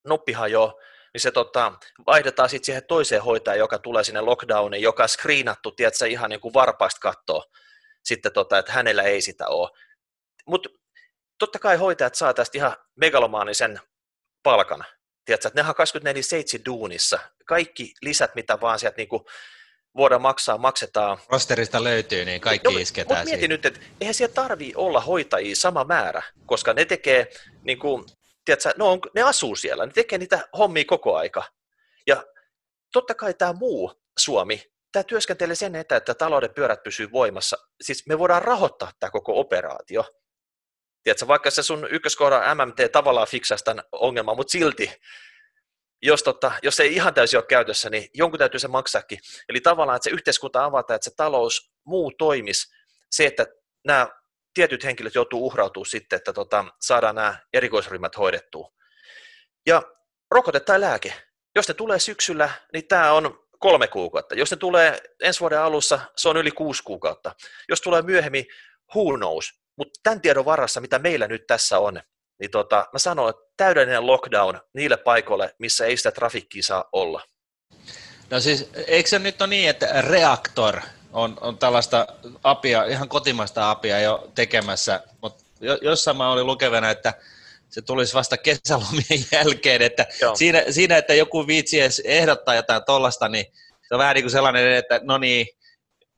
noppi 0.08 0.32
hajoaa, 0.32 0.74
niin 1.14 1.22
se 1.22 1.32
tota, 1.32 1.74
vaihdetaan 2.08 2.50
sitten 2.50 2.66
siihen 2.66 2.86
toiseen 2.88 3.24
hoitajaan, 3.24 3.60
joka 3.60 3.80
tulee 3.80 4.04
sinne 4.04 4.22
lockdowniin, 4.22 4.84
joka 4.84 5.04
on 5.04 5.10
screenattu, 5.10 5.72
tiedätkö, 5.72 6.08
ihan 6.08 6.30
niin 6.30 6.40
kuin 6.40 6.54
varpaista 6.54 7.00
kattoa, 7.00 7.44
sitten 8.04 8.34
tota, 8.34 8.58
että 8.58 8.72
hänellä 8.72 9.04
ei 9.04 9.22
sitä 9.22 9.48
ole. 9.48 9.70
Mutta 10.48 10.70
totta 11.40 11.60
kai 11.60 11.78
hoitajat 11.78 12.16
saa 12.16 12.34
tästä 12.34 12.58
ihan 12.58 12.76
megalomaanisen 12.96 13.80
palkan, 14.44 14.86
tiedätkö, 15.26 15.48
että 15.48 15.64
ne 15.64 15.70
on 15.70 15.76
24-7 16.60 16.62
duunissa. 16.66 17.20
Kaikki 17.46 17.94
lisät, 18.02 18.36
mitä 18.36 18.62
vaan 18.62 18.80
sieltä 18.80 18.98
niin 18.98 19.10
kuin 19.10 19.24
voidaan 19.96 20.22
maksaa, 20.22 20.58
maksetaan. 20.58 21.18
Rosterista 21.30 21.84
löytyy, 21.84 22.26
niin 22.26 22.42
kaikki 22.42 22.74
no, 22.74 22.80
isketään 22.80 23.20
Mutta 23.20 23.32
mieti 23.32 23.48
nyt, 23.48 23.66
että 23.66 23.80
eihän 24.02 24.14
siellä 24.14 24.34
tarvii 24.34 24.74
olla 24.76 25.02
hoitajia 25.02 25.56
sama 25.56 25.84
määrä, 25.84 26.22
koska 26.46 26.74
ne 26.74 26.86
tekee, 26.86 27.28
niin 27.64 27.80
kuin, 27.80 28.06
tiedätkö, 28.46 28.74
ne, 28.78 28.84
on, 28.84 29.00
ne 29.16 29.22
asuu 29.22 29.56
siellä, 29.56 29.86
ne 29.86 29.92
tekee 29.92 30.18
niitä 30.18 30.48
hommia 30.58 30.84
koko 30.88 31.16
aika. 31.16 31.44
Ja 32.08 32.24
totta 32.94 33.14
kai 33.14 33.34
tämä 33.34 33.54
muu 33.54 33.94
Suomi, 34.20 34.72
tämä 34.92 35.04
työskentelee 35.04 35.56
sen 35.56 35.76
eteen, 35.76 35.98
että 35.98 36.14
talouden 36.14 36.54
pyörät 36.54 36.84
pysyy 36.84 37.12
voimassa. 37.12 37.58
Siis 37.82 38.08
me 38.08 38.20
voidaan 38.20 38.42
rahoittaa 38.42 38.92
tämä 39.00 39.12
koko 39.12 39.40
operaatio. 39.40 40.06
Tiedätkö, 41.04 41.28
vaikka 41.28 41.52
se 41.52 41.64
sun 41.64 41.88
ykköskohdan 41.92 42.58
MMT 42.58 42.92
tavallaan 42.92 43.28
fiksasi 43.28 43.64
tämän 43.64 43.84
ongelman, 43.92 44.36
mutta 44.36 44.52
silti 44.52 44.92
jos, 46.02 46.24
tota, 46.24 46.52
jos 46.64 46.80
ei 46.80 46.96
ihan 46.96 47.14
täysin 47.14 47.38
ole 47.38 47.46
käytössä, 47.46 47.90
niin 47.90 48.10
jonkun 48.14 48.40
täytyy 48.40 48.60
se 48.60 48.68
maksaakin. 48.68 49.20
Eli 49.50 49.62
tavallaan, 49.62 49.96
että 49.96 50.04
se 50.04 50.10
yhteiskunta 50.10 50.66
avataan, 50.66 50.96
että 50.96 51.10
se 51.10 51.16
talous 51.16 51.72
muu 51.84 52.12
toimisi, 52.18 52.76
se, 53.12 53.26
että 53.26 53.46
nämä 53.86 54.08
tietyt 54.54 54.84
henkilöt 54.84 55.16
joutuu 55.16 55.46
uhrautumaan 55.46 55.90
sitten, 55.90 56.18
että 56.18 56.34
tota, 56.34 56.66
saadaan 56.82 57.16
nämä 57.16 57.40
erikoisryhmät 57.54 58.18
hoidettua. 58.18 58.72
Ja 59.66 59.82
rokote 60.32 60.60
tai 60.60 60.82
lääke, 60.82 61.14
jos 61.56 61.68
ne 61.68 61.74
tulee 61.74 62.00
syksyllä, 62.00 62.50
niin 62.74 62.88
tämä 62.88 63.14
on 63.14 63.48
kolme 63.60 63.88
kuukautta. 63.88 64.36
Jos 64.36 64.52
ne 64.52 64.58
tulee 64.58 65.02
ensi 65.24 65.40
vuoden 65.40 65.60
alussa, 65.60 66.00
se 66.16 66.30
on 66.30 66.38
yli 66.38 66.52
kuusi 66.52 66.84
kuukautta. 66.84 67.36
Jos 67.70 67.82
tulee 67.82 68.02
myöhemmin, 68.02 68.46
who 68.96 69.18
knows. 69.18 69.61
Mutta 69.82 70.00
tämän 70.04 70.22
tiedon 70.22 70.46
varassa, 70.46 70.82
mitä 70.82 71.00
meillä 71.00 71.28
nyt 71.28 71.48
tässä 71.48 71.80
on, 71.80 72.02
niin 72.40 72.52
tota, 72.52 72.86
mä 72.94 73.00
sanon, 73.00 73.30
että 73.30 73.42
täydellinen 73.58 74.08
lockdown 74.08 74.60
niille 74.74 74.98
paikoille, 74.98 75.56
missä 75.58 75.86
ei 75.86 75.98
sitä 75.98 76.12
trafikkiä 76.12 76.64
saa 76.64 76.90
olla. 76.92 77.24
No 78.30 78.40
siis, 78.40 78.70
eikö 78.88 79.10
se 79.10 79.20
nyt 79.20 79.42
ole 79.42 79.50
niin, 79.50 79.70
että 79.70 80.02
Reaktor 80.02 80.80
on, 81.14 81.38
on 81.42 81.58
tällaista 81.58 82.08
apia, 82.44 82.86
ihan 82.86 83.10
kotimaista 83.10 83.72
apia 83.72 84.00
jo 84.00 84.32
tekemässä, 84.36 85.04
mutta 85.22 85.44
jossain 85.82 86.18
mä 86.18 86.32
olin 86.32 86.46
lukevana, 86.46 86.90
että 86.90 87.14
se 87.70 87.82
tulisi 87.82 88.14
vasta 88.14 88.38
kesälomien 88.38 89.26
jälkeen, 89.32 89.82
että 89.82 90.06
siinä, 90.34 90.64
siinä, 90.70 90.98
että 90.98 91.14
joku 91.14 91.48
viitsi 91.48 91.80
edes 91.80 92.02
ehdottaa 92.06 92.56
jotain 92.56 92.84
tollasta, 92.86 93.28
niin 93.28 93.46
se 93.88 93.96
on 93.96 94.00
vähän 94.00 94.16
niin 94.16 94.24
kuin 94.24 94.32
sellainen, 94.32 94.72
että 94.72 95.00
no 95.04 95.18
niin, 95.18 95.48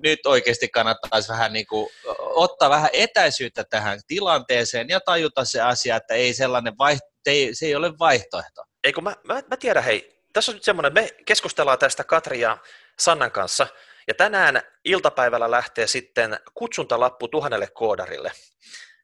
nyt 0.04 0.26
oikeasti 0.26 0.70
kannattaisi 0.70 1.30
vähän 1.30 1.54
niin 1.54 1.68
kuin 1.68 1.90
ottaa 2.20 2.70
vähän 2.70 2.90
etäisyyttä 2.94 3.64
tähän 3.64 4.00
tilanteeseen 4.08 4.90
ja 4.90 5.00
tajuta 5.00 5.46
se 5.46 5.62
asia, 5.62 5.96
että 5.96 6.14
ei 6.14 6.34
sellainen 6.34 6.78
vaihto, 6.78 7.08
ei, 7.26 7.56
se 7.56 7.66
ei 7.66 7.76
ole 7.76 7.94
vaihtoehto. 8.00 8.64
Eikö 8.84 9.02
mä, 9.02 9.16
mä, 9.24 9.34
mä 9.34 9.58
tiedän, 9.58 9.84
hei, 9.84 10.24
tässä 10.34 10.52
on 10.52 10.56
nyt 10.56 10.64
semmoinen, 10.64 10.94
me 10.94 11.10
keskustellaan 11.26 11.80
tästä 11.80 12.04
Katri 12.04 12.40
ja 12.40 12.58
Sannan 13.00 13.32
kanssa, 13.32 13.68
ja 14.08 14.14
tänään 14.14 14.62
iltapäivällä 14.86 15.52
lähtee 15.52 15.88
sitten 15.88 16.40
kutsuntalappu 16.54 17.28
tuhannelle 17.28 17.68
koodarille. 17.68 18.32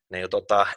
Niin 0.10 0.30
tota, 0.30 0.68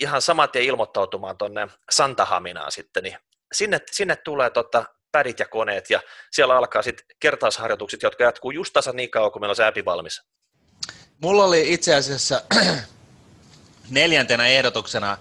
ihan 0.00 0.22
saman 0.22 0.50
tien 0.50 0.64
ilmoittautumaan 0.64 1.38
tuonne 1.38 1.68
Santahaminaan 1.90 2.72
sitten, 2.72 3.02
niin 3.02 3.16
sinne, 3.52 3.80
sinne 3.90 4.16
tulee 4.16 4.50
tota, 4.50 4.84
pädit 5.12 5.38
ja 5.38 5.46
koneet, 5.46 5.90
ja 5.90 6.00
siellä 6.32 6.56
alkaa 6.56 6.82
sitten 6.82 7.06
kertausharjoitukset, 7.20 8.02
jotka 8.02 8.24
jatkuu 8.24 8.50
just 8.50 8.72
tasan 8.72 8.96
niin 8.96 9.10
kauan, 9.10 9.32
kun 9.32 9.42
meillä 9.42 9.52
on 9.52 9.56
se 9.56 9.64
appi 9.64 9.84
valmis. 9.84 10.22
Mulla 11.22 11.44
oli 11.44 11.72
itse 11.72 11.94
asiassa 11.94 12.42
neljäntenä 13.90 14.46
ehdotuksena 14.46 15.18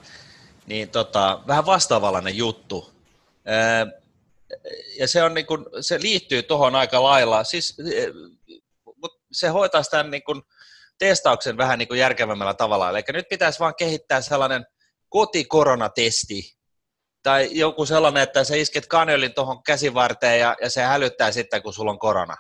niin 0.66 0.90
tota, 0.90 1.44
vähän 1.48 1.66
vastaavallainen 1.66 2.38
juttu. 2.38 2.94
ja 5.00 5.08
se, 5.08 5.24
on 5.24 5.34
niin 5.34 5.46
kun, 5.46 5.70
se 5.82 6.02
liittyy 6.02 6.44
tuohon 6.44 6.76
aika 6.76 7.04
lailla. 7.04 7.44
Siis, 7.44 7.78
se 9.32 9.48
hoitaa 9.48 9.82
tämän 9.84 10.12
niin 10.12 10.24
kun, 10.24 10.44
testauksen 10.98 11.58
vähän 11.58 11.80
niin 11.80 11.88
kuin 11.88 12.00
järkevämmällä 12.00 12.54
tavalla. 12.54 12.90
Eli 12.90 13.04
nyt 13.10 13.30
pitäisi 13.30 13.60
vaan 13.60 13.76
kehittää 13.76 14.22
sellainen 14.22 14.66
kotikoronatesti, 15.10 16.57
tai 17.28 17.50
joku 17.52 17.86
sellainen, 17.86 18.24
että 18.24 18.44
sä 18.44 18.56
isket 18.56 18.88
kanelin 18.88 19.34
tuohon 19.34 19.64
käsivarteen 19.64 20.40
ja, 20.40 20.56
ja 20.62 20.70
se 20.70 20.82
hälyttää 20.82 21.32
sitten, 21.32 21.62
kun 21.62 21.74
sulla 21.74 21.92
on 21.92 22.00
korona. 22.00 22.36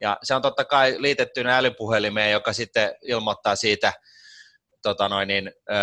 Ja 0.00 0.18
se 0.22 0.34
on 0.34 0.42
totta 0.42 0.64
kai 0.64 0.94
liitettynä 0.98 1.58
älypuhelimeen, 1.58 2.32
joka 2.32 2.52
sitten 2.52 2.94
ilmoittaa 3.02 3.56
siitä 3.56 3.92
tota 4.82 5.08
noin, 5.08 5.28
niin, 5.28 5.52
ö, 5.70 5.74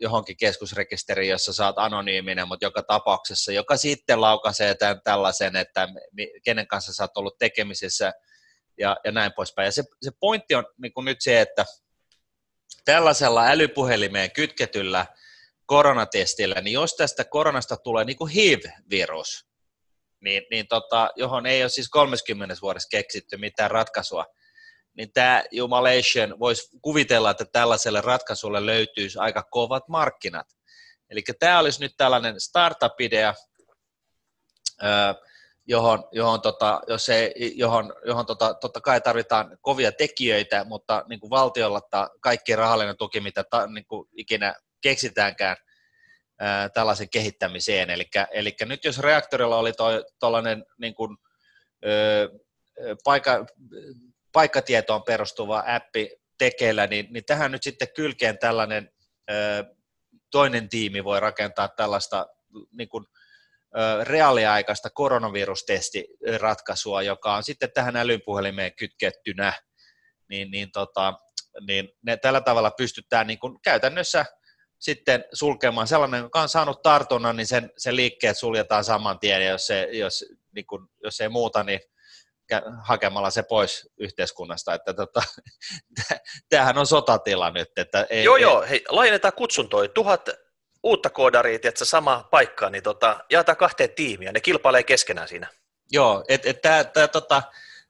johonkin 0.00 0.36
keskusrekisteriin, 0.36 1.30
jossa 1.30 1.52
saat 1.52 1.78
anonyyminen, 1.78 2.48
mutta 2.48 2.66
joka 2.66 2.82
tapauksessa, 2.82 3.52
joka 3.52 3.76
sitten 3.76 4.20
laukaisee 4.20 4.74
tämän 4.74 5.00
tällaisen, 5.04 5.56
että 5.56 5.88
kenen 6.44 6.66
kanssa 6.66 6.94
sä 6.94 7.02
oot 7.02 7.16
ollut 7.16 7.38
tekemisissä 7.38 8.12
ja, 8.78 8.96
ja 9.04 9.12
näin 9.12 9.32
poispäin. 9.32 9.66
Ja 9.66 9.72
se, 9.72 9.84
se 10.02 10.10
pointti 10.20 10.54
on 10.54 10.64
niin 10.82 10.92
nyt 11.04 11.20
se, 11.20 11.40
että 11.40 11.64
tällaisella 12.84 13.46
älypuhelimeen 13.46 14.30
kytketyllä 14.30 15.06
koronatestillä, 15.66 16.60
niin 16.60 16.72
jos 16.72 16.94
tästä 16.94 17.24
koronasta 17.24 17.76
tulee 17.76 18.04
niin 18.04 18.16
kuin 18.16 18.32
HIV-virus, 18.32 19.46
niin, 20.20 20.42
niin 20.50 20.68
tota, 20.68 21.10
johon 21.16 21.46
ei 21.46 21.62
ole 21.62 21.68
siis 21.68 21.88
30 21.88 22.54
vuodessa 22.62 22.88
keksitty 22.88 23.36
mitään 23.36 23.70
ratkaisua, 23.70 24.26
niin 24.96 25.12
tämä 25.12 25.44
Jumalation 25.50 26.38
voisi 26.38 26.78
kuvitella, 26.82 27.30
että 27.30 27.44
tällaiselle 27.44 28.00
ratkaisulle 28.00 28.66
löytyisi 28.66 29.18
aika 29.18 29.42
kovat 29.42 29.88
markkinat. 29.88 30.46
Eli 31.10 31.22
tämä 31.38 31.58
olisi 31.58 31.80
nyt 31.80 31.92
tällainen 31.96 32.40
startup-idea, 32.40 33.34
johon, 35.66 36.04
johon, 36.12 36.40
tota, 36.40 36.80
jos 36.88 37.08
ei, 37.08 37.32
johon, 37.54 37.94
johon 38.06 38.26
tota, 38.26 38.54
totta 38.54 38.80
kai 38.80 39.00
tarvitaan 39.00 39.58
kovia 39.60 39.92
tekijöitä, 39.92 40.64
mutta 40.64 41.04
niin 41.08 41.20
kuin 41.20 41.30
valtiolla 41.30 41.80
kaikki 42.20 42.56
rahallinen 42.56 42.96
tuki, 42.96 43.20
mitä 43.20 43.44
ta, 43.50 43.66
niin 43.66 43.86
kuin 43.86 44.08
ikinä 44.16 44.54
keksitäänkään 44.88 45.56
ää, 46.40 46.68
tällaisen 46.68 47.10
kehittämiseen. 47.10 47.88
Eli 48.32 48.56
nyt 48.64 48.84
jos 48.84 48.98
reaktorilla 48.98 49.58
oli 49.58 49.72
tuollainen 50.20 50.64
niin 50.78 50.94
ö, 51.86 52.28
paikka, 53.04 53.46
paikkatietoon 54.32 55.02
perustuva 55.02 55.64
appi 55.66 56.10
tekeillä, 56.38 56.86
niin, 56.86 57.06
niin 57.10 57.24
tähän 57.24 57.52
nyt 57.52 57.62
sitten 57.62 57.88
kylkeen 57.96 58.38
tällainen 58.38 58.90
ö, 59.30 59.64
toinen 60.30 60.68
tiimi 60.68 61.04
voi 61.04 61.20
rakentaa 61.20 61.68
tällaista 61.68 62.26
niin 62.72 62.88
kuin, 62.88 63.06
reaaliaikaista 64.02 64.90
koronavirustestiratkaisua, 64.90 67.02
joka 67.02 67.34
on 67.34 67.42
sitten 67.42 67.72
tähän 67.74 67.96
älypuhelimeen 67.96 68.74
kytkettynä, 68.74 69.52
niin, 70.28 70.50
niin, 70.50 70.72
tota, 70.72 71.14
niin 71.66 71.88
ne 72.02 72.16
tällä 72.16 72.40
tavalla 72.40 72.70
pystytään 72.70 73.26
niin 73.26 73.38
kuin 73.38 73.58
käytännössä 73.62 74.24
sitten 74.78 75.24
sulkemaan 75.32 75.86
sellainen, 75.86 76.22
joka 76.22 76.40
on 76.40 76.48
saanut 76.48 76.82
tartunnan, 76.82 77.36
niin 77.36 77.46
sen, 77.46 77.70
sen 77.76 77.96
liikkeet 77.96 78.38
suljetaan 78.38 78.84
saman 78.84 79.18
tien, 79.18 79.42
ja 79.42 79.50
jos, 79.50 79.66
se, 79.66 79.88
jos, 79.92 80.24
niin 80.54 80.66
kuin, 80.66 80.86
jos 81.04 81.20
ei 81.20 81.28
muuta, 81.28 81.64
niin 81.64 81.80
hakemalla 82.82 83.30
se 83.30 83.42
pois 83.42 83.88
yhteiskunnasta. 84.00 84.74
Että 84.74 84.94
tota, 84.94 85.22
tämähän 86.50 86.78
on 86.78 86.86
sotatila 86.86 87.50
nyt. 87.50 87.68
Että 87.76 88.06
ei, 88.10 88.24
joo, 88.24 88.36
ei, 88.36 88.42
joo, 88.42 88.62
hei, 88.62 88.84
laajennetaan 88.88 89.34
kutsuntoja. 89.34 89.88
Tuhat 89.88 90.28
uutta 90.82 91.10
koodaria, 91.10 91.58
että 91.62 91.84
sama 91.84 92.28
paikka, 92.30 92.70
niin 92.70 92.82
tota, 92.82 93.24
jaetaan 93.30 93.56
kahteen 93.56 93.90
tiimiä, 93.90 94.32
ne 94.32 94.40
kilpailee 94.40 94.82
keskenään 94.82 95.28
siinä. 95.28 95.48
Joo, 95.90 96.24
että 96.28 96.50
et, 96.50 96.56
et 96.56 96.92
tämä 96.92 97.08
tota, 97.08 97.42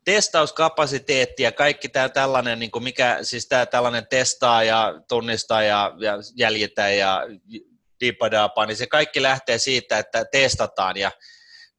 testauskapasiteetti 0.07 1.43
ja 1.43 1.53
kaikki 1.53 1.89
tämä 1.89 2.09
tällainen, 2.09 2.59
niin 2.59 2.71
mikä, 2.81 3.19
siis 3.23 3.49
tämä 3.49 3.67
tällainen 3.67 4.07
testaa 4.11 4.63
ja 4.63 5.01
tunnistaa 5.09 5.63
ja, 5.63 5.93
ja 6.01 6.13
jäljitä 6.37 6.91
ja 6.91 7.23
dipadapa, 8.01 8.67
niin 8.67 8.77
se 8.77 8.87
kaikki 8.87 9.23
lähtee 9.23 9.59
siitä, 9.59 9.99
että 9.99 10.25
testataan. 10.33 10.97
Ja 10.97 11.11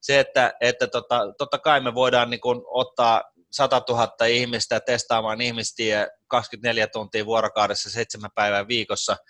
se, 0.00 0.20
että, 0.20 0.52
että 0.60 0.86
tota, 0.86 1.20
totta 1.38 1.58
kai 1.58 1.80
me 1.80 1.94
voidaan 1.94 2.30
niin 2.30 2.40
kuin 2.40 2.60
ottaa 2.66 3.22
100 3.52 3.82
000 3.88 4.26
ihmistä 4.26 4.80
testaamaan 4.80 5.40
ihmistä 5.40 6.08
24 6.26 6.86
tuntia 6.86 7.26
vuorokaudessa, 7.26 7.90
seitsemän 7.90 8.30
päivää 8.34 8.68
viikossa– 8.68 9.16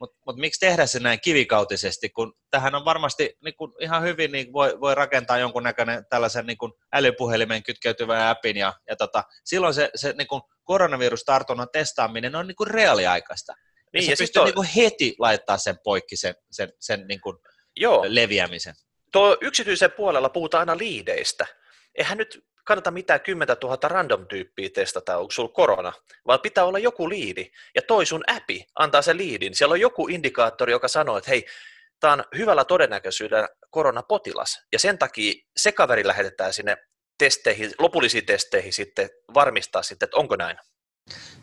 mutta 0.00 0.18
mut 0.26 0.36
miksi 0.36 0.60
tehdä 0.60 0.86
se 0.86 1.00
näin 1.00 1.20
kivikautisesti, 1.20 2.08
kun 2.08 2.34
tähän 2.50 2.74
on 2.74 2.84
varmasti 2.84 3.36
niin 3.44 3.54
kun 3.56 3.74
ihan 3.80 4.02
hyvin 4.02 4.32
niin 4.32 4.52
voi, 4.52 4.80
voi 4.80 4.94
rakentaa 4.94 5.38
jonkunnäköinen 5.38 6.06
tällaisen 6.10 6.46
niin 6.46 6.58
kun 6.58 6.74
älypuhelimen 6.92 7.62
kytkeytyvän 7.62 8.28
appin, 8.28 8.56
ja, 8.56 8.72
ja 8.88 8.96
tota, 8.96 9.24
silloin 9.44 9.74
se, 9.74 9.90
se 9.94 10.14
niin 10.18 10.28
kun 10.28 10.42
koronavirustartunnan 10.64 11.68
testaaminen 11.72 12.36
on 12.36 12.46
niin 12.46 12.56
kun 12.56 12.66
reaaliaikaista. 12.66 13.54
Niin, 13.92 14.04
ja, 14.04 14.10
ja 14.10 14.16
pystyy 14.18 14.42
on... 14.42 14.52
niin 14.54 14.74
heti 14.76 15.14
laittaa 15.18 15.58
sen 15.58 15.78
poikki, 15.84 16.16
sen, 16.16 16.34
sen, 16.50 16.72
sen 16.80 17.06
niin 17.08 17.20
kun 17.20 17.38
Joo. 17.76 18.04
leviämisen. 18.08 18.74
Tuo 19.12 19.36
yksityisen 19.40 19.92
puolella 19.92 20.28
puhutaan 20.28 20.60
aina 20.60 20.78
liideistä. 20.78 21.46
Eihän 21.94 22.18
nyt 22.18 22.44
kannata 22.66 22.90
mitään 22.90 23.20
10 23.20 23.56
000 23.62 23.88
random-tyyppiä 23.88 24.70
testata, 24.74 25.18
onko 25.18 25.30
sulla 25.30 25.52
korona, 25.52 25.92
vaan 26.26 26.40
pitää 26.40 26.64
olla 26.64 26.78
joku 26.78 27.08
liidi. 27.08 27.50
Ja 27.74 27.82
toi 27.82 28.06
sun 28.06 28.24
appi 28.26 28.66
antaa 28.74 29.02
sen 29.02 29.16
liidin. 29.16 29.54
Siellä 29.54 29.72
on 29.72 29.80
joku 29.80 30.08
indikaattori, 30.08 30.72
joka 30.72 30.88
sanoo, 30.88 31.16
että 31.16 31.30
hei, 31.30 31.46
tämä 32.00 32.12
on 32.12 32.24
hyvällä 32.36 32.64
todennäköisyydellä 32.64 33.48
koronapotilas. 33.70 34.62
Ja 34.72 34.78
sen 34.78 34.98
takia 34.98 35.32
se 35.56 35.72
kaveri 35.72 36.06
lähetetään 36.06 36.52
sinne 36.52 36.76
testeihin, 37.18 37.72
lopullisiin 37.78 38.26
testeihin 38.26 38.72
sitten 38.72 39.10
varmistaa 39.34 39.82
sitten, 39.82 40.06
että 40.06 40.16
onko 40.16 40.36
näin. 40.36 40.58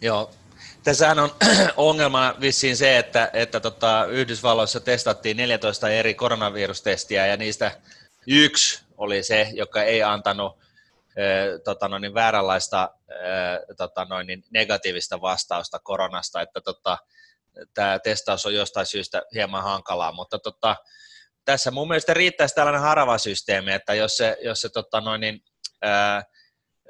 Joo, 0.01 0.32
Tässähän 0.84 1.19
on 1.19 1.32
ongelma 1.78 2.36
vissiin 2.41 2.78
se, 2.78 2.97
että, 2.97 3.30
että 3.34 3.59
tota, 3.59 4.05
Yhdysvalloissa 4.09 4.80
testattiin 4.80 5.38
14 5.38 5.89
eri 5.89 6.13
koronavirustestiä 6.13 7.28
ja 7.28 7.38
niistä 7.38 7.71
yksi 8.28 8.84
oli 8.97 9.24
se, 9.24 9.49
joka 9.53 9.84
ei 9.84 10.03
antanut 10.03 10.62
tota 11.64 11.88
noin, 11.88 12.01
niin 12.01 12.14
vääränlaista 12.14 12.89
tota 13.78 14.05
noin, 14.05 14.28
niin 14.28 14.43
negatiivista 14.51 15.22
vastausta 15.22 15.80
koronasta, 15.80 16.41
että 16.41 16.61
tota, 16.61 16.97
tämä 17.74 17.99
testaus 17.99 18.45
on 18.45 18.53
jostain 18.53 18.86
syystä 18.86 19.22
hieman 19.34 19.64
hankalaa, 19.64 20.11
mutta 20.11 20.39
tota, 20.39 20.76
tässä 21.45 21.72
mun 21.72 21.88
mielestä 21.88 22.14
riittäisi 22.14 22.55
tällainen 22.55 22.82
harava 22.82 23.18
systeemi, 23.18 23.74
että 23.74 23.93
jos 23.93 24.18
se, 24.18 24.38
jos 24.41 24.61
se 24.61 24.70
tota 24.70 25.01
noin, 25.01 25.22
niin, 25.22 25.43
ää, 25.82 26.24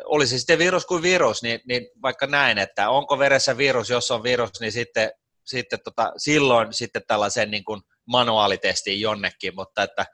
olisi 0.06 0.40
sitten 0.40 0.60
virus 0.60 0.86
kuin 0.86 1.04
virus, 1.04 1.44
niin, 1.44 1.60
niin 1.68 1.88
vaikka 2.02 2.28
näin, 2.28 2.58
että 2.58 2.90
onko 2.90 3.20
veressä 3.20 3.58
virus, 3.58 3.90
jos 3.90 4.12
on 4.12 4.24
virus, 4.24 4.60
niin 4.60 4.72
sitten, 4.72 5.12
sitten 5.46 5.80
tota, 5.84 6.14
silloin 6.18 6.74
sitten 6.74 7.02
tällaisen 7.08 7.52
niin 7.52 7.64
kuin 7.64 7.82
manuaalitestiin 8.06 9.02
jonnekin, 9.02 9.56
mutta 9.56 9.84
että 9.84 10.06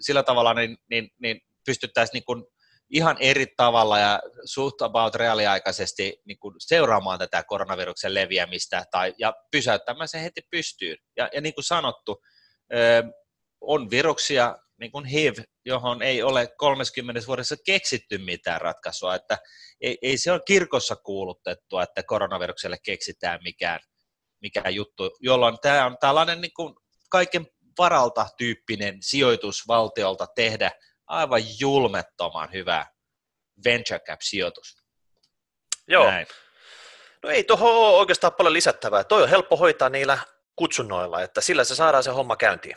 sillä 0.00 0.22
tavalla 0.22 0.54
niin, 0.54 0.76
niin, 0.90 1.10
niin 1.18 1.40
pystyttäisiin 1.66 2.14
niin 2.14 2.24
kuin 2.24 2.44
ihan 2.90 3.16
eri 3.20 3.46
tavalla 3.56 3.98
ja 3.98 4.20
suht 4.44 4.82
about 4.82 5.14
reaaliaikaisesti 5.14 6.20
niin 6.24 6.38
kuin 6.38 6.54
seuraamaan 6.58 7.18
tätä 7.18 7.44
koronaviruksen 7.44 8.14
leviämistä 8.14 8.84
tai, 8.90 9.14
ja 9.18 9.34
pysäyttämään 9.50 10.08
se 10.08 10.22
heti 10.22 10.40
pystyyn. 10.50 10.96
Ja, 11.16 11.28
ja 11.34 11.40
niin 11.40 11.54
kuin 11.54 11.64
sanottu, 11.64 12.22
on 13.60 13.90
viruksia, 13.90 14.56
niin 14.80 14.92
kuin 14.92 15.04
HIV, 15.04 15.34
johon 15.64 16.02
ei 16.02 16.22
ole 16.22 16.48
30 16.58 17.20
vuodessa 17.26 17.56
keksitty 17.66 18.18
mitään 18.18 18.60
ratkaisua, 18.60 19.14
että 19.14 19.38
ei, 19.80 19.98
ei 20.02 20.18
se 20.18 20.32
ole 20.32 20.40
kirkossa 20.46 20.96
kuulutettu, 20.96 21.78
että 21.78 22.02
koronavirukselle 22.02 22.76
keksitään 22.84 23.40
mikään, 23.42 23.80
mikään 24.42 24.74
juttu, 24.74 25.16
jolloin 25.20 25.58
tämä 25.62 25.86
on 25.86 25.96
tällainen 26.00 26.40
niin 26.40 26.54
kuin 26.56 26.74
kaiken 27.10 27.46
varalta 27.78 28.26
tyyppinen 28.38 28.98
sijoitus 29.00 29.68
valtiolta 29.68 30.26
tehdä 30.34 30.70
aivan 31.06 31.42
julmettoman 31.60 32.52
hyvä 32.52 32.86
venture 33.64 34.00
cap-sijoitus. 34.00 34.76
Joo. 35.88 36.10
Näin. 36.10 36.26
No 37.22 37.30
ei 37.30 37.44
tuohon 37.44 37.76
ole 37.76 37.96
oikeastaan 37.96 38.34
paljon 38.34 38.52
lisättävää. 38.52 39.04
Toi 39.04 39.22
on 39.22 39.28
helppo 39.28 39.56
hoitaa 39.56 39.88
niillä 39.88 40.18
kutsunnoilla, 40.56 41.22
että 41.22 41.40
sillä 41.40 41.64
se 41.64 41.74
saadaan 41.74 42.04
se 42.04 42.10
homma 42.10 42.36
käyntiin. 42.36 42.76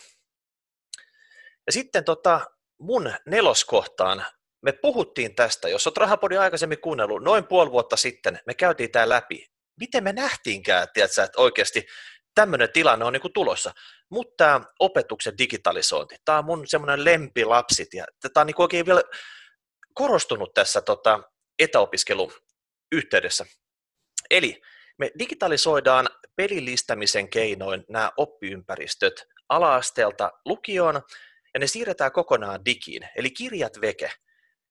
Ja 1.68 1.72
sitten 1.72 2.04
tota, 2.04 2.42
mun 2.80 3.14
neloskohtaan 3.26 4.26
me 4.62 4.72
puhuttiin 4.72 5.36
tästä, 5.36 5.70
jos 5.70 5.88
olet 5.88 5.98
Rahapodi 5.98 6.38
aikaisemmin 6.38 6.82
kuunnellut, 6.82 7.24
noin 7.24 7.48
puoli 7.48 7.72
vuotta 7.72 7.96
sitten 7.96 8.40
me 8.46 8.54
käytiin 8.54 8.92
tämä 8.92 9.10
läpi. 9.10 9.46
Miten 9.80 10.04
me 10.04 10.14
nähtiinkään, 10.14 10.88
tiedätkö, 10.94 11.24
että 11.24 11.42
oikeasti 11.42 11.88
tämmöinen 12.36 12.70
tilanne 12.74 13.06
on 13.06 13.14
niin 13.14 13.34
tulossa. 13.34 13.72
Mutta 14.10 14.34
tämä 14.38 14.62
opetuksen 14.80 15.38
digitalisointi, 15.38 16.16
tämä 16.26 16.38
on 16.38 16.46
mun 16.46 16.68
semmoinen 16.68 17.06
lempilapsit, 17.06 17.94
ja 17.94 18.06
tämä 18.34 18.42
on 18.42 18.48
niin 18.48 18.56
oikein 18.58 18.86
vielä 18.86 19.02
korostunut 19.94 20.54
tässä 20.54 20.82
tota, 20.82 21.24
etäopiskelun 21.60 22.32
yhteydessä. 22.92 23.46
Eli 24.30 24.62
me 24.98 25.12
digitalisoidaan 25.20 26.10
pelilistämisen 26.36 27.30
keinoin 27.30 27.86
nämä 27.90 28.12
oppiympäristöt 28.18 29.28
ala-asteelta 29.50 30.32
lukioon, 30.46 31.02
ja 31.54 31.60
ne 31.60 31.68
siirretään 31.68 32.12
kokonaan 32.12 32.66
digiin, 32.66 33.10
eli 33.16 33.32
kirjat 33.32 33.82
veke. 33.82 34.12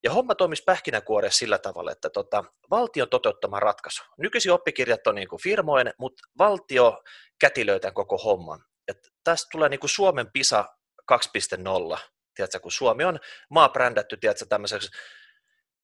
Ja 0.05 0.13
homma 0.13 0.35
toimisi 0.35 0.63
pähkinäkuoressa 0.67 1.39
sillä 1.39 1.59
tavalla, 1.59 1.93
että 1.93 2.11
tota, 2.11 2.45
valtion 2.71 3.09
toteuttama 3.09 3.61
ratkaisu. 3.61 4.03
Nykyisin 4.19 4.53
oppikirjat 4.53 5.07
on 5.07 5.15
niin 5.15 5.29
kuin 5.29 5.43
firmojen, 5.43 5.95
mutta 5.99 6.23
valtio 6.39 7.03
kätilöi 7.41 7.81
tämän 7.81 7.95
koko 7.95 8.19
homman. 8.19 8.65
Ja 8.89 8.95
tästä 9.25 9.49
tulee 9.53 9.69
niin 9.69 9.81
kuin 9.81 9.91
Suomen 9.91 10.33
PISA 10.33 10.65
2.0, 11.13 11.99
tiedätkö, 12.35 12.61
kun 12.61 12.73
Suomi 12.73 13.05
on 13.05 13.19
maa 13.51 13.69
brändätty 13.69 14.17
tiedätkö, 14.17 14.47
tämmöiseksi 14.49 14.91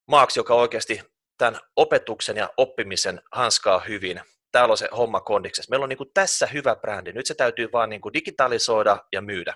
maaksi, 0.08 0.40
joka 0.40 0.54
oikeasti 0.54 1.02
tämän 1.38 1.60
opetuksen 1.76 2.36
ja 2.36 2.50
oppimisen 2.56 3.20
hanskaa 3.32 3.78
hyvin. 3.78 4.20
Täällä 4.52 4.72
on 4.72 4.78
se 4.78 4.88
homma 4.96 5.20
kondiksessa. 5.20 5.70
Meillä 5.70 5.84
on 5.84 5.88
niin 5.88 5.96
kuin 5.96 6.10
tässä 6.14 6.46
hyvä 6.46 6.76
brändi. 6.76 7.12
Nyt 7.12 7.26
se 7.26 7.34
täytyy 7.34 7.72
vaan 7.72 7.90
niin 7.90 8.00
kuin 8.00 8.12
digitalisoida 8.12 8.98
ja 9.12 9.22
myydä. 9.22 9.54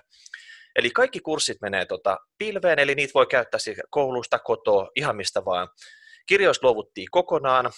Eli 0.79 0.91
kaikki 0.91 1.19
kurssit 1.19 1.61
menee 1.61 1.85
tota 1.85 2.17
pilveen, 2.37 2.79
eli 2.79 2.95
niitä 2.95 3.13
voi 3.13 3.27
käyttää 3.27 3.59
koulusta, 3.89 4.39
kotoa, 4.39 4.89
ihan 4.95 5.15
mistä 5.15 5.45
vaan. 5.45 5.67
Kirjoista 6.25 6.67
luovuttiin 6.67 7.07
kokonaan. 7.11 7.71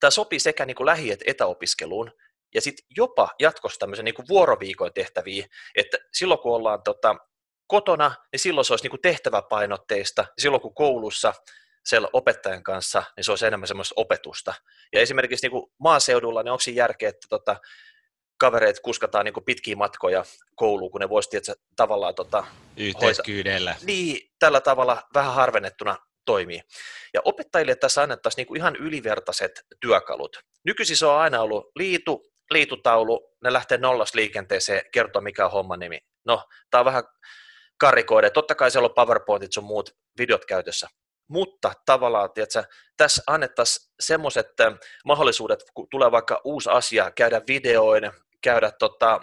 Tämä 0.00 0.10
sopii 0.10 0.38
sekä 0.38 0.66
niin 0.66 0.74
kuin 0.74 0.86
lähi- 0.86 1.10
että 1.10 1.24
etäopiskeluun, 1.28 2.10
ja 2.54 2.60
sitten 2.60 2.86
jopa 2.96 3.28
jatkossa 3.40 3.78
tämmöisen 3.78 4.04
niin 4.04 4.28
vuoroviikon 4.28 4.92
tehtäviä, 4.92 5.46
että 5.74 5.98
silloin 6.12 6.40
kun 6.40 6.54
ollaan 6.54 6.82
tota, 6.82 7.16
kotona, 7.66 8.14
niin 8.32 8.40
silloin 8.40 8.64
se 8.64 8.72
olisi 8.72 8.84
niin 8.84 8.90
kuin 8.90 9.02
tehtäväpainotteista, 9.02 10.22
ja 10.22 10.42
silloin 10.42 10.60
kun 10.60 10.74
koulussa 10.74 11.34
siellä 11.84 12.08
opettajan 12.12 12.62
kanssa, 12.62 13.02
niin 13.16 13.24
se 13.24 13.32
olisi 13.32 13.46
enemmän 13.46 13.68
semmoista 13.68 13.94
opetusta. 13.96 14.54
Ja 14.92 15.00
esimerkiksi 15.00 15.44
niin 15.44 15.52
kuin 15.52 15.72
maaseudulla, 15.78 16.42
niin 16.42 16.52
onko 16.52 16.60
siinä 16.60 16.78
järkeä, 16.78 17.08
että 17.08 17.26
tota, 17.30 17.56
kavereet 18.44 18.80
kuskataan 18.80 19.24
niin 19.24 19.44
pitkiä 19.46 19.76
matkoja 19.76 20.24
kouluun, 20.54 20.90
kun 20.90 21.00
ne 21.00 21.08
voisi 21.08 21.30
tietysti 21.30 21.62
tavallaan 21.76 22.14
tota, 22.14 22.44
yhteiskyydellä. 22.76 23.70
Hoita. 23.70 23.86
Niin, 23.86 24.30
tällä 24.38 24.60
tavalla 24.60 25.02
vähän 25.14 25.34
harvennettuna 25.34 25.96
toimii. 26.24 26.60
Ja 27.14 27.20
opettajille 27.24 27.74
tässä 27.74 28.02
annettaisiin 28.02 28.46
niin 28.46 28.56
ihan 28.56 28.76
ylivertaiset 28.76 29.52
työkalut. 29.80 30.36
Nykyisin 30.64 30.96
se 30.96 31.06
on 31.06 31.16
aina 31.16 31.40
ollut 31.40 31.70
liitu, 31.76 32.32
liitutaulu, 32.50 33.36
ne 33.44 33.52
lähtee 33.52 33.78
nollas 33.78 34.14
liikenteeseen, 34.14 34.82
kertoo 34.92 35.22
mikä 35.22 35.44
on 35.44 35.52
homman 35.52 35.78
nimi. 35.78 35.98
No, 36.26 36.44
tämä 36.70 36.80
on 36.80 36.84
vähän 36.84 37.04
karikoide. 37.78 38.30
Totta 38.30 38.54
kai 38.54 38.70
siellä 38.70 38.86
on 38.86 38.94
PowerPointit 38.94 39.52
sun 39.52 39.64
muut 39.64 39.90
videot 40.18 40.44
käytössä. 40.44 40.88
Mutta 41.28 41.72
tavallaan, 41.86 42.32
tiedätkö, 42.32 42.64
tässä 42.96 43.22
annettaisiin 43.26 43.92
semmoiset 44.00 44.46
mahdollisuudet, 45.04 45.64
kun 45.74 45.86
tulee 45.90 46.10
vaikka 46.10 46.40
uusi 46.44 46.70
asia, 46.70 47.10
käydä 47.10 47.42
videoin, 47.48 48.10
käydä 48.44 48.70
tota, 48.78 49.20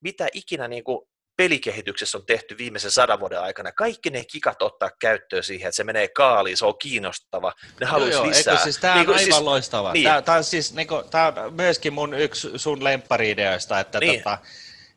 mitä 0.00 0.28
ikinä 0.32 0.68
niin 0.68 0.84
kuin 0.84 1.08
pelikehityksessä 1.36 2.18
on 2.18 2.26
tehty 2.26 2.58
viimeisen 2.58 2.90
sadan 2.90 3.20
vuoden 3.20 3.40
aikana. 3.40 3.72
Kaikki 3.72 4.10
ne 4.10 4.24
kikat 4.24 4.62
ottaa 4.62 4.90
käyttöön 5.00 5.42
siihen, 5.42 5.68
että 5.68 5.76
se 5.76 5.84
menee 5.84 6.08
kaaliin, 6.08 6.56
se 6.56 6.66
on 6.66 6.78
kiinnostava, 6.78 7.52
ne 7.80 7.86
haluaisi 7.86 8.22
lisää. 8.22 8.52
Eikö, 8.52 8.62
siis 8.62 8.78
tämä 8.78 8.94
on 8.94 8.98
niin 8.98 9.08
aivan 9.08 9.24
siis, 9.24 9.38
loistava. 9.38 9.92
Niin. 9.92 10.04
Tämä, 10.04 10.22
tämä, 10.22 10.38
on 10.38 10.44
siis, 10.44 10.74
niin 10.74 10.88
kuin, 10.88 11.10
tämä 11.10 11.32
on 11.36 11.54
myöskin 11.54 11.92
mun 11.92 12.14
yksi 12.14 12.48
sun 12.56 12.84
lemppari-ideoista, 12.84 13.80
että 13.80 14.00
niin. 14.00 14.20
tota, 14.20 14.38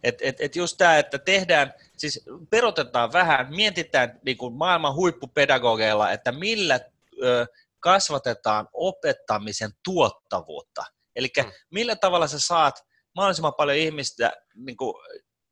et, 0.04 0.16
et, 0.22 0.42
et 0.42 0.56
just 0.56 0.78
tämä, 0.78 0.98
että 0.98 1.18
tehdään, 1.18 1.74
siis 1.98 2.26
perotetaan 2.50 3.14
vähän, 3.14 3.56
mietitään 3.56 4.20
niin 4.26 4.38
kuin 4.38 4.54
maailman 4.54 4.96
huippupedagogeilla, 4.96 6.12
että 6.12 6.32
millä 6.32 6.80
ö, 7.24 7.46
kasvatetaan 7.80 8.68
opettamisen 8.74 9.72
tuottavuutta. 9.84 10.84
Eli 11.16 11.30
hmm. 11.42 11.52
millä 11.72 11.96
tavalla 11.96 12.28
sä 12.28 12.40
saat 12.40 12.89
mahdollisimman 13.16 13.54
paljon 13.58 13.78
ihmistä 13.78 14.32
niin 14.56 14.78
kuin, 14.78 14.94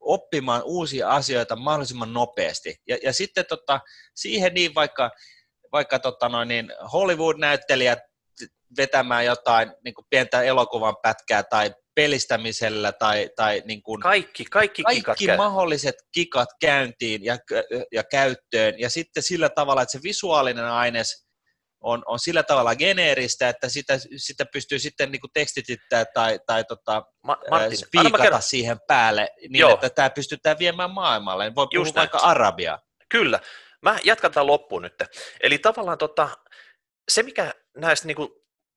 oppimaan 0.08 0.62
uusia 0.66 1.10
asioita 1.10 1.56
mahdollisimman 1.56 2.14
nopeasti. 2.14 2.76
Ja, 2.88 2.98
ja 3.04 3.14
sitten 3.14 3.46
tota, 3.50 3.80
siihen 4.16 4.54
niin 4.54 4.76
vaikka, 4.76 5.12
vaikka 5.72 6.00
tota 6.00 6.30
noin, 6.30 6.48
niin 6.48 6.74
Hollywood-näyttelijät 6.94 8.00
vetämään 8.78 9.26
jotain 9.26 9.72
niin 9.84 9.94
kuin 9.94 10.06
pientä 10.10 10.42
elokuvan 10.42 10.96
pätkää 11.02 11.44
tai 11.44 11.74
pelistämisellä 11.96 12.92
tai, 12.92 13.30
tai 13.36 13.64
niin 13.66 13.84
kuin 13.84 14.02
kaikki, 14.02 14.46
kaikki, 14.46 14.84
kaikki 14.84 15.14
kikat 15.18 15.38
mahdolliset 15.38 15.96
kikat 16.12 16.50
käyntiin 16.62 17.24
ja, 17.24 17.38
ja 17.92 18.04
käyttöön 18.04 18.80
ja 18.80 18.90
sitten 18.90 19.24
sillä 19.24 19.50
tavalla, 19.50 19.82
että 19.82 19.92
se 19.92 20.04
visuaalinen 20.04 20.66
aines 20.66 21.27
on, 21.88 22.04
on 22.06 22.20
sillä 22.20 22.44
tavalla 22.44 22.76
geneeristä, 22.76 23.50
että 23.50 23.70
sitä, 23.70 23.94
sitä 24.18 24.46
pystyy 24.54 24.80
sitten 24.80 25.12
niin 25.12 25.22
tekstitittää 25.34 26.06
tai, 26.06 26.40
tai 26.46 26.64
tota, 26.64 27.04
Ma- 27.24 27.38
Martin, 27.50 27.78
spiikata 27.78 28.40
siihen 28.42 28.78
päälle 28.88 29.30
niin, 29.42 29.60
Joo. 29.60 29.74
että 29.74 29.90
tämä 29.90 30.10
pystytään 30.10 30.60
viemään 30.60 30.92
maailmalle. 30.92 31.56
Voi 31.56 31.68
puhua 31.74 31.94
vaikka 31.96 32.18
arabiaa. 32.18 32.80
Kyllä. 33.10 33.40
Mä 33.82 34.00
jatkan 34.04 34.32
tämän 34.32 34.48
loppuun 34.48 34.82
nyt. 34.82 34.94
Eli 35.42 35.58
tavallaan 35.58 35.98
tota, 35.98 36.30
se, 37.12 37.24
mikä 37.24 37.54
näistä 37.78 38.08
niin 38.08 38.16
kuin, 38.16 38.30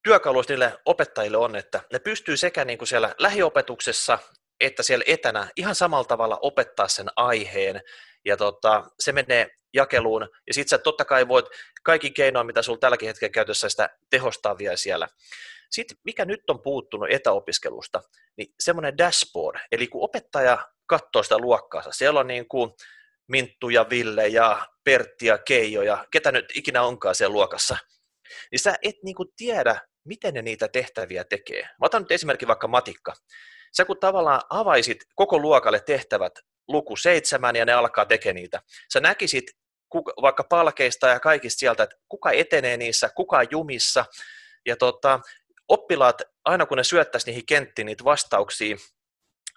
työkaluista 0.05 0.53
niille 0.53 0.79
opettajille 0.85 1.37
on, 1.37 1.57
että 1.57 1.81
ne 1.93 1.99
pystyy 1.99 2.37
sekä 2.37 2.65
niin 2.65 2.79
kuin 2.79 2.89
siellä 2.89 3.15
lähiopetuksessa 3.19 4.19
että 4.61 4.83
siellä 4.83 5.05
etänä 5.07 5.49
ihan 5.57 5.75
samalla 5.75 6.05
tavalla 6.05 6.39
opettaa 6.43 6.89
sen 6.89 7.07
aiheen, 7.17 7.81
ja 8.25 8.37
tota, 8.37 8.85
se 9.01 9.13
menee 9.13 9.49
jakeluun, 9.75 10.29
ja 10.47 10.55
sitten 10.55 10.69
sä 10.69 10.79
totta 10.79 11.05
kai 11.05 11.29
voit 11.29 11.47
kaikki 11.83 12.11
keinoin, 12.11 12.47
mitä 12.47 12.63
sulla 12.63 12.79
tälläkin 12.79 13.07
hetkellä 13.07 13.33
käytössä, 13.33 13.69
sitä 13.69 13.91
tehostaa 14.11 14.59
vielä 14.59 14.77
siellä. 14.77 15.09
Sitten 15.71 15.97
mikä 16.05 16.25
nyt 16.25 16.51
on 16.51 16.63
puuttunut 16.63 17.09
etäopiskelusta, 17.11 18.03
niin 18.37 18.55
semmoinen 18.61 18.99
dashboard, 18.99 19.61
eli 19.73 19.87
kun 19.87 20.05
opettaja 20.05 20.69
katsoo 20.87 21.23
sitä 21.23 21.39
luokkaansa, 21.39 21.93
siellä 21.93 22.21
on 22.21 22.27
niin 22.27 22.49
kuin 22.49 22.71
Minttu 23.29 23.69
ja 23.69 23.91
Ville 23.91 24.29
ja 24.29 24.69
Pertti 24.85 25.27
ja 25.27 25.39
Keijo 25.39 25.83
ja 25.83 26.07
ketä 26.11 26.33
nyt 26.33 26.53
ikinä 26.55 26.83
onkaan 26.83 27.15
siellä 27.15 27.33
luokassa, 27.33 27.77
niin 28.51 28.61
sä 28.61 28.75
et 28.83 28.97
niin 29.05 29.15
kuin 29.15 29.29
tiedä, 29.37 29.81
miten 30.05 30.35
ne 30.35 30.43
niitä 30.43 30.69
tehtäviä 30.69 31.25
tekee. 31.25 31.63
Mä 31.63 31.87
otan 31.87 32.03
nyt 32.03 32.13
esimerkki 32.13 32.47
vaikka 32.47 32.69
matikka. 32.69 33.15
Sä 33.77 33.85
kun 33.85 34.01
tavallaan 34.01 34.41
avaisit 34.51 34.99
koko 35.15 35.39
luokalle 35.39 35.81
tehtävät 35.81 36.33
luku 36.69 36.97
seitsemän 36.97 37.57
ja 37.57 37.65
ne 37.65 37.73
alkaa 37.73 38.07
tekemään 38.07 38.35
niitä. 38.35 38.63
Sä 38.93 39.01
näkisit 39.01 39.45
vaikka 40.23 40.45
palkeista 40.45 41.09
ja 41.09 41.21
kaikista 41.21 41.59
sieltä, 41.59 41.83
että 41.83 41.97
kuka 42.09 42.31
etenee 42.31 42.77
niissä, 42.77 43.09
kuka 43.15 43.43
jumissa. 43.51 44.05
Ja 44.67 44.77
tota, 44.77 45.21
oppilaat, 45.69 46.23
aina 46.45 46.67
kun 46.67 46.77
ne 46.77 46.85
syöttäisi 46.85 47.27
niihin 47.27 47.47
kenttiin 47.47 47.87
niitä 47.87 48.05
vastauksia, 48.05 48.77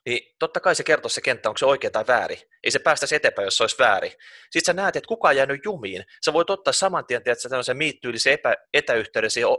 niin 0.06 0.36
totta 0.40 0.60
kai 0.60 0.76
se 0.76 0.84
kertoo 0.84 1.10
se 1.10 1.22
kenttä, 1.22 1.50
onko 1.50 1.58
se 1.58 1.66
oikea 1.66 1.90
tai 1.90 2.08
väärin. 2.08 2.40
Ei 2.64 2.72
se 2.72 2.80
päästä 2.80 3.16
eteenpäin, 3.16 3.46
jos 3.46 3.58
se 3.58 3.64
olisi 3.64 3.80
väärin. 3.80 4.12
Sitten 4.52 4.66
sä 4.66 4.74
näet, 4.74 4.96
että 4.96 5.08
kuka 5.08 5.28
on 5.28 5.36
jäänyt 5.36 5.66
jumiin. 5.66 6.06
Sä 6.26 6.34
voit 6.34 6.50
ottaa 6.50 6.74
saman 6.74 7.06
tien, 7.06 7.22
että 7.26 7.50
tämmöisen 7.50 7.78
miittyylisen 7.78 8.34
etä, 8.34 8.56
etäyhteyden 8.74 9.32
siihen 9.32 9.50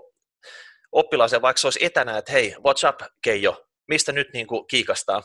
oppilaaseen, 0.92 1.42
vaikka 1.42 1.60
se 1.60 1.66
olisi 1.66 1.84
etänä, 1.84 2.18
että 2.18 2.32
hei, 2.32 2.54
what's 2.54 2.88
up, 2.88 3.00
Keijo, 3.22 3.66
mistä 3.88 4.12
nyt 4.12 4.28
niin 4.32 4.46
kuin 4.46 4.66
kiikastaa. 4.66 5.22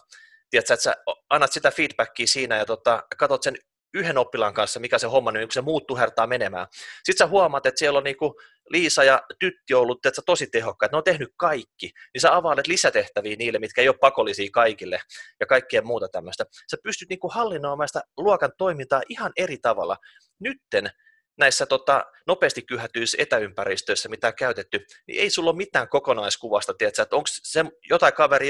Tiedätkö, 0.49 0.73
että 0.73 0.83
sä 0.83 0.95
annat 1.29 1.51
sitä 1.51 1.71
feedbackia 1.71 2.27
siinä 2.27 2.57
ja 2.57 2.65
tota, 2.65 3.03
katsot 3.17 3.43
sen 3.43 3.55
yhden 3.93 4.17
oppilaan 4.17 4.53
kanssa, 4.53 4.79
mikä 4.79 4.97
se 4.97 5.07
homma, 5.07 5.31
niin 5.31 5.47
kun 5.47 5.53
se 5.53 5.61
muut 5.61 5.87
tuhertaa 5.87 6.27
menemään. 6.27 6.67
Sitten 7.03 7.25
sä 7.25 7.27
huomaat, 7.27 7.65
että 7.65 7.79
siellä 7.79 7.97
on 7.97 8.03
niinku 8.03 8.35
Liisa 8.69 9.03
ja 9.03 9.21
Tytti 9.39 9.73
ollut 9.73 10.05
että 10.05 10.21
tosi 10.25 10.47
tehokkaat, 10.47 10.91
ne 10.91 10.97
on 10.97 11.03
tehnyt 11.03 11.29
kaikki, 11.37 11.91
niin 12.13 12.21
sä 12.21 12.35
availet 12.35 12.67
lisätehtäviä 12.67 13.35
niille, 13.35 13.59
mitkä 13.59 13.81
ei 13.81 13.89
ole 13.89 13.97
pakollisia 14.01 14.49
kaikille 14.53 14.99
ja 15.39 15.45
kaikkien 15.45 15.87
muuta 15.87 16.07
tämmöistä. 16.07 16.45
Sä 16.71 16.77
pystyt 16.83 17.09
niinku 17.09 17.29
hallinnoimaan 17.29 17.87
sitä 17.87 18.01
luokan 18.17 18.51
toimintaa 18.57 19.01
ihan 19.09 19.31
eri 19.37 19.57
tavalla. 19.57 19.97
Nytten 20.39 20.89
näissä 21.37 21.65
tota, 21.65 22.05
nopeasti 22.27 22.61
kyhätyissä 22.61 23.17
etäympäristöissä, 23.21 24.09
mitä 24.09 24.27
on 24.27 24.33
käytetty, 24.37 24.85
niin 25.07 25.21
ei 25.21 25.29
sulla 25.29 25.49
ole 25.49 25.57
mitään 25.57 25.89
kokonaiskuvasta, 25.89 26.73
tiedätkö, 26.73 27.01
että 27.01 27.15
onko 27.15 27.27
se 27.27 27.65
jotain 27.89 28.13
kaveri 28.13 28.49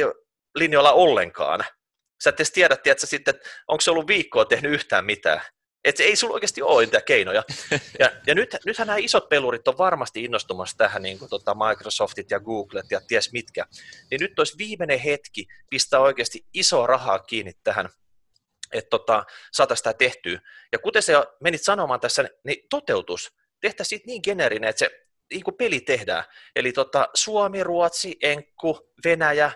linjoilla 0.55 0.91
ollenkaan. 0.91 1.65
Sä 2.24 2.30
et 2.30 2.36
edes 2.36 2.51
tiedä, 2.51 2.76
tiedätkö, 2.76 3.07
sitten, 3.07 3.36
että 3.36 3.49
onko 3.67 3.82
se 3.82 3.91
ollut 3.91 4.07
viikkoa 4.07 4.45
tehnyt 4.45 4.72
yhtään 4.72 5.05
mitään. 5.05 5.41
Että 5.84 6.03
ei 6.03 6.15
sulla 6.15 6.34
oikeasti 6.34 6.61
ole 6.61 6.86
niitä 6.86 7.01
keinoja. 7.01 7.43
Ja, 7.99 8.11
ja 8.28 8.36
nyt, 8.36 8.55
nythän 8.65 8.88
nämä 8.88 8.97
isot 8.97 9.30
pelurit 9.30 9.67
on 9.67 9.78
varmasti 9.78 10.24
innostumassa 10.24 10.78
tähän, 10.78 11.01
niin 11.01 11.20
kuin 11.20 11.30
tota 11.30 11.55
Microsoftit 11.55 12.32
ja 12.32 12.39
Googlet 12.39 12.86
ja 12.91 13.01
ties 13.07 13.32
mitkä. 13.32 13.65
Niin 14.11 14.22
nyt 14.22 14.39
olisi 14.39 14.57
viimeinen 14.57 14.99
hetki 14.99 15.47
pistää 15.70 15.99
oikeasti 15.99 16.45
isoa 16.53 16.88
rahaa 16.88 17.20
kiinni 17.20 17.53
tähän, 17.63 17.89
että 18.74 18.89
tota, 18.89 19.26
saataisiin 19.51 19.84
tämä 19.84 19.93
tehtyä. 19.93 20.39
Ja 20.72 20.80
kuten 20.80 21.03
se 21.03 21.13
menit 21.43 21.63
sanomaan 21.63 21.99
tässä, 21.99 22.30
niin 22.43 22.67
toteutus. 22.70 23.34
Tehtäisiin 23.61 23.89
siitä 23.89 24.07
niin 24.07 24.22
generinen, 24.24 24.70
että 24.70 24.80
se 24.80 25.05
niin 25.34 25.43
kuin 25.43 25.57
peli 25.57 25.82
tehdään. 25.82 26.24
Eli 26.55 26.72
tota, 26.72 27.07
Suomi, 27.13 27.63
Ruotsi, 27.63 28.17
Enkku, 28.22 28.93
Venäjä, 29.05 29.51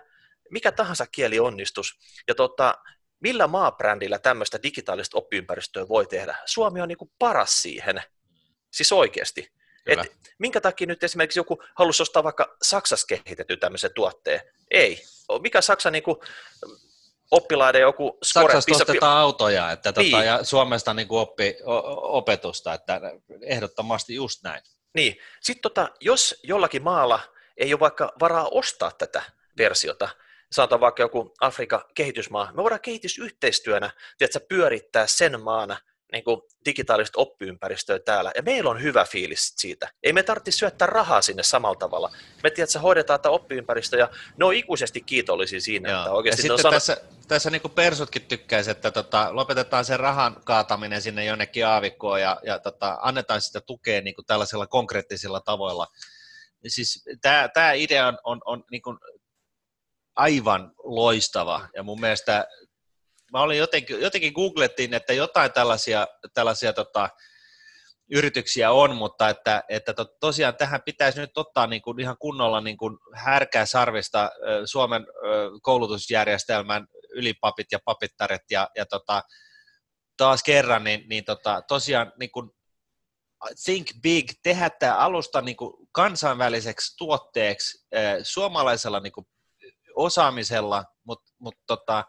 mikä 0.54 0.72
tahansa 0.72 1.06
kieli 1.12 1.40
onnistus. 1.40 2.00
Ja 2.28 2.36
tota, 2.36 2.78
millä 3.20 3.48
maabrändillä 3.48 4.20
tämmöistä 4.20 4.64
digitaalista 4.64 5.18
oppiympäristöä 5.18 5.88
voi 5.88 6.08
tehdä? 6.08 6.36
Suomi 6.46 6.82
on 6.82 6.88
niin 6.88 6.98
kuin 6.98 7.12
paras 7.20 7.62
siihen, 7.62 8.04
siis 8.72 8.92
oikeasti. 8.92 9.52
Et 9.88 10.00
minkä 10.40 10.62
takia 10.62 10.88
nyt 10.88 11.04
esimerkiksi 11.04 11.40
joku 11.40 11.64
halusi 11.76 12.04
ostaa 12.04 12.24
vaikka 12.24 12.58
Saksassa 12.62 13.08
kehitetty 13.08 13.58
tämmöisen 13.58 13.92
tuotteen? 13.96 14.42
Ei. 14.72 15.04
Mikä 15.42 15.62
Saksa 15.62 15.92
niin 15.92 16.04
kuin, 16.04 16.18
oppilaiden 17.32 17.82
joku 17.82 18.18
score? 18.24 18.46
Saksasta 18.46 18.72
pisa, 18.72 18.84
ostetaan 18.84 19.18
autoja 19.18 19.72
että 19.72 19.94
tota, 19.94 20.18
niin. 20.18 20.26
ja 20.26 20.44
Suomesta 20.44 20.94
niin 20.94 21.08
kuin 21.08 21.20
oppi, 21.20 21.56
o, 21.66 22.18
opetusta, 22.18 22.74
että 22.74 23.02
ehdottomasti 23.42 24.16
just 24.16 24.44
näin. 24.44 24.64
Niin. 24.94 25.18
Sitten 25.42 25.62
tota, 25.62 25.90
jos 26.02 26.40
jollakin 26.44 26.84
maalla 26.84 27.20
ei 27.58 27.74
ole 27.74 27.80
vaikka 27.80 28.14
varaa 28.20 28.48
ostaa 28.52 28.92
tätä 28.92 29.24
versiota, 29.58 30.10
sanotaan 30.54 30.82
vaikka 30.82 31.04
joku 31.04 31.34
Afrikan 31.42 31.82
kehitysmaa, 31.96 32.52
me 32.54 32.64
voidaan 32.64 32.82
kehitysyhteistyönä 32.82 33.92
tiedätkö, 34.18 34.40
pyörittää 34.50 35.08
sen 35.08 35.42
maana 35.42 35.78
niin 36.12 36.24
kuin 36.24 36.42
digitaalista 36.66 37.22
oppiympäristöä 37.22 38.00
täällä, 38.00 38.32
ja 38.36 38.42
meillä 38.42 38.70
on 38.70 38.82
hyvä 38.82 39.06
fiilis 39.06 39.54
siitä. 39.58 39.92
Ei 40.04 40.14
me 40.14 40.24
tarvitse 40.24 40.52
syöttää 40.52 40.86
rahaa 40.86 41.22
sinne 41.22 41.44
samalla 41.44 41.76
tavalla. 41.76 42.12
Me 42.44 42.50
tiedätkö, 42.50 42.80
hoidetaan 42.80 43.20
tätä 43.20 43.30
oppiympäristöä, 43.30 44.00
ja 44.00 44.10
ne 44.38 44.46
on 44.46 44.54
ikuisesti 44.54 45.02
kiitollisia 45.02 45.62
siinä. 45.62 45.90
Joo. 45.90 46.00
Että 46.00 46.12
oikeasti 46.12 46.42
ja 46.42 46.42
sitten 46.42 46.62
sano... 46.62 46.74
tässä, 46.74 46.98
tässä 47.28 47.50
niin 47.50 47.62
kuin 47.62 47.72
persutkin 47.72 48.22
tykkäisi, 48.22 48.72
että 48.72 48.92
tota, 48.92 49.36
lopetetaan 49.36 49.86
sen 49.86 50.00
rahan 50.00 50.36
kaataminen 50.44 51.02
sinne 51.02 51.26
jonnekin 51.26 51.68
aavikkoon, 51.68 52.22
ja, 52.22 52.40
ja 52.44 52.60
tota, 52.60 52.98
annetaan 53.02 53.42
sitä 53.42 53.62
tukea 53.62 54.02
niin 54.02 54.16
kuin 54.16 54.26
tällaisilla 54.26 54.68
konkreettisilla 54.68 55.42
tavoilla. 55.42 55.88
Siis 56.68 57.06
tämä 57.54 57.72
idea 57.74 58.08
on, 58.08 58.18
on, 58.24 58.42
on 58.46 58.64
niin 58.72 58.82
kuin 58.82 58.98
aivan 60.16 60.72
loistava. 60.84 61.68
Ja 61.76 61.84
mun 61.84 62.00
mielestä 62.00 62.48
mä 63.32 63.42
olin 63.42 63.58
jotenkin, 63.58 64.02
jotenkin 64.02 64.34
googlettiin, 64.34 64.94
että 64.94 65.14
jotain 65.14 65.52
tällaisia, 65.52 66.08
tällaisia 66.34 66.74
tota, 66.74 67.10
yrityksiä 68.12 68.72
on, 68.72 68.96
mutta 68.96 69.30
että, 69.30 69.64
että 69.70 69.94
to, 69.94 70.06
tosiaan 70.20 70.56
tähän 70.56 70.82
pitäisi 70.86 71.20
nyt 71.20 71.38
ottaa 71.38 71.68
niin 71.68 71.82
kuin 71.82 72.00
ihan 72.00 72.18
kunnolla 72.20 72.62
niin 72.62 72.78
kuin 72.78 72.98
härkää 73.16 73.66
sarvista 73.66 74.32
Suomen 74.66 75.06
koulutusjärjestelmän 75.62 76.88
ylipapit 77.16 77.68
ja 77.72 77.80
papittaret 77.86 78.42
ja, 78.52 78.70
ja 78.76 78.86
tota, 78.86 79.24
taas 80.18 80.44
kerran, 80.44 80.84
niin, 80.84 81.06
niin 81.10 81.26
tota, 81.26 81.62
tosiaan 81.68 82.12
niin 82.20 82.32
kuin 82.32 82.50
think 83.66 83.88
big, 84.02 84.30
tehdä 84.44 84.70
tämä 84.70 84.96
alusta 84.96 85.42
niin 85.42 85.58
kuin 85.58 85.74
kansainväliseksi 85.92 86.98
tuotteeksi 86.98 87.88
suomalaisella 88.24 89.00
niin 89.00 89.14
kuin 89.14 89.26
osaamisella, 89.96 90.84
mutta 91.04 91.32
mut 91.40 91.56
tota, 91.68 92.06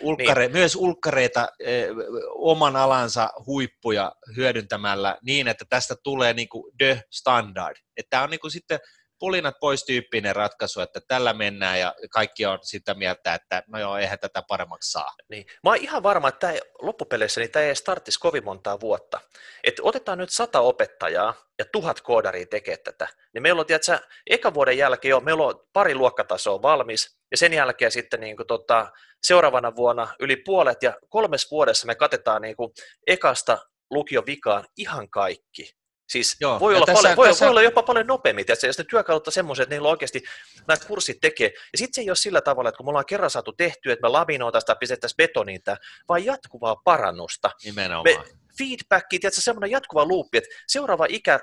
ulkkare, 0.00 0.42
niin. 0.42 0.52
myös 0.52 0.76
ulkkareita 0.76 1.48
eh, 1.58 1.88
oman 2.28 2.76
alansa 2.76 3.30
huippuja 3.46 4.12
hyödyntämällä 4.36 5.18
niin, 5.22 5.48
että 5.48 5.64
tästä 5.68 5.96
tulee 6.02 6.32
niin 6.32 6.48
kuin 6.48 6.72
the 6.78 7.02
standard. 7.10 7.76
Tämä 8.10 8.22
on 8.22 8.30
niin 8.30 8.40
kuin 8.40 8.50
sitten 8.50 8.80
pulinat 9.22 9.54
pois 9.60 9.84
tyyppinen 9.84 10.36
ratkaisu, 10.36 10.80
että 10.80 11.00
tällä 11.08 11.32
mennään 11.32 11.80
ja 11.80 11.94
kaikki 12.10 12.46
on 12.46 12.58
sitä 12.62 12.94
mieltä, 12.94 13.34
että 13.34 13.62
no 13.66 13.78
joo, 13.78 13.96
eihän 13.96 14.18
tätä 14.18 14.42
paremmaksi 14.48 14.90
saa. 14.90 15.08
Niin. 15.28 15.46
Mä 15.64 15.70
oon 15.70 15.78
ihan 15.80 16.02
varma, 16.02 16.28
että 16.28 16.38
tämä 16.38 16.58
loppupeleissä 16.82 17.40
niin 17.40 17.50
tämä 17.50 17.64
ei 17.64 17.74
starttisi 17.74 18.20
kovin 18.20 18.44
montaa 18.44 18.80
vuotta. 18.80 19.20
Et 19.64 19.74
otetaan 19.82 20.18
nyt 20.18 20.30
sata 20.30 20.60
opettajaa 20.60 21.34
ja 21.58 21.64
tuhat 21.72 22.00
koodaria 22.00 22.46
tekee 22.46 22.76
tätä, 22.76 23.08
niin 23.34 23.42
meillä 23.42 23.60
on, 23.60 23.66
tiedätkö, 23.66 23.98
eka 24.30 24.54
vuoden 24.54 24.78
jälkeen 24.78 25.10
jo, 25.10 25.20
meillä 25.20 25.44
on 25.44 25.64
pari 25.72 25.94
luokkatasoa 25.94 26.62
valmis, 26.62 27.16
ja 27.30 27.36
sen 27.36 27.52
jälkeen 27.52 27.92
sitten 27.92 28.20
niin 28.20 28.36
kuin, 28.36 28.46
tota, 28.46 28.92
seuraavana 29.22 29.76
vuonna 29.76 30.08
yli 30.20 30.36
puolet, 30.36 30.82
ja 30.82 30.98
kolmes 31.08 31.50
vuodessa 31.50 31.86
me 31.86 31.94
katetaan 31.94 32.42
niin 32.42 32.56
kuin, 32.56 32.72
ekasta 33.06 33.58
lukion 33.90 34.26
vikaan 34.26 34.64
ihan 34.76 35.10
kaikki. 35.10 35.81
Siis 36.12 36.36
Joo, 36.40 36.60
voi, 36.60 36.76
olla 36.76 36.86
tässä, 36.86 37.02
paljon, 37.02 37.16
voi, 37.16 37.28
tässä... 37.28 37.44
voi 37.44 37.50
olla 37.50 37.62
jopa 37.62 37.82
paljon 37.82 38.06
nopeammin, 38.06 38.46
tietysti, 38.46 38.66
jos 38.66 38.78
ne 38.78 38.84
työkalut 38.84 39.26
on 39.26 39.32
semmoiset, 39.32 39.62
että 39.62 39.74
niillä 39.74 39.88
oikeasti 39.88 40.22
nämä 40.68 40.76
kurssit 40.86 41.20
tekee. 41.20 41.52
Ja 41.72 41.78
sitten 41.78 41.94
se 41.94 42.00
ei 42.00 42.10
ole 42.10 42.16
sillä 42.16 42.40
tavalla, 42.40 42.68
että 42.68 42.76
kun 42.76 42.86
me 42.86 42.88
ollaan 42.88 43.06
kerran 43.06 43.30
saatu 43.30 43.52
tehtyä, 43.52 43.92
että 43.92 44.02
me 44.06 44.08
laminoitaisiin 44.08 44.66
tai 44.66 44.76
pistettäisiin 44.80 45.16
betoniin 45.16 45.62
tämä, 45.62 45.76
vaan 46.08 46.24
jatkuvaa 46.24 46.76
parannusta. 46.76 47.50
Nimenomaan. 47.64 48.04
Me, 48.04 48.24
feedbacki, 48.58 49.18
tietysti 49.18 49.40
semmoinen 49.40 49.70
jatkuva 49.70 50.04
luuppi, 50.04 50.38
että 50.38 50.50
seuraava 50.66 51.06
ikä, 51.08 51.40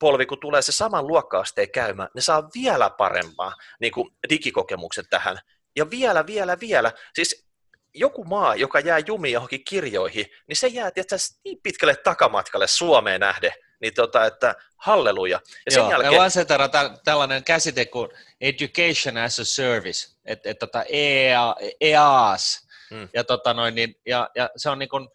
polvi, 0.00 0.26
kun 0.26 0.40
tulee 0.40 0.62
se 0.62 0.72
saman 0.72 1.06
luokka-asteen 1.06 1.70
käymään, 1.70 2.08
ne 2.14 2.20
saa 2.20 2.48
vielä 2.54 2.90
parempaa 2.90 3.52
niin 3.80 3.92
kuin 3.92 4.10
digikokemuksen 4.28 5.04
tähän. 5.10 5.38
Ja 5.76 5.90
vielä, 5.90 6.26
vielä, 6.26 6.56
vielä. 6.60 6.92
Siis 7.14 7.46
joku 7.94 8.24
maa, 8.24 8.54
joka 8.54 8.80
jää 8.80 8.98
jumiin 9.06 9.32
johonkin 9.32 9.64
kirjoihin, 9.64 10.26
niin 10.48 10.56
se 10.56 10.66
jää 10.66 10.90
tietysti 10.90 11.40
niin 11.44 11.58
pitkälle 11.62 11.96
takamatkalle 11.96 12.66
Suomeen 12.66 13.20
nähden, 13.20 13.52
niin 13.84 13.94
tota, 13.94 14.24
että 14.24 14.54
halleluja. 14.76 15.40
Ja 15.66 15.72
sen 15.72 15.80
Joo, 15.80 15.90
jälkeen... 15.90 16.22
asetetaan 16.22 16.98
tällainen 17.04 17.44
käsite 17.44 17.84
kuin 17.84 18.08
education 18.40 19.16
as 19.16 19.38
a 19.38 19.44
service, 19.44 20.08
että 20.24 20.50
et, 20.50 20.58
tota 20.58 20.84
EA, 20.88 21.54
EAS, 21.80 22.66
hmm. 22.90 23.08
ja, 23.14 23.24
tota 23.24 23.54
noin, 23.54 23.74
niin, 23.74 23.94
ja, 24.06 24.30
ja 24.34 24.50
se 24.56 24.70
on 24.70 24.78
niin 24.78 24.88
kuin, 24.88 25.08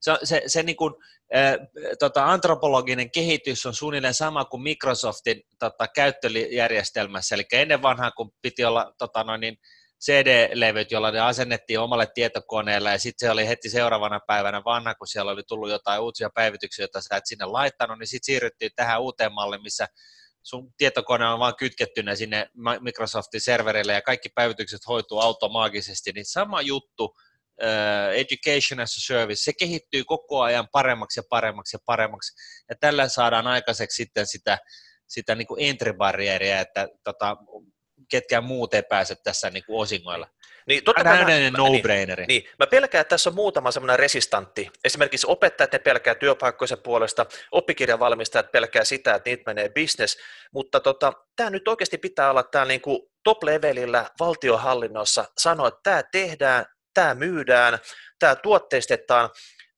se, 0.00 0.12
se, 0.24 0.42
se 0.46 0.62
niin 0.62 0.76
kuin, 0.76 0.94
tota, 1.98 2.26
antropologinen 2.26 3.10
kehitys 3.10 3.66
on 3.66 3.74
suunnilleen 3.74 4.14
sama 4.14 4.44
kuin 4.44 4.62
Microsoftin 4.62 5.42
tota, 5.58 5.88
käyttöjärjestelmässä, 5.88 7.34
eli 7.34 7.44
ennen 7.52 7.82
vanhaa, 7.82 8.10
kun 8.10 8.32
piti 8.42 8.64
olla 8.64 8.94
tota, 8.98 9.24
noin, 9.24 9.40
niin, 9.40 9.58
CD-levyt, 10.00 10.90
joilla 10.90 11.10
ne 11.10 11.20
asennettiin 11.20 11.80
omalle 11.80 12.06
tietokoneelle, 12.14 12.90
ja 12.90 12.98
sitten 12.98 13.26
se 13.26 13.30
oli 13.30 13.48
heti 13.48 13.70
seuraavana 13.70 14.20
päivänä 14.26 14.62
vanha, 14.64 14.94
kun 14.94 15.08
siellä 15.08 15.32
oli 15.32 15.42
tullut 15.48 15.70
jotain 15.70 16.02
uusia 16.02 16.30
päivityksiä, 16.34 16.82
joita 16.82 17.00
sä 17.00 17.16
et 17.16 17.26
sinne 17.26 17.44
laittanut, 17.44 17.98
niin 17.98 18.06
sitten 18.06 18.26
siirryttiin 18.26 18.70
tähän 18.76 19.02
uuteen 19.02 19.32
malliin, 19.32 19.62
missä 19.62 19.86
sun 20.42 20.72
tietokone 20.76 21.26
on 21.28 21.38
vaan 21.38 21.56
kytkettynä 21.56 22.14
sinne 22.14 22.48
Microsoftin 22.80 23.40
serverille, 23.40 23.92
ja 23.92 24.02
kaikki 24.02 24.28
päivitykset 24.34 24.80
hoituu 24.88 25.18
automaagisesti, 25.20 26.12
niin 26.12 26.26
sama 26.26 26.62
juttu, 26.62 27.04
uh, 27.04 28.12
Education 28.14 28.80
as 28.80 28.96
a 28.96 29.00
Service, 29.00 29.42
se 29.42 29.52
kehittyy 29.52 30.04
koko 30.04 30.42
ajan 30.42 30.68
paremmaksi 30.72 31.20
ja 31.20 31.24
paremmaksi 31.30 31.76
ja 31.76 31.80
paremmaksi, 31.86 32.34
ja 32.68 32.76
tällä 32.80 33.08
saadaan 33.08 33.46
aikaiseksi 33.46 33.96
sitten 33.96 34.26
sitä, 34.26 34.58
sitä 35.06 35.34
niin 35.34 35.46
kuin 35.46 35.60
entry-barrieria, 35.60 36.60
että 36.60 36.88
tota, 37.04 37.36
ketkään 38.08 38.44
muut 38.44 38.74
ei 38.74 38.82
pääse 38.82 39.14
tässä 39.14 39.50
niin 39.50 39.64
kuin 39.66 39.80
osingoilla. 39.80 40.28
Niin, 40.66 40.84
totta 40.84 41.04
kai 41.04 41.24
mä, 41.24 41.50
no-braineri. 41.56 42.26
Niin, 42.26 42.42
niin, 42.42 42.54
mä 42.58 42.66
pelkään, 42.66 43.00
että 43.00 43.08
tässä 43.08 43.30
on 43.30 43.36
muutama 43.36 43.70
semmoinen 43.70 43.98
resistantti. 43.98 44.70
Esimerkiksi 44.84 45.26
opettajat 45.30 45.72
ne 45.72 45.78
pelkää 45.78 46.14
työpaikkoisen 46.14 46.78
puolesta, 46.78 47.26
oppikirjavalmistajat 47.52 48.52
pelkää 48.52 48.84
sitä, 48.84 49.14
että 49.14 49.30
niitä 49.30 49.42
menee 49.46 49.68
business, 49.68 50.18
mutta 50.52 50.80
tota, 50.80 51.12
tämä 51.36 51.50
nyt 51.50 51.68
oikeasti 51.68 51.98
pitää 51.98 52.30
olla 52.30 52.42
täällä 52.42 52.70
niin 52.70 52.80
kuin 52.80 52.98
top-levelillä 53.24 54.10
valtiohallinnossa 54.20 55.24
sanoa, 55.38 55.68
että 55.68 55.80
tämä 55.82 56.02
tehdään, 56.02 56.66
tämä 56.94 57.14
myydään, 57.14 57.78
tämä 58.18 58.34
tuotteistetaan, 58.36 59.30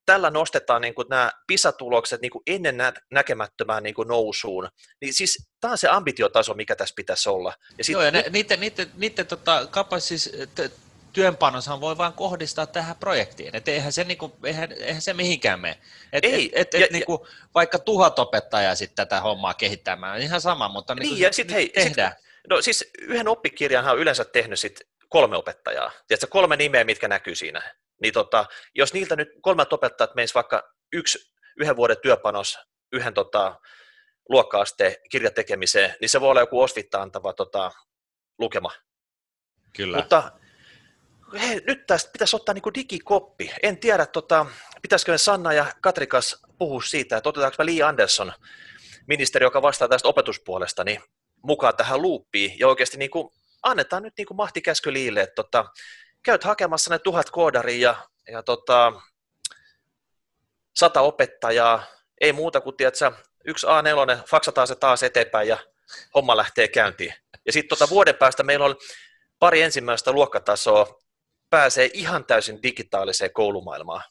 tällä 0.09 0.31
nostetaan 0.31 0.83
niin 0.83 0.95
kuin 0.95 1.09
nämä 1.09 1.31
PISA-tulokset 1.47 2.21
niin 2.21 2.31
kuin 2.31 2.43
ennen 2.47 2.77
nä- 2.77 2.93
näkemättömään 3.11 3.83
niin 3.83 3.95
kuin 3.95 4.09
nousuun. 4.09 4.69
Niin 5.01 5.15
siis 5.15 5.49
tämä 5.61 5.73
on 5.73 5.79
se 5.79 5.89
ambitiotaso, 5.89 6.55
mikä 6.55 6.77
tässä 6.77 6.95
pitäisi 6.97 7.29
olla. 7.29 7.53
Ja 7.79 7.85
sit, 7.85 7.93
Joo, 7.93 8.03
ja 8.03 8.11
ne, 8.11 8.25
niiden, 8.31 8.61
niiden, 8.61 8.91
niiden 8.97 9.27
tota, 9.27 9.67
kapas, 9.71 10.09
siis, 10.09 10.31
t- 10.55 10.73
työnpanoshan 11.13 11.81
voi 11.81 11.99
vain 11.99 12.13
kohdistaa 12.13 12.67
tähän 12.67 12.97
projektiin. 12.97 13.57
Et 13.57 13.69
eihän, 13.69 13.93
se, 13.93 14.05
niinku, 14.05 14.37
eihän, 14.45 14.73
eihän 14.73 15.03
se 15.03 15.15
mihinkään 15.15 15.61
mene. 15.61 15.79
Et, 16.13 16.25
Ei, 16.25 16.51
et, 16.55 16.75
et, 16.75 16.81
ja, 16.81 16.87
niinku, 16.91 17.27
ja, 17.29 17.49
vaikka 17.55 17.79
tuhat 17.79 18.19
opettajaa 18.19 18.75
sit 18.75 18.95
tätä 18.95 19.21
hommaa 19.21 19.55
kehittämään, 19.55 20.23
ihan 20.23 20.41
sama, 20.41 20.69
mutta 20.69 20.95
niinku, 20.95 21.15
niin, 21.15 21.23
ja 21.23 21.33
sit, 21.33 21.51
hei, 21.51 21.69
tehdään. 21.69 22.13
Sit, 22.13 22.51
no 22.51 22.63
siis 22.63 22.91
yhden 22.99 23.29
oppikirjan 23.29 23.89
on 23.89 23.99
yleensä 23.99 24.25
tehnyt 24.25 24.59
sit 24.59 24.81
kolme 25.09 25.37
opettajaa. 25.37 25.93
Tiedätkö, 26.07 26.27
kolme 26.31 26.57
nimeä, 26.57 26.85
mitkä 26.85 27.09
näkyy 27.09 27.35
siinä. 27.35 27.63
Niin 28.03 28.13
tota, 28.13 28.47
jos 28.75 28.95
niiltä 28.95 29.17
nyt 29.17 29.29
kolmat 29.41 29.73
opettajat 29.73 30.15
menis 30.15 30.35
vaikka 30.35 30.75
yksi 30.93 31.33
yhden 31.57 31.77
vuoden 31.77 31.97
työpanos 32.03 32.59
yhden 32.93 33.15
tota, 33.15 33.61
luokka-asteen 34.29 34.95
kirjatekemiseen, 35.11 35.95
niin 36.01 36.09
se 36.09 36.21
voi 36.21 36.31
olla 36.31 36.41
joku 36.41 36.61
osvittaa 36.61 37.03
antava 37.03 37.33
tota, 37.33 37.71
lukema. 38.39 38.71
Kyllä. 39.77 39.97
Mutta 39.97 40.33
hei, 41.41 41.61
nyt 41.67 41.87
tästä 41.87 42.11
pitäisi 42.13 42.37
ottaa 42.37 42.55
niin 42.55 42.75
digikoppi. 42.75 43.53
En 43.63 43.79
tiedä, 43.79 44.07
tota, 44.07 44.47
pitäisikö 44.83 45.19
Sanna 45.19 45.53
ja 45.53 45.67
Katrikas 45.81 46.43
puhua 46.59 46.83
siitä, 46.83 47.17
että 47.17 47.29
otetaanko 47.29 47.55
me 47.59 47.67
Lee 47.67 47.83
Anderson, 47.83 48.33
ministeri, 49.07 49.45
joka 49.45 49.63
vastaa 49.63 49.89
tästä 49.89 50.09
opetuspuolesta, 50.09 50.85
niin 50.85 51.01
mukaan 51.43 51.77
tähän 51.77 52.03
luuppiin 52.03 52.59
ja 52.59 52.69
oikeasti 52.69 52.97
niin 52.97 53.11
kuin, 53.11 53.29
annetaan 53.63 54.03
nyt 54.03 54.15
niin 54.19 54.27
kuin 54.27 54.37
mahtikäsky 54.37 54.93
Liille, 54.93 55.21
että 55.21 55.35
tota, 55.35 55.65
käyt 56.23 56.45
hakemassa 56.45 56.91
ne 56.91 56.99
tuhat 56.99 57.31
koodaria 57.31 57.79
ja, 57.81 57.97
ja 58.33 58.43
tota, 58.43 58.93
sata 60.77 61.01
opettajaa, 61.01 61.83
ei 62.21 62.33
muuta 62.33 62.61
kuin 62.61 62.77
tiedätkö, 62.77 63.13
yksi 63.45 63.67
A4, 63.67 64.23
faksataan 64.31 64.67
se 64.67 64.75
taas 64.75 65.03
eteenpäin 65.03 65.49
ja 65.49 65.59
homma 66.15 66.37
lähtee 66.37 66.69
käyntiin. 66.69 67.15
Ja 67.47 67.53
sitten 67.53 67.79
tota, 67.79 67.91
vuoden 67.91 68.15
päästä 68.15 68.43
meillä 68.43 68.67
on 68.67 68.77
pari 69.39 69.63
ensimmäistä 69.63 70.13
luokkatasoa 70.13 71.01
pääsee 71.51 71.91
ihan 71.93 72.25
täysin 72.25 72.63
digitaaliseen 72.63 73.33
koulumaailmaan. 73.33 74.03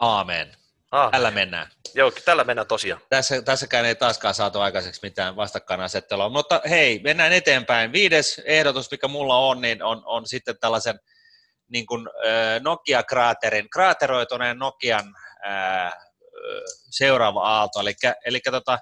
Aamen. 0.00 0.56
Aamen. 0.92 1.12
Tällä 1.12 1.30
mennään. 1.30 1.66
Joo, 1.94 2.12
tällä 2.24 2.44
mennään 2.44 2.68
tosiaan. 2.68 3.00
Tässä, 3.10 3.42
tässäkään 3.42 3.84
ei 3.84 3.94
taaskaan 3.94 4.34
saatu 4.34 4.60
aikaiseksi 4.60 5.00
mitään 5.02 5.36
vastakkainasettelua, 5.36 6.28
mutta 6.28 6.60
hei, 6.68 7.00
mennään 7.04 7.32
eteenpäin. 7.32 7.92
Viides 7.92 8.42
ehdotus, 8.44 8.90
mikä 8.90 9.08
mulla 9.08 9.38
on, 9.38 9.60
niin 9.60 9.82
on, 9.82 10.02
on 10.04 10.26
sitten 10.26 10.58
tällaisen 10.60 11.00
niin 11.68 11.86
kuin, 11.86 12.08
Nokia-kraaterin, 12.60 13.70
kraateroituneen 13.70 14.58
Nokian 14.58 15.14
ää, 15.42 15.92
seuraava 16.90 17.48
aalto. 17.48 17.80
Eli, 17.80 17.94
eli 18.24 18.40
tota, 18.50 18.78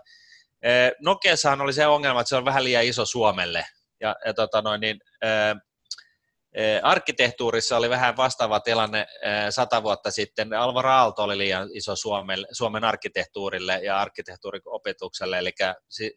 Nokiassahan 1.00 1.60
oli 1.60 1.72
se 1.72 1.86
ongelma, 1.86 2.20
että 2.20 2.28
se 2.28 2.36
on 2.36 2.44
vähän 2.44 2.64
liian 2.64 2.84
iso 2.84 3.06
Suomelle. 3.06 3.66
Ja, 4.00 4.16
ja 4.26 4.34
tota 4.34 4.62
noin, 4.62 4.80
niin, 4.80 5.00
ää, 5.22 5.56
Arkkitehtuurissa 6.82 7.76
oli 7.76 7.90
vähän 7.90 8.16
vastaava 8.16 8.60
tilanne 8.60 9.06
sata 9.50 9.82
vuotta 9.82 10.10
sitten. 10.10 10.52
Alvar 10.52 10.86
Aalto 10.86 11.22
oli 11.22 11.38
liian 11.38 11.68
iso 11.72 11.96
Suomen, 11.96 12.46
Suomen 12.52 12.84
arkkitehtuurille 12.84 13.80
ja 13.82 14.00
arkkitehtuuriopetukselle, 14.00 15.38
eli 15.38 15.50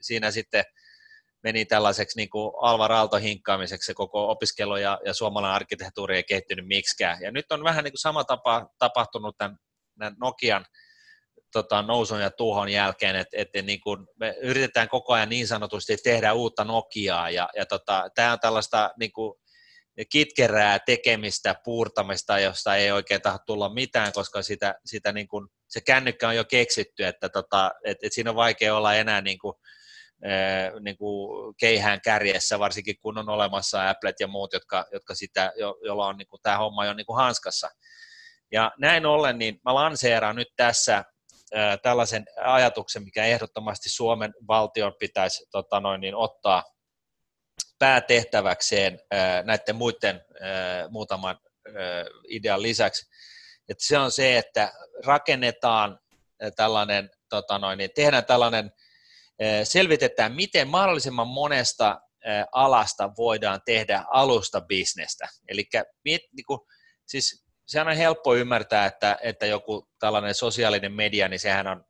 siinä 0.01 0.31
sitten 0.31 0.63
meni 1.43 1.65
tällaiseksi 1.65 2.17
niin 2.17 2.29
kuin 2.29 2.51
Alvar 2.61 2.91
Aalto 2.91 3.17
hinkkaamiseksi 3.17 3.85
se 3.85 3.93
koko 3.93 4.29
opiskelu 4.31 4.75
ja, 4.75 4.99
ja 5.05 5.13
suomalainen 5.13 5.55
arkkitehtuuri 5.55 6.15
ei 6.15 6.23
kehittynyt 6.23 6.67
miksikään. 6.67 7.21
Ja 7.21 7.31
nyt 7.31 7.51
on 7.51 7.63
vähän 7.63 7.83
niin 7.83 7.91
kuin 7.91 7.99
sama 7.99 8.23
tapa 8.23 8.69
tapahtunut 8.79 9.37
tämän, 9.37 9.57
tämän 9.99 10.15
Nokian 10.19 10.65
tota, 11.53 11.81
nousun 11.81 12.21
ja 12.21 12.31
tuhon 12.31 12.69
jälkeen, 12.69 13.15
että 13.15 13.37
et, 13.37 13.65
niin 13.65 13.81
kuin 13.81 14.07
me 14.19 14.35
yritetään 14.41 14.89
koko 14.89 15.13
ajan 15.13 15.29
niin 15.29 15.47
sanotusti 15.47 15.97
tehdä 15.97 16.33
uutta 16.33 16.63
Nokiaa, 16.63 17.29
ja, 17.29 17.49
ja 17.55 17.65
tota, 17.65 18.09
tämä 18.15 18.31
on 18.31 18.39
tällaista 18.39 18.91
niin 18.99 19.11
kuin 19.11 19.33
kitkerää 20.05 20.79
tekemistä, 20.79 21.55
puurtamista, 21.63 22.39
josta 22.39 22.75
ei 22.75 22.91
oikein 22.91 23.21
tahdo 23.21 23.39
tulla 23.45 23.73
mitään, 23.73 24.13
koska 24.13 24.41
sitä, 24.41 24.75
sitä 24.85 25.11
niin 25.11 25.27
kuin, 25.27 25.47
se 25.67 25.81
kännykkä 25.81 26.27
on 26.27 26.35
jo 26.35 26.45
keksitty, 26.45 27.05
että 27.05 27.29
tota, 27.29 27.71
et, 27.85 27.97
et 28.03 28.13
siinä 28.13 28.29
on 28.29 28.35
vaikea 28.35 28.75
olla 28.75 28.95
enää 28.95 29.21
niin 29.21 29.39
kuin, 29.39 29.53
niin 30.79 30.97
kuin 30.97 31.55
keihään 31.59 32.01
kärjessä, 32.01 32.59
varsinkin 32.59 32.95
kun 33.01 33.17
on 33.17 33.29
olemassa 33.29 33.89
Applet 33.89 34.19
ja 34.19 34.27
muut, 34.27 34.53
jotka, 34.53 34.85
jotka 34.91 35.15
sitä, 35.15 35.51
jo, 35.55 35.77
jolla 35.85 36.07
on 36.07 36.17
niin 36.17 36.27
kuin, 36.27 36.39
tämä 36.43 36.57
homma 36.57 36.85
jo 36.85 36.93
niin 36.93 37.05
kuin 37.05 37.17
hanskassa. 37.17 37.69
Ja 38.51 38.71
näin 38.79 39.05
ollen, 39.05 39.37
niin 39.37 39.59
mä 39.65 39.73
lanseeraan 39.73 40.35
nyt 40.35 40.47
tässä 40.55 41.03
ää, 41.53 41.77
tällaisen 41.77 42.25
ajatuksen, 42.43 43.03
mikä 43.03 43.25
ehdottomasti 43.25 43.89
Suomen 43.89 44.33
valtion 44.47 44.93
pitäisi 44.99 45.45
tota 45.51 45.79
noin, 45.79 46.01
niin 46.01 46.15
ottaa 46.15 46.63
päätehtäväkseen 47.79 48.99
näiden 49.43 49.75
muiden 49.75 50.25
muutaman 50.89 51.39
idean 52.29 52.61
lisäksi. 52.61 53.09
Että 53.69 53.83
se 53.83 53.97
on 53.97 54.11
se, 54.11 54.37
että 54.37 54.73
rakennetaan 55.05 55.99
tällainen, 56.55 57.09
tota 57.29 57.59
noin, 57.59 57.77
niin 57.77 57.89
tehdään 57.95 58.25
tällainen, 58.25 58.71
selvitetään, 59.63 60.31
miten 60.31 60.67
mahdollisimman 60.67 61.27
monesta 61.27 62.01
alasta 62.51 63.09
voidaan 63.17 63.61
tehdä 63.65 64.03
alusta 64.09 64.61
bisnestä. 64.61 65.27
Eli 65.47 65.69
niin 66.05 66.45
kuin, 66.47 66.59
siis 67.07 67.45
sehän 67.67 67.87
on 67.87 67.95
helppo 67.95 68.35
ymmärtää, 68.35 68.85
että, 68.85 69.17
että 69.21 69.45
joku 69.45 69.89
tällainen 69.99 70.35
sosiaalinen 70.35 70.93
media, 70.93 71.27
niin 71.27 71.39
sehän 71.39 71.67
on 71.67 71.83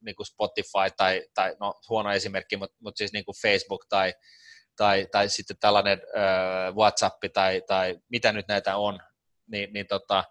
niin 0.00 0.16
kuin 0.16 0.26
Spotify 0.26 0.94
tai, 0.96 1.26
tai 1.34 1.56
no, 1.60 1.74
huono 1.88 2.12
esimerkki, 2.12 2.56
mutta, 2.56 2.76
mutta 2.80 2.98
siis 2.98 3.12
niin 3.12 3.24
kuin 3.24 3.36
Facebook 3.42 3.86
tai, 3.88 4.14
tai, 4.78 5.06
tai 5.12 5.28
sitten 5.28 5.56
tällainen 5.60 6.02
äh, 6.16 6.74
WhatsApp 6.74 7.24
tai, 7.32 7.62
tai 7.66 7.98
mitä 8.08 8.32
nyt 8.32 8.48
näitä 8.48 8.76
on, 8.76 8.98
niin, 9.50 9.72
niin 9.72 9.86
tota, 9.86 10.24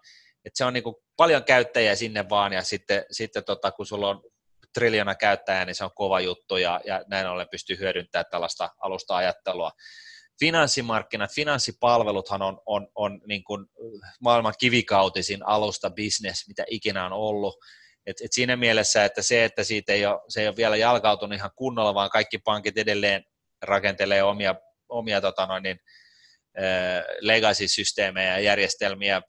että 0.44 0.58
se 0.58 0.64
on 0.64 0.72
niin 0.72 0.84
paljon 1.16 1.44
käyttäjiä 1.44 1.94
sinne 1.94 2.28
vaan 2.28 2.52
ja 2.52 2.62
sitten, 2.62 3.04
sitten 3.10 3.44
tota, 3.44 3.70
kun 3.72 3.86
sulla 3.86 4.08
on 4.08 4.22
triljona 4.74 5.14
käyttäjää, 5.14 5.64
niin 5.64 5.74
se 5.74 5.84
on 5.84 5.90
kova 5.94 6.20
juttu 6.20 6.56
ja, 6.56 6.80
ja 6.84 7.04
näin 7.08 7.26
ollen 7.26 7.48
pystyy 7.50 7.78
hyödyntämään 7.78 8.26
tällaista 8.30 8.70
alusta-ajattelua. 8.80 9.70
Finanssimarkkinat, 10.40 11.34
finanssipalveluthan 11.34 12.42
on, 12.42 12.60
on, 12.66 12.88
on 12.94 13.20
niin 13.26 13.44
kuin 13.44 13.66
maailman 14.20 14.54
kivikautisin 14.58 15.46
alusta 15.46 15.90
business, 15.90 16.48
mitä 16.48 16.64
ikinä 16.70 17.06
on 17.06 17.12
ollut. 17.12 17.56
Et, 18.06 18.16
et 18.24 18.32
siinä 18.32 18.56
mielessä, 18.56 19.04
että 19.04 19.22
se, 19.22 19.44
että 19.44 19.64
siitä 19.64 19.92
ei 19.92 20.06
ole, 20.06 20.20
se 20.28 20.40
ei 20.40 20.48
ole 20.48 20.56
vielä 20.56 20.76
jalkautunut 20.76 21.36
ihan 21.36 21.50
kunnolla, 21.56 21.94
vaan 21.94 22.10
kaikki 22.10 22.38
pankit 22.38 22.78
edelleen 22.78 23.24
rakentelee 23.62 24.22
omia, 24.22 24.54
omia 24.88 25.20
tota 25.20 25.46
noin, 25.46 25.62
niin, 25.62 25.80
legacy-systeemejä 27.20 28.32
ja 28.32 28.40
järjestelmiä 28.40 29.22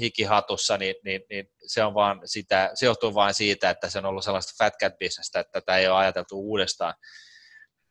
hikihatussa, 0.00 0.76
niin, 0.78 0.94
niin, 1.04 1.22
niin, 1.30 1.46
se, 1.66 1.84
on 1.84 1.94
vaan 1.94 2.20
sitä, 2.24 2.70
se 2.74 2.86
johtuu 2.86 3.14
vain 3.14 3.34
siitä, 3.34 3.70
että 3.70 3.90
se 3.90 3.98
on 3.98 4.06
ollut 4.06 4.24
sellaista 4.24 4.64
fat 4.64 4.74
cat 4.80 4.98
businessta, 4.98 5.40
että 5.40 5.60
tätä 5.60 5.76
ei 5.76 5.88
ole 5.88 5.96
ajateltu 5.96 6.40
uudestaan. 6.40 6.94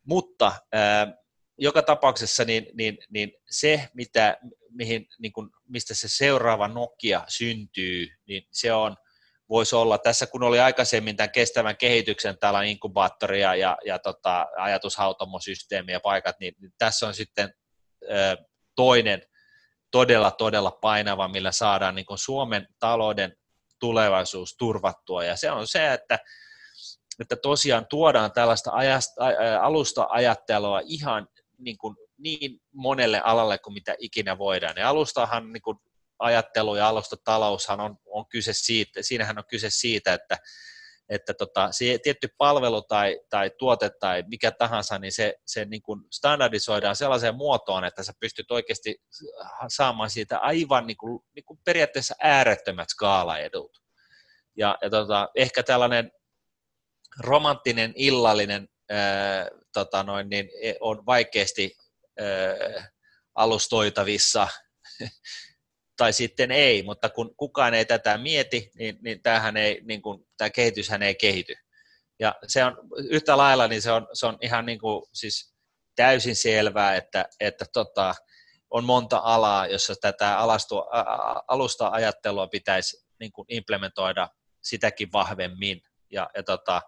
Mutta 0.06 0.52
joka 1.58 1.82
tapauksessa 1.82 2.44
niin, 2.44 2.66
niin, 2.74 2.98
niin 3.10 3.32
se, 3.50 3.88
mitä, 3.94 4.36
mihin, 4.70 5.06
niin 5.18 5.32
kuin, 5.32 5.50
mistä 5.68 5.94
se 5.94 6.08
seuraava 6.08 6.68
Nokia 6.68 7.24
syntyy, 7.28 8.08
niin 8.26 8.42
se 8.50 8.72
on– 8.72 8.96
voisi 9.50 9.76
olla, 9.76 9.98
tässä 9.98 10.26
kun 10.26 10.42
oli 10.42 10.60
aikaisemmin 10.60 11.16
tämän 11.16 11.30
kestävän 11.30 11.76
kehityksen 11.76 12.38
täällä 12.38 12.62
inkubaattoria 12.62 13.54
ja, 13.54 13.78
ja 13.84 13.98
tota, 13.98 14.46
ajatushautomosysteemi 14.56 15.92
ja 15.92 16.00
paikat, 16.00 16.36
niin, 16.40 16.54
tässä 16.78 17.06
on 17.06 17.14
sitten 17.14 17.54
ö, 18.02 18.36
toinen 18.76 19.22
todella, 19.90 20.30
todella 20.30 20.70
painava, 20.70 21.28
millä 21.28 21.52
saadaan 21.52 21.94
niin 21.94 22.06
Suomen 22.14 22.66
talouden 22.78 23.36
tulevaisuus 23.80 24.56
turvattua, 24.58 25.24
ja 25.24 25.36
se 25.36 25.50
on 25.50 25.66
se, 25.66 25.92
että, 25.92 26.18
että 27.20 27.36
tosiaan 27.36 27.86
tuodaan 27.90 28.32
tällaista 28.32 28.70
alusta 29.60 30.06
ajattelua 30.10 30.80
ihan 30.84 31.28
niin, 31.58 31.78
kuin 31.78 31.96
niin 32.18 32.60
monelle 32.72 33.20
alalle 33.24 33.58
kuin 33.58 33.74
mitä 33.74 33.94
ikinä 33.98 34.38
voidaan. 34.38 34.76
Ja 34.76 34.88
alustahan 34.88 35.52
niin 35.52 35.62
kuin 35.62 35.78
ajattelu 36.20 36.76
ja 36.76 36.88
alustataloushan 36.88 37.80
on, 37.80 37.96
on 38.06 38.26
kyse 38.28 38.52
siitä, 38.52 39.02
siinähän 39.02 39.38
on 39.38 39.44
kyse 39.48 39.70
siitä, 39.70 40.14
että, 40.14 40.38
että 41.08 41.34
tota, 41.34 41.68
se 41.72 41.98
tietty 42.02 42.28
palvelu 42.38 42.82
tai, 42.82 43.20
tai 43.30 43.50
tuote 43.58 43.90
tai 44.00 44.24
mikä 44.26 44.50
tahansa, 44.50 44.98
niin 44.98 45.12
se, 45.12 45.34
se 45.46 45.64
niin 45.64 45.82
kuin 45.82 46.00
standardisoidaan 46.10 46.96
sellaiseen 46.96 47.34
muotoon, 47.34 47.84
että 47.84 48.02
sä 48.02 48.12
pystyt 48.20 48.50
oikeasti 48.50 49.02
saamaan 49.68 50.10
siitä 50.10 50.38
aivan 50.38 50.86
niin 50.86 50.96
kuin, 50.96 51.20
niin 51.34 51.44
kuin 51.44 51.60
periaatteessa 51.64 52.14
äärettömät 52.20 52.88
skaalaedut. 52.88 53.82
Ja, 54.56 54.78
ja 54.82 54.90
tota, 54.90 55.28
ehkä 55.34 55.62
tällainen 55.62 56.12
romanttinen 57.18 57.92
illallinen 57.96 58.68
ää, 58.90 59.48
tota 59.72 60.02
noin, 60.02 60.28
niin 60.28 60.50
e, 60.62 60.74
on 60.80 61.06
vaikeasti 61.06 61.76
ää, 62.18 62.90
alustoitavissa 63.34 64.48
tai 66.00 66.12
sitten 66.12 66.50
ei, 66.50 66.82
mutta 66.82 67.08
kun 67.08 67.34
kukaan 67.36 67.74
ei 67.74 67.84
tätä 67.84 68.18
mieti, 68.18 68.70
niin, 68.74 68.98
niin, 69.02 69.22
tämähän 69.22 69.56
ei, 69.56 69.80
niin 69.84 70.02
kuin, 70.02 70.26
tämä 70.36 70.50
kehityshän 70.50 71.02
ei 71.02 71.14
kehity. 71.14 71.54
Ja 72.18 72.34
se 72.46 72.64
on 72.64 72.76
yhtä 73.10 73.36
lailla, 73.36 73.68
niin 73.68 73.82
se 73.82 73.92
on, 73.92 74.06
se 74.12 74.26
on 74.26 74.38
ihan 74.40 74.66
niin 74.66 74.78
kuin, 74.78 75.02
siis 75.12 75.54
täysin 75.96 76.36
selvää, 76.36 76.96
että, 76.96 77.24
että 77.40 77.64
tota, 77.72 78.14
on 78.70 78.84
monta 78.84 79.20
alaa, 79.24 79.66
jossa 79.66 79.94
tätä 80.00 80.38
alastu, 80.38 80.76
alusta-ajattelua 81.48 82.46
pitäisi 82.46 83.06
niin 83.20 83.32
kuin 83.32 83.46
implementoida 83.48 84.28
sitäkin 84.62 85.12
vahvemmin. 85.12 85.82
Ja, 86.10 86.30
ja 86.36 86.42
tota, 86.42 86.82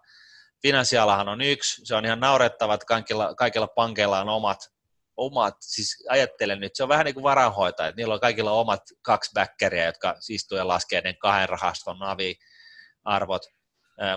finanssialahan 0.61 1.29
on 1.29 1.41
yksi, 1.41 1.85
se 1.85 1.95
on 1.95 2.05
ihan 2.05 2.19
naurettava, 2.19 2.73
että 2.73 2.85
kaikilla, 2.85 3.35
kaikilla 3.35 3.67
pankeilla 3.67 4.19
on 4.19 4.29
omat, 4.29 4.72
omat, 5.17 5.55
siis 5.59 6.05
ajattelen 6.09 6.59
nyt, 6.59 6.75
se 6.75 6.83
on 6.83 6.89
vähän 6.89 7.05
niin 7.05 7.13
kuin 7.13 7.23
varanhoitaja, 7.23 7.89
että 7.89 7.99
niillä 7.99 8.13
on 8.13 8.19
kaikilla 8.19 8.51
omat 8.51 8.81
kaksi 9.01 9.31
backeria, 9.33 9.85
jotka 9.85 10.15
istuu 10.29 10.57
ja 10.57 10.67
laskee 10.67 11.01
ne 11.01 11.13
kahden 11.13 11.49
rahaston 11.49 11.99
navi-arvot, 11.99 13.41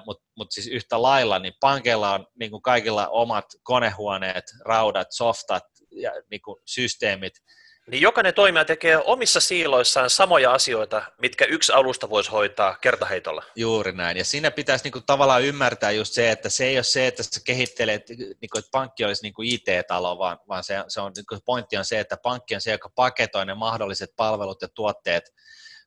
mutta 0.07 0.25
mut 0.37 0.53
siis 0.53 0.67
yhtä 0.67 1.03
lailla, 1.03 1.39
niin 1.39 1.55
pankeilla 1.61 2.13
on 2.13 2.27
niin 2.39 2.51
kuin 2.51 2.63
kaikilla 2.63 3.09
omat 3.09 3.45
konehuoneet, 3.63 4.45
raudat, 4.65 5.09
softat 5.11 5.65
ja 5.91 6.13
niin 6.31 6.43
kuin 6.43 6.57
systeemit, 6.67 7.33
niin 7.91 8.03
jokainen 8.03 8.35
toimija 8.35 8.65
tekee 8.65 8.99
omissa 9.05 9.41
siiloissaan 9.41 10.11
samoja 10.11 10.53
asioita, 10.53 11.03
mitkä 11.19 11.45
yksi 11.45 11.73
alusta 11.73 12.11
voisi 12.11 12.31
hoitaa 12.31 12.77
kertaheitolla. 12.81 13.43
Juuri 13.57 13.93
näin. 13.93 14.17
Ja 14.17 14.25
siinä 14.25 14.51
pitäisi 14.51 14.85
niinku 14.85 15.01
tavallaan 15.01 15.43
ymmärtää 15.43 15.91
just 15.91 16.13
se, 16.13 16.31
että 16.31 16.49
se 16.49 16.65
ei 16.65 16.77
ole 16.77 16.83
se, 16.85 17.07
että 17.07 17.23
sä 17.23 17.41
kehittelet, 17.45 18.09
niinku, 18.09 18.59
että 18.59 18.71
pankki 18.73 19.05
olisi 19.05 19.23
niinku 19.23 19.43
IT-talo, 19.43 20.19
vaan, 20.19 20.39
vaan 20.49 20.65
se, 20.65 20.85
se 20.89 21.01
on, 21.01 21.13
niinku, 21.17 21.39
pointti 21.45 21.77
on 21.77 21.85
se, 21.85 22.01
että 22.01 22.17
pankki 22.17 22.55
on 22.55 22.61
se, 22.61 22.73
joka 22.73 22.91
paketoi 22.95 23.47
ne 23.47 23.55
mahdolliset 23.55 24.11
palvelut 24.17 24.63
ja 24.63 24.69
tuotteet 24.69 25.35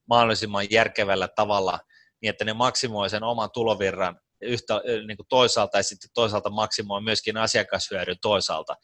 mahdollisimman 0.09 0.71
järkevällä 0.71 1.27
tavalla, 1.27 1.79
niin 2.21 2.29
että 2.29 2.45
ne 2.45 2.53
maksimoi 2.53 3.09
sen 3.09 3.23
oman 3.23 3.51
tulovirran 3.51 4.19
yhtä, 4.41 4.81
niin 5.07 5.17
kuin 5.17 5.27
toisaalta 5.29 5.77
ja 5.77 5.83
sitten 5.83 6.09
toisaalta 6.13 6.49
maksimoi 6.49 7.01
myöskin 7.01 7.37
asiakashyödyn 7.37 8.19
toisaalta. 8.21 8.75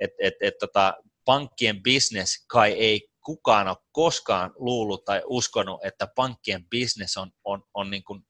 Et, 0.00 0.10
et, 0.20 0.34
et, 0.40 0.54
tota, 0.58 0.94
pankkien 1.24 1.82
business 1.82 2.44
kai 2.46 2.72
ei 2.72 3.08
kukaan 3.24 3.68
ole 3.68 3.76
koskaan 3.92 4.52
luullut 4.54 5.04
tai 5.04 5.22
uskonut, 5.26 5.84
että 5.84 6.06
pankkien 6.06 6.64
business 6.70 7.16
on, 7.16 7.30
on, 7.44 7.62
on 7.74 7.90
niin 7.90 8.04
kuin 8.04 8.22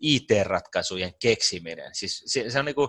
IT-ratkaisujen 0.00 1.14
keksiminen. 1.22 1.94
Siis 1.94 2.22
se, 2.26 2.50
se, 2.50 2.58
on 2.58 2.64
niin 2.64 2.74
kuin, 2.74 2.88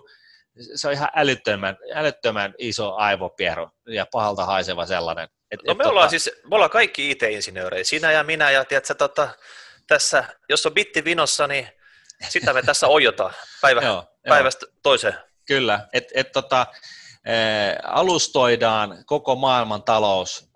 se 0.75 0.87
on 0.87 0.93
ihan 0.93 1.09
älyttömän, 1.15 1.77
älyttömän 1.93 2.53
iso 2.57 2.95
aivopieru 2.95 3.69
ja 3.87 4.05
pahalta 4.11 4.45
haiseva 4.45 4.85
sellainen. 4.85 5.29
Et, 5.51 5.59
no 5.67 5.73
me, 5.73 5.83
et, 5.83 5.87
ollaan 5.87 6.03
tota... 6.03 6.09
siis, 6.09 6.31
me 6.49 6.55
ollaan 6.55 6.71
kaikki 6.71 7.11
IT-insinöörejä, 7.11 7.83
sinä 7.83 8.11
ja 8.11 8.23
minä, 8.23 8.51
ja 8.51 8.65
tiedätkö, 8.65 8.93
tota, 8.93 9.29
tässä, 9.87 10.23
jos 10.49 10.65
on 10.65 10.73
bitti 10.73 11.05
vinossa, 11.05 11.47
niin 11.47 11.67
sitä 12.29 12.53
me 12.53 12.61
tässä 12.61 12.87
ojotaan 12.97 13.33
päivä, 13.61 13.81
joo, 13.81 14.05
päivästä 14.27 14.65
toiseen. 14.83 15.13
Kyllä, 15.47 15.87
että 15.93 16.11
et, 16.15 16.31
tota, 16.31 16.67
alustoidaan 17.83 19.03
koko 19.05 19.35
maailman 19.35 19.83
talous, 19.83 20.49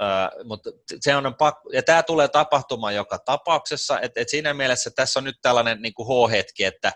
mutta 0.43 0.69
se 0.99 1.15
on 1.15 1.35
pakko, 1.37 1.69
ja 1.73 1.83
tämä 1.83 2.03
tulee 2.03 2.27
tapahtumaan 2.27 2.95
joka 2.95 3.19
tapauksessa, 3.19 3.99
että 3.99 4.21
et 4.21 4.29
siinä 4.29 4.53
mielessä 4.53 4.91
tässä 4.95 5.19
on 5.19 5.23
nyt 5.23 5.37
tällainen 5.41 5.81
niin 5.81 5.93
kuin 5.93 6.07
H-hetki, 6.07 6.63
että 6.63 6.91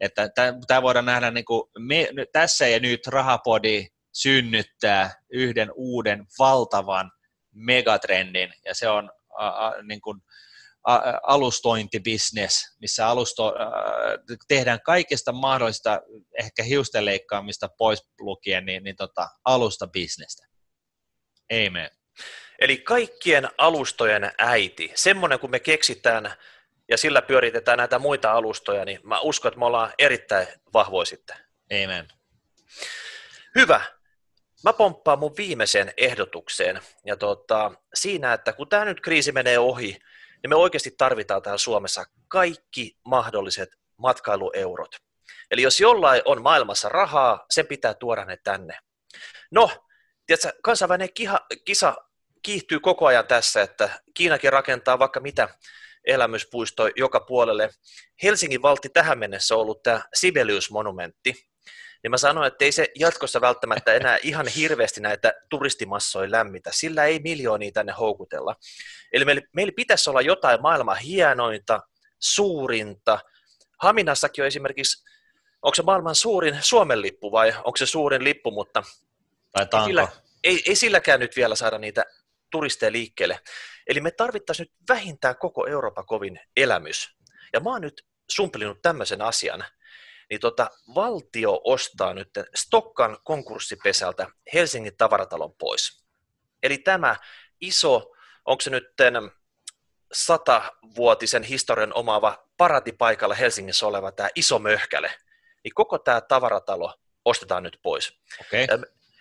että 0.00 0.30
tämä 0.66 0.82
voidaan 0.82 1.04
nähdä 1.04 1.30
niin 1.30 1.44
kuin 1.44 1.62
me, 1.78 2.08
tässä 2.32 2.68
ja 2.68 2.80
nyt 2.80 3.06
rahapodi 3.06 3.86
synnyttää 4.12 5.14
yhden 5.32 5.70
uuden 5.74 6.26
valtavan 6.38 7.10
megatrendin, 7.54 8.52
ja 8.64 8.74
se 8.74 8.88
on 8.88 9.10
a, 9.38 9.48
a, 9.48 9.82
niin 9.82 10.00
kuin, 10.00 10.20
alustointibisnes, 11.22 12.76
missä 12.80 13.08
alusto, 13.08 13.54
tehdään 14.48 14.80
kaikesta 14.80 15.32
mahdollista 15.32 16.00
ehkä 16.38 16.62
hiusten 16.62 17.04
leikkaamista 17.04 17.68
pois 17.78 18.06
lukien, 18.20 18.66
niin, 18.66 18.84
niin 18.84 18.96
tota, 18.96 19.28
alustabisnestä. 19.44 20.46
Amen. 21.52 21.90
Eli 22.58 22.78
kaikkien 22.78 23.48
alustojen 23.58 24.32
äiti, 24.38 24.92
semmoinen 24.94 25.38
kun 25.38 25.50
me 25.50 25.60
keksitään 25.60 26.32
ja 26.88 26.96
sillä 26.96 27.22
pyöritetään 27.22 27.78
näitä 27.78 27.98
muita 27.98 28.32
alustoja, 28.32 28.84
niin 28.84 29.00
mä 29.02 29.20
uskon, 29.20 29.48
että 29.48 29.58
me 29.58 29.66
ollaan 29.66 29.92
erittäin 29.98 30.46
vahvoja 30.72 31.06
sitten. 31.06 31.36
Amen. 31.84 32.08
Hyvä. 33.54 33.80
Mä 34.64 34.72
pomppaan 34.72 35.18
mun 35.18 35.36
viimeiseen 35.36 35.92
ehdotukseen. 35.96 36.80
Ja 37.04 37.16
tota, 37.16 37.72
siinä, 37.94 38.32
että 38.32 38.52
kun 38.52 38.68
tämä 38.68 38.84
nyt 38.84 39.00
kriisi 39.00 39.32
menee 39.32 39.58
ohi, 39.58 39.98
niin 40.42 40.50
me 40.50 40.56
oikeasti 40.56 40.94
tarvitaan 40.98 41.42
täällä 41.42 41.58
Suomessa 41.58 42.04
kaikki 42.28 42.96
mahdolliset 43.04 43.68
matkailueurot. 43.96 44.96
Eli 45.50 45.62
jos 45.62 45.80
jollain 45.80 46.22
on 46.24 46.42
maailmassa 46.42 46.88
rahaa, 46.88 47.46
sen 47.50 47.66
pitää 47.66 47.94
tuoda 47.94 48.24
ne 48.24 48.36
tänne. 48.36 48.78
No, 49.50 49.70
tiedätkö, 50.26 50.52
kansainvälinen 50.62 51.12
kiha, 51.14 51.40
kisa 51.64 51.96
kiihtyy 52.42 52.80
koko 52.80 53.06
ajan 53.06 53.26
tässä, 53.26 53.62
että 53.62 54.00
Kiinakin 54.14 54.52
rakentaa 54.52 54.98
vaikka 54.98 55.20
mitä 55.20 55.48
elämyspuisto 56.04 56.88
joka 56.96 57.20
puolelle. 57.20 57.70
Helsingin 58.22 58.62
valti 58.62 58.88
tähän 58.88 59.18
mennessä 59.18 59.54
on 59.54 59.60
ollut 59.60 59.82
tämä 59.82 60.02
Sibelius-monumentti, 60.14 61.49
niin 62.02 62.10
mä 62.10 62.16
sanoin, 62.16 62.46
että 62.46 62.64
ei 62.64 62.72
se 62.72 62.88
jatkossa 62.98 63.40
välttämättä 63.40 63.94
enää 63.94 64.18
ihan 64.22 64.46
hirveästi 64.46 65.00
näitä 65.00 65.34
turistimassoja 65.50 66.30
lämmitä, 66.30 66.70
sillä 66.72 67.04
ei 67.04 67.18
miljoonia 67.18 67.72
tänne 67.72 67.92
houkutella. 67.92 68.56
Eli 69.12 69.24
meillä, 69.24 69.42
meillä 69.54 69.72
pitäisi 69.76 70.10
olla 70.10 70.20
jotain 70.20 70.62
maailman 70.62 70.96
hienointa, 70.96 71.80
suurinta. 72.18 73.18
Haminassakin 73.78 74.42
on 74.42 74.48
esimerkiksi, 74.48 75.04
onko 75.62 75.74
se 75.74 75.82
maailman 75.82 76.14
suurin 76.14 76.58
Suomen 76.60 77.02
lippu 77.02 77.32
vai 77.32 77.54
onko 77.56 77.76
se 77.76 77.86
suurin 77.86 78.24
lippu, 78.24 78.50
mutta 78.50 78.82
tai 79.70 79.84
sillä, 79.84 80.08
ei, 80.44 80.62
ei 80.66 80.76
silläkään 80.76 81.20
nyt 81.20 81.36
vielä 81.36 81.54
saada 81.54 81.78
niitä 81.78 82.04
turisteja 82.50 82.92
liikkeelle. 82.92 83.40
Eli 83.86 84.00
me 84.00 84.10
tarvittaisiin 84.10 84.64
nyt 84.64 84.88
vähintään 84.88 85.36
koko 85.36 85.66
Euroopan 85.66 86.06
kovin 86.06 86.40
elämys. 86.56 87.16
Ja 87.52 87.60
mä 87.60 87.70
oon 87.70 87.80
nyt 87.80 88.06
sumpelinut 88.30 88.82
tämmöisen 88.82 89.22
asian, 89.22 89.64
niin 90.30 90.40
tota, 90.40 90.70
valtio 90.94 91.60
ostaa 91.64 92.14
nyt 92.14 92.30
Stokkan 92.54 93.18
konkurssipesältä 93.24 94.26
Helsingin 94.54 94.96
tavaratalon 94.96 95.54
pois. 95.58 96.04
Eli 96.62 96.78
tämä 96.78 97.16
iso, 97.60 98.12
onko 98.44 98.60
se 98.60 98.70
nyt 98.70 98.84
satavuotisen 100.12 101.42
historian 101.42 101.94
omaava 101.94 102.48
paratipaikalla 102.56 103.34
Helsingissä 103.34 103.86
oleva 103.86 104.12
tämä 104.12 104.28
iso 104.34 104.58
möhkäle, 104.58 105.12
niin 105.64 105.74
koko 105.74 105.98
tämä 105.98 106.20
tavaratalo 106.20 106.94
ostetaan 107.24 107.62
nyt 107.62 107.78
pois. 107.82 108.20
Okay. 108.40 108.66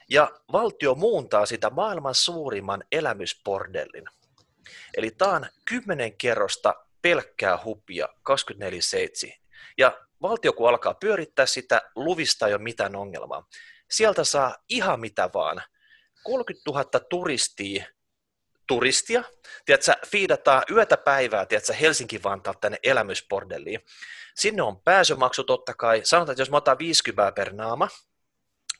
Ja 0.09 0.31
valtio 0.51 0.95
muuntaa 0.95 1.45
sitä 1.45 1.69
maailman 1.69 2.15
suurimman 2.15 2.83
elämyspordellin. 2.91 4.05
Eli 4.97 5.11
tämä 5.11 5.31
on 5.31 5.45
kymmenen 5.65 6.17
kerrosta 6.17 6.75
pelkkää 7.01 7.59
hupia 7.65 8.07
24-7. 8.29 9.39
Ja 9.77 10.08
valtio 10.21 10.53
kun 10.53 10.69
alkaa 10.69 10.93
pyörittää 10.93 11.45
sitä, 11.45 11.81
luvista 11.95 12.47
ei 12.47 12.53
ole 12.53 12.61
mitään 12.61 12.95
ongelmaa. 12.95 13.47
Sieltä 13.91 14.23
saa 14.23 14.55
ihan 14.69 14.99
mitä 14.99 15.29
vaan. 15.33 15.61
30 16.23 16.71
000 16.71 16.83
turistia, 17.09 17.85
turistia, 18.67 19.23
tiedätkö, 19.65 19.93
fiidataan 20.07 20.63
yötä 20.71 20.97
päivää, 20.97 21.45
tiedätkö, 21.45 21.73
Helsinki-Vantaalta 21.73 22.59
tänne 22.59 22.77
elämysbordelliin. 22.83 23.79
Sinne 24.35 24.61
on 24.61 24.81
pääsymaksu 24.81 25.43
totta 25.43 25.73
kai. 25.73 26.01
Sanotaan, 26.03 26.33
että 26.33 26.41
jos 26.41 26.49
mä 26.49 26.57
otan 26.57 26.79
50 26.79 27.31
per 27.31 27.53
naama, 27.53 27.89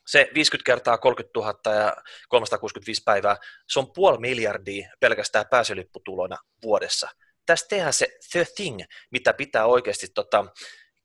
se 0.08 0.30
50 0.34 0.66
kertaa 0.66 0.98
30 0.98 1.40
000 1.40 1.84
ja 1.84 1.96
365 2.30 3.02
päivää, 3.06 3.38
se 3.70 3.80
on 3.80 3.94
puoli 3.94 4.18
miljardia 4.18 4.90
pelkästään 5.00 5.46
pääsylipputulona 5.52 6.38
vuodessa. 6.64 7.10
Tässä 7.46 7.66
tehdään 7.70 7.94
se 7.94 8.08
the 8.32 8.46
thing, 8.56 8.80
mitä 9.12 9.34
pitää 9.34 9.66
oikeasti 9.66 10.08
tota, 10.16 10.46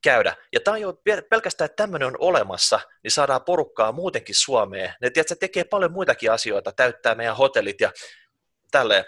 käydä. 0.04 0.36
Ja 0.52 0.60
tämä 0.60 0.74
on 0.74 0.80
jo 0.80 1.00
pelkästään, 1.30 1.66
että 1.66 1.82
tämmöinen 1.82 2.08
on 2.08 2.16
olemassa, 2.18 2.80
niin 3.02 3.10
saadaan 3.10 3.44
porukkaa 3.44 3.92
muutenkin 3.92 4.34
Suomeen. 4.34 4.94
Ne 5.00 5.10
tiedätkö, 5.10 5.36
tekee 5.40 5.64
paljon 5.64 5.92
muitakin 5.92 6.32
asioita, 6.32 6.72
täyttää 6.72 7.14
meidän 7.14 7.36
hotellit 7.36 7.80
ja 7.80 7.92
tälleen. 8.70 9.04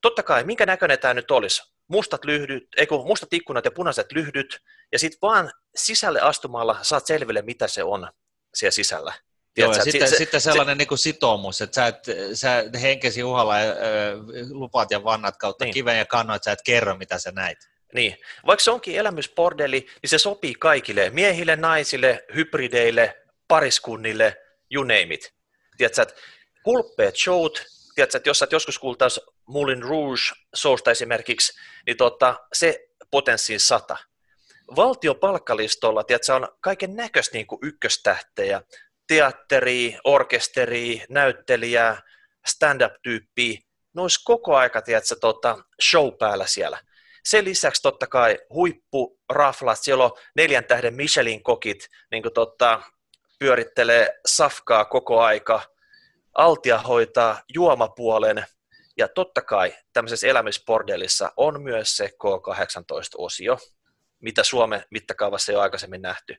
Totta 0.00 0.22
kai, 0.22 0.44
minkä 0.44 0.66
näköinen 0.66 0.98
tämä 0.98 1.14
nyt 1.14 1.30
olisi? 1.30 1.62
Mustat, 1.88 2.24
lyhdyt, 2.24 2.68
ei 2.76 2.86
kun 2.86 3.06
mustat 3.06 3.32
ikkunat 3.32 3.64
ja 3.64 3.70
punaiset 3.70 4.12
lyhdyt, 4.12 4.58
ja 4.92 4.98
sitten 4.98 5.18
vaan 5.22 5.52
sisälle 5.74 6.20
astumalla 6.20 6.78
saat 6.82 7.06
selville, 7.06 7.42
mitä 7.42 7.68
se 7.68 7.82
on 7.82 8.08
siellä 8.54 8.70
sisällä. 8.70 9.12
Joo, 9.56 9.72
ja 9.72 9.84
sitten, 9.84 10.08
se, 10.08 10.16
sitten 10.16 10.40
sellainen 10.40 10.74
se, 10.74 10.78
niin 10.78 10.88
kuin 10.88 10.98
sitoumus, 10.98 11.60
että 11.60 11.74
sä, 11.74 11.86
et, 11.86 12.04
sä 12.34 12.64
henkesi 12.82 13.22
uhalla 13.22 13.56
äh, 13.56 13.64
lupaat 14.50 14.90
ja 14.90 15.04
vannat 15.04 15.36
kautta 15.36 15.64
niin. 15.64 15.74
kiven 15.74 15.98
ja 15.98 16.06
kannoit, 16.06 16.36
että 16.36 16.44
sä 16.44 16.52
et 16.52 16.62
kerro, 16.64 16.96
mitä 16.96 17.18
sä 17.18 17.32
näit. 17.32 17.58
Niin, 17.94 18.16
vaikka 18.46 18.64
se 18.64 18.70
onkin 18.70 18.98
elämysbordelli, 18.98 19.80
niin 20.02 20.10
se 20.10 20.18
sopii 20.18 20.54
kaikille, 20.54 21.10
miehille, 21.10 21.56
naisille, 21.56 22.24
hybrideille, 22.34 23.22
pariskunnille, 23.48 24.36
you 24.70 24.84
name 24.84 25.14
it. 25.14 25.34
Tiedätkö, 25.76 26.02
että 26.02 26.14
hulppeet 26.66 27.16
showt, 27.16 27.66
tiedätkö, 27.94 28.16
että 28.16 28.28
jos 28.28 28.38
sä 28.38 28.46
joskus 28.50 28.78
kuultaisi 28.78 29.20
Moulin 29.46 29.82
Rouge 29.82 30.20
sousta 30.54 30.90
esimerkiksi, 30.90 31.52
niin 31.86 31.96
tota, 31.96 32.34
se 32.52 32.88
potenssiin 33.10 33.60
sata. 33.60 33.96
Valtion 34.76 35.16
palkkalistolla 35.16 36.04
tiedätkö, 36.04 36.34
on 36.34 36.48
kaiken 36.60 36.96
näköistä 36.96 37.36
niin 37.36 37.46
ykköstähtejä, 37.62 38.62
teatteri, 39.06 39.98
orkesteri, 40.04 41.02
näyttelijää, 41.08 42.02
stand-up-tyyppiä, 42.46 43.58
ne 43.94 44.02
olisi 44.02 44.20
koko 44.24 44.56
aika 44.56 44.82
tiedätkö, 44.82 45.16
tota, 45.20 45.58
show 45.90 46.12
päällä 46.18 46.46
siellä. 46.46 46.78
Sen 47.28 47.44
lisäksi 47.44 47.82
totta 47.82 48.06
kai 48.06 48.38
huippuraflat, 48.50 49.78
siellä 49.80 50.04
on 50.04 50.12
neljän 50.36 50.64
tähden 50.64 50.94
Michelin 50.94 51.42
kokit, 51.42 51.88
niin 52.10 52.22
kuin 52.22 52.34
tota, 52.34 52.82
pyörittelee 53.38 54.20
safkaa 54.26 54.84
koko 54.84 55.20
aika, 55.20 55.62
Altia 56.34 56.78
hoitaa 56.78 57.42
juomapuolen, 57.54 58.44
ja 58.98 59.08
totta 59.08 59.42
kai 59.42 59.74
tämmöisessä 59.92 60.26
elämisbordellissa 60.26 61.32
on 61.36 61.62
myös 61.62 61.96
se 61.96 62.06
K18-osio, 62.06 63.58
mitä 64.20 64.42
Suomen 64.42 64.84
mittakaavassa 64.90 65.52
ei 65.52 65.56
ole 65.56 65.62
aikaisemmin 65.62 66.02
nähty. 66.02 66.36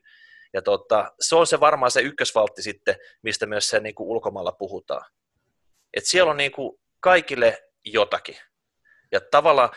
Ja 0.52 0.62
tota, 0.62 1.12
se 1.20 1.36
on 1.36 1.46
se 1.46 1.60
varmaan 1.60 1.90
se 1.90 2.00
ykkösvaltti 2.00 2.62
sitten, 2.62 2.96
mistä 3.22 3.46
myös 3.46 3.68
se 3.68 3.80
niin 3.80 3.94
kuin 3.94 4.08
ulkomailla 4.08 4.52
puhutaan. 4.52 5.10
Et 5.94 6.06
siellä 6.06 6.30
on 6.30 6.36
niin 6.36 6.52
kuin 6.52 6.80
kaikille 7.00 7.62
jotakin. 7.84 8.36
Ja 9.12 9.20
tavallaan, 9.20 9.70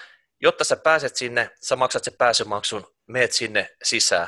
jotta 0.43 0.63
sä 0.63 0.75
pääset 0.75 1.15
sinne, 1.15 1.49
sä 1.61 1.75
maksat 1.75 2.03
se 2.03 2.11
pääsymaksun, 2.17 2.95
meet 3.07 3.31
sinne 3.31 3.69
sisään. 3.83 4.27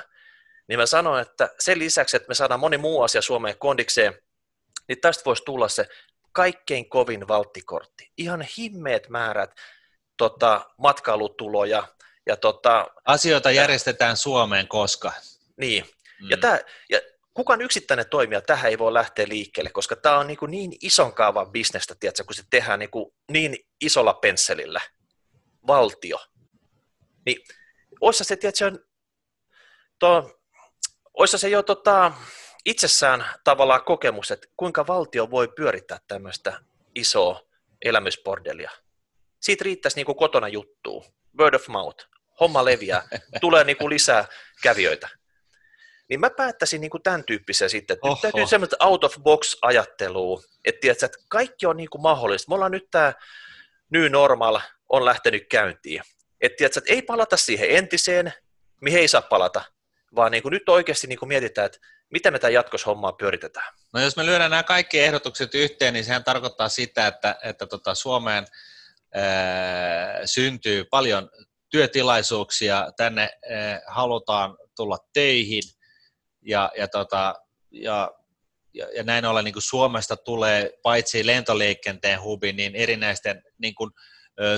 Niin 0.68 0.80
mä 0.80 0.86
sanoin, 0.86 1.22
että 1.22 1.50
sen 1.60 1.80
lisäksi, 1.80 2.18
että 2.18 2.28
me 2.28 2.36
saadaan 2.36 2.60
moni 2.60 2.78
muu 2.78 3.02
asia 3.02 3.22
Suomeen 3.22 3.58
kondikseen, 3.58 4.14
niin 4.88 5.02
tästä 5.02 5.26
voisi 5.26 5.44
tulla 5.46 5.68
se 5.68 5.88
kaikkein 6.32 6.90
kovin 6.90 7.28
valttikortti. 7.28 8.12
Ihan 8.18 8.48
himmeet 8.58 9.10
määrät 9.10 9.52
tota, 10.18 10.70
matkailutuloja. 10.78 11.88
Ja, 12.28 12.38
tota, 12.38 12.88
Asioita 13.06 13.52
järjestetään 13.52 14.18
Suomeen 14.18 14.68
koska. 14.68 15.12
Niin. 15.58 15.86
Mm. 16.22 16.30
Ja, 16.30 16.38
tää, 16.38 16.60
ja 16.90 17.00
kukaan 17.34 17.62
yksittäinen 17.62 18.10
toimija 18.10 18.42
tähän 18.42 18.72
ei 18.72 18.78
voi 18.78 18.94
lähteä 18.94 19.26
liikkeelle, 19.30 19.70
koska 19.70 19.96
tämä 19.96 20.18
on 20.18 20.28
niin, 20.28 20.38
niin 20.48 20.72
ison 20.82 21.14
kaavan 21.14 21.52
bisnestä, 21.52 21.96
tiedätkö, 22.00 22.24
kun 22.24 22.36
se 22.36 22.44
tehdään 22.50 22.80
niin, 22.80 22.90
niin 23.32 23.58
isolla 23.82 24.14
pensselillä. 24.14 24.82
Valtio. 25.68 26.18
Niin, 27.26 27.38
oissa 28.02 28.24
se, 28.24 28.36
tiedätkö, 28.36 28.72
to, 30.00 30.40
oissa 31.14 31.38
se 31.38 31.50
jo 31.50 31.64
tota, 31.64 32.12
itsessään 32.66 33.26
tavallaan 33.44 33.84
kokemus, 33.84 34.32
että 34.32 34.48
kuinka 34.58 34.88
valtio 34.88 35.32
voi 35.32 35.48
pyörittää 35.48 36.00
tämmöistä 36.08 36.60
isoa 36.96 37.42
elämysbordelia. 37.86 38.72
Siitä 39.40 39.64
riittäisi 39.64 39.98
niin 39.98 40.06
kuin 40.06 40.16
kotona 40.16 40.48
juttuu, 40.48 41.06
word 41.40 41.54
of 41.54 41.68
mouth, 41.68 42.06
homma 42.40 42.66
leviää, 42.66 43.08
tulee 43.42 43.64
niin 43.64 43.78
kuin 43.78 43.90
lisää 43.90 44.26
kävijöitä. 44.64 45.10
Niin 46.10 46.20
mä 46.20 46.30
päättäisin 46.30 46.82
niin 46.82 46.92
kuin 46.92 47.04
tämän 47.04 47.24
tyyppisiä 47.24 47.70
sitten, 47.70 47.94
että 47.94 48.10
nyt 48.10 48.22
täytyy 48.22 48.48
semmoista 48.48 48.76
out 48.80 49.04
of 49.04 49.16
box 49.24 49.58
ajattelua, 49.62 50.42
että, 50.66 50.80
tiedätkö, 50.82 51.06
että 51.06 51.18
kaikki 51.30 51.66
on 51.66 51.78
niin 51.78 51.90
kuin 51.90 52.02
mahdollista. 52.02 52.50
Me 52.50 52.56
ollaan 52.56 52.72
nyt 52.72 52.88
tämä 52.92 53.14
new 53.90 54.12
normal 54.12 54.60
on 54.90 55.06
lähtenyt 55.06 55.48
käyntiin. 55.50 56.02
Että, 56.42 56.56
tiedätkö, 56.58 56.80
että 56.80 56.94
ei 56.94 57.02
palata 57.02 57.38
siihen 57.38 57.70
entiseen, 57.70 58.34
mihin 58.82 59.00
ei 59.00 59.08
saa 59.08 59.22
palata, 59.22 59.62
vaan 60.16 60.32
niin 60.32 60.44
kuin 60.44 60.52
nyt 60.52 60.70
oikeasti 60.70 61.08
niin 61.08 61.20
kuin 61.20 61.30
mietitään, 61.30 61.66
että 61.66 61.80
miten 62.10 62.34
me 62.34 62.40
tämä 62.40 62.52
hommaa 62.86 63.14
pyöritetään? 63.14 63.74
No 63.94 64.02
jos 64.02 64.16
me 64.16 64.26
lyödään 64.26 64.52
nämä 64.52 64.64
kaikki 64.64 65.00
ehdotukset 65.00 65.56
yhteen, 65.56 65.94
niin 65.94 66.06
sehän 66.06 66.24
tarkoittaa 66.24 66.70
sitä, 66.70 67.08
että, 67.08 67.36
että 67.44 67.68
tota 67.68 67.96
Suomeen 67.96 68.46
ää, 69.14 70.22
syntyy 70.26 70.86
paljon 70.86 71.30
työtilaisuuksia, 71.70 72.92
tänne 72.98 73.22
ää, 73.50 73.82
halutaan 73.88 74.58
tulla 74.76 74.98
töihin 75.14 75.64
ja, 76.42 76.72
ja, 76.78 76.88
tota, 76.88 77.36
ja, 77.72 78.12
ja, 78.74 78.88
ja 78.96 79.04
näin 79.04 79.26
ollen 79.26 79.46
niin 79.46 79.54
kuin 79.54 79.64
Suomesta 79.64 80.16
tulee 80.18 80.72
paitsi 80.84 81.26
lentoliikenteen 81.26 82.22
hubi, 82.22 82.54
niin 82.54 82.76
erinäisten 82.76 83.44
niin 83.58 83.76
kuin, 83.76 83.92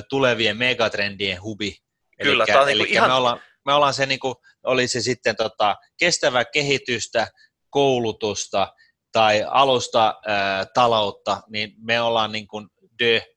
tulevien 0.10 0.58
megatrendien 0.58 1.42
hubi. 1.42 1.78
Kyllä, 2.22 2.44
elikkä, 2.44 2.54
tämä 2.54 2.62
on 2.62 2.68
niin 2.68 2.78
kuin 2.78 2.90
ihan... 2.90 3.10
me 3.10 3.14
ollaan, 3.14 3.42
me 3.66 3.74
ollaan 3.74 3.94
se, 3.94 4.06
niin 4.06 4.20
kuin, 4.20 4.36
oli 4.64 4.88
se 4.88 5.02
sitten 5.02 5.36
tota, 5.36 5.76
kestävää 6.00 6.46
kehitystä, 6.46 7.28
koulutusta 7.70 8.74
tai 9.12 9.44
alusta 9.48 10.20
ää, 10.26 10.66
taloutta, 10.74 11.42
niin 11.50 11.74
me 11.78 12.02
ollaan 12.02 12.32
niin 12.32 12.48
kuin 12.48 12.68
the 12.98 13.28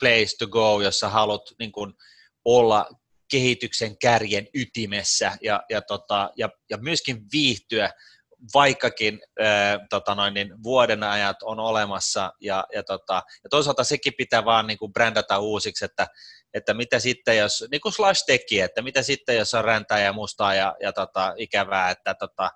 place 0.00 0.36
to 0.38 0.46
go, 0.46 0.80
jossa 0.80 1.08
haluat 1.08 1.42
niin 1.58 1.72
kuin 1.72 1.92
olla 2.44 2.88
kehityksen 3.30 3.98
kärjen 3.98 4.46
ytimessä 4.54 5.32
ja, 5.42 5.62
ja, 5.70 5.82
tota, 5.82 6.30
ja, 6.36 6.48
ja 6.70 6.76
myöskin 6.76 7.22
viihtyä, 7.32 7.90
vaikkakin 8.54 9.20
ää, 9.40 9.78
tota 9.90 10.14
noin, 10.14 10.34
niin 10.34 10.62
vuoden 10.62 11.02
ajat 11.02 11.36
on 11.42 11.60
olemassa 11.60 12.32
ja, 12.40 12.64
ja, 12.74 12.82
tota, 12.82 13.14
ja 13.14 13.50
toisaalta 13.50 13.84
sekin 13.84 14.12
pitää 14.18 14.44
vaan 14.44 14.66
niin 14.66 14.78
kuin 14.78 14.92
brändätä 14.92 15.38
uusiksi, 15.38 15.84
että 15.84 16.06
että 16.54 16.74
mitä 16.74 16.98
sitten, 16.98 17.36
jos, 17.36 17.64
niin 17.70 17.80
kuin 17.80 17.92
Slash 17.92 18.24
teki, 18.26 18.60
että 18.60 18.82
mitä 18.82 19.02
sitten, 19.02 19.36
jos 19.36 19.54
on 19.54 19.64
räntää 19.64 20.00
ja 20.00 20.12
mustaa 20.12 20.54
ja, 20.54 20.76
ja 20.80 20.92
tota, 20.92 21.34
ikävää, 21.36 21.90
että 21.90 22.14
tota, 22.14 22.50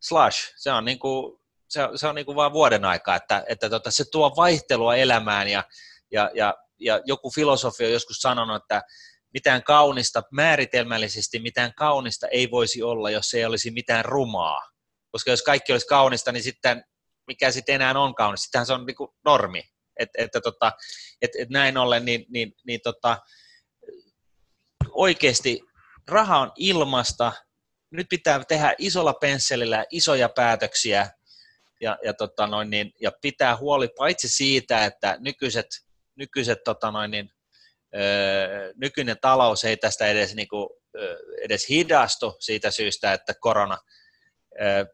Slash, 0.00 0.52
se 0.56 0.72
on 0.72 0.84
niin 0.84 0.98
kuin, 0.98 1.38
se, 1.68 1.80
se 1.94 2.06
on 2.06 2.14
niin 2.14 2.26
kuin 2.26 2.36
vaan 2.36 2.52
vuoden 2.52 2.84
aikaa, 2.84 3.16
että, 3.16 3.44
että 3.48 3.70
tota, 3.70 3.90
se 3.90 4.04
tuo 4.12 4.36
vaihtelua 4.36 4.96
elämään 4.96 5.48
ja, 5.48 5.64
ja, 6.10 6.30
ja, 6.34 6.54
ja 6.80 7.00
joku 7.04 7.30
filosofi 7.30 7.84
on 7.84 7.92
joskus 7.92 8.16
sanonut, 8.16 8.62
että 8.62 8.82
mitään 9.34 9.62
kaunista, 9.62 10.22
määritelmällisesti 10.30 11.38
mitään 11.38 11.72
kaunista 11.74 12.28
ei 12.28 12.50
voisi 12.50 12.82
olla, 12.82 13.10
jos 13.10 13.34
ei 13.34 13.44
olisi 13.44 13.70
mitään 13.70 14.04
rumaa. 14.04 14.75
Koska 15.16 15.30
jos 15.30 15.42
kaikki 15.42 15.72
olisi 15.72 15.86
kaunista, 15.86 16.32
niin 16.32 16.42
sitten 16.42 16.84
mikä 17.26 17.50
sitten 17.50 17.74
enää 17.74 18.00
on 18.00 18.14
kaunis, 18.14 18.42
sittenhän 18.42 18.66
se 18.66 18.72
on 18.72 18.86
niin 18.86 18.96
kuin 18.96 19.10
normi. 19.24 19.62
Et, 19.96 20.08
että 20.18 20.40
tota, 20.40 20.72
et, 21.22 21.30
et 21.38 21.50
näin 21.50 21.76
ollen, 21.76 22.04
niin, 22.04 22.26
niin, 22.28 22.52
niin 22.66 22.80
tota, 22.82 23.18
oikeasti 24.90 25.60
raha 26.08 26.38
on 26.38 26.52
ilmasta, 26.56 27.32
nyt 27.90 28.06
pitää 28.10 28.44
tehdä 28.44 28.74
isolla 28.78 29.12
pensselillä 29.12 29.84
isoja 29.90 30.28
päätöksiä 30.28 31.10
ja, 31.80 31.98
ja, 32.04 32.14
tota 32.14 32.46
noin, 32.46 32.70
niin, 32.70 32.92
ja 33.00 33.12
pitää 33.22 33.56
huoli 33.56 33.88
paitsi 33.88 34.28
siitä, 34.28 34.84
että 34.84 35.16
nykyiset, 35.20 35.66
nykyiset 36.16 36.58
tota 36.64 36.90
noin, 36.90 37.10
niin, 37.10 37.30
öö, 37.96 38.72
nykyinen 38.76 39.16
talous 39.20 39.64
ei 39.64 39.76
tästä 39.76 40.06
edes, 40.06 40.34
niin 40.34 40.48
kuin, 40.48 40.68
öö, 40.96 41.18
edes 41.42 41.68
hidastu 41.68 42.36
siitä 42.40 42.70
syystä, 42.70 43.12
että 43.12 43.34
korona 43.40 43.78
öö, 44.60 44.84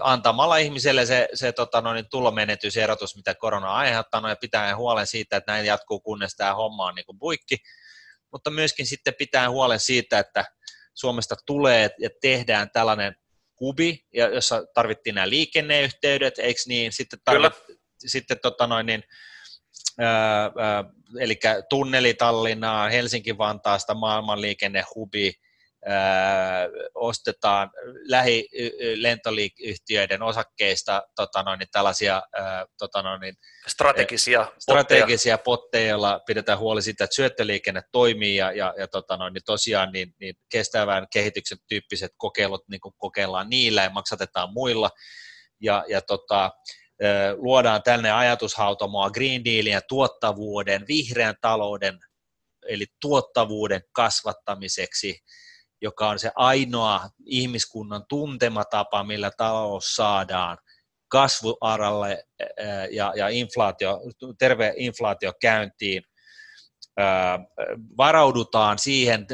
antamalla 0.00 0.56
ihmiselle 0.56 1.06
se, 1.06 1.28
se 1.34 1.52
tota 1.52 1.80
noin, 1.80 2.06
tulomenetys, 2.10 2.76
erotus, 2.76 3.16
mitä 3.16 3.34
korona 3.34 3.70
on 3.70 3.76
aiheuttanut, 3.76 4.28
ja 4.28 4.36
pitää 4.36 4.76
huolen 4.76 5.06
siitä, 5.06 5.36
että 5.36 5.52
näin 5.52 5.66
jatkuu, 5.66 6.00
kunnes 6.00 6.36
tämä 6.36 6.54
homma 6.54 6.86
on 6.86 6.94
niin 6.94 7.06
kuin 7.06 7.18
buikki, 7.18 7.56
mutta 8.32 8.50
myöskin 8.50 8.86
sitten 8.86 9.14
pitää 9.14 9.50
huolen 9.50 9.80
siitä, 9.80 10.18
että 10.18 10.44
Suomesta 10.94 11.36
tulee 11.46 11.90
ja 11.98 12.10
tehdään 12.20 12.70
tällainen 12.70 13.16
kubi, 13.54 14.06
jossa 14.12 14.64
tarvittiin 14.74 15.14
nämä 15.14 15.28
liikenneyhteydet, 15.28 16.38
eikö 16.38 16.60
niin? 16.66 16.92
Sitten, 16.92 17.18
tarvit, 17.24 17.52
sitten 18.06 18.38
tota 18.42 18.66
noin, 18.66 18.86
niin, 18.86 19.02
ää, 19.98 20.42
ää, 20.58 20.84
eli 21.20 21.38
tunneli 21.68 22.14
Tallinnaan, 22.14 22.90
Helsinki-Vantaasta 22.90 23.94
maailmanliikennehubi, 23.94 25.32
ostetaan 26.94 27.70
lähilentoliikkeyhtiöiden 28.08 30.22
osakkeista 30.22 31.02
tota 31.16 31.42
noin, 31.42 31.58
niin 31.58 31.68
tällaisia 31.72 32.22
tota 32.78 33.02
noin, 33.02 33.20
niin, 33.20 33.34
strategisia, 33.66 34.52
strategisia 34.58 35.38
potteja. 35.38 35.44
potteja, 35.44 35.88
joilla 35.88 36.20
pidetään 36.26 36.58
huoli 36.58 36.82
siitä, 36.82 37.04
että 37.04 37.16
syöttöliikenne 37.16 37.82
toimii 37.92 38.36
ja, 38.36 38.52
ja, 38.52 38.74
ja 38.78 38.88
tota 38.88 39.16
noin, 39.16 39.32
niin 39.32 39.44
tosiaan 39.46 39.92
niin, 39.92 40.14
niin 40.20 40.34
kestävän 40.50 41.06
kehityksen 41.12 41.58
tyyppiset 41.68 42.12
kokeilut 42.16 42.68
niin 42.68 42.80
kokeillaan 42.96 43.50
niillä 43.50 43.82
ja 43.82 43.90
maksatetaan 43.90 44.52
muilla. 44.52 44.90
Ja, 45.60 45.84
ja 45.88 46.02
tota, 46.02 46.50
luodaan 47.36 47.82
tänne 47.82 48.12
ajatushautomoa 48.12 49.10
Green 49.10 49.44
Dealin 49.44 49.72
ja 49.72 49.80
tuottavuuden, 49.88 50.84
vihreän 50.88 51.34
talouden, 51.40 51.98
eli 52.68 52.86
tuottavuuden 53.00 53.80
kasvattamiseksi 53.92 55.18
joka 55.82 56.08
on 56.08 56.18
se 56.18 56.30
ainoa 56.34 57.08
ihmiskunnan 57.24 58.04
tuntema 58.08 58.64
tapa, 58.64 59.04
millä 59.04 59.30
talous 59.30 59.96
saadaan 59.96 60.58
kasvuaralle 61.08 62.24
ja, 62.90 63.12
ja 63.16 63.28
inflaatio, 63.28 64.00
terve 64.38 64.72
inflaatio 64.76 65.32
käyntiin. 65.40 66.02
Varaudutaan 67.96 68.78
siihen, 68.78 69.26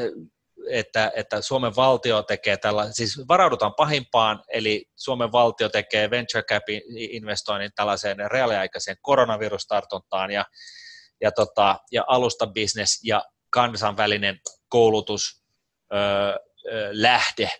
että, 0.69 1.11
että 1.15 1.41
Suomen 1.41 1.75
valtio 1.75 2.23
tekee 2.23 2.57
tällä, 2.57 2.87
siis 2.91 3.27
varaudutaan 3.27 3.73
pahimpaan, 3.77 4.43
eli 4.53 4.85
Suomen 4.95 5.31
valtio 5.31 5.69
tekee 5.69 6.09
venture 6.09 6.43
cap 6.43 6.63
investoinnin 6.89 7.71
tällaiseen 7.75 8.17
reaaliaikaiseen 8.31 8.97
koronavirustartuntaan 9.01 10.31
ja 10.31 10.45
ja, 11.23 11.31
tota, 11.31 11.79
ja 11.91 12.03
alustabisnes 12.07 12.99
ja 13.03 13.23
kansainvälinen 13.49 14.39
koulutus 14.69 15.42
lähde, 16.91 17.51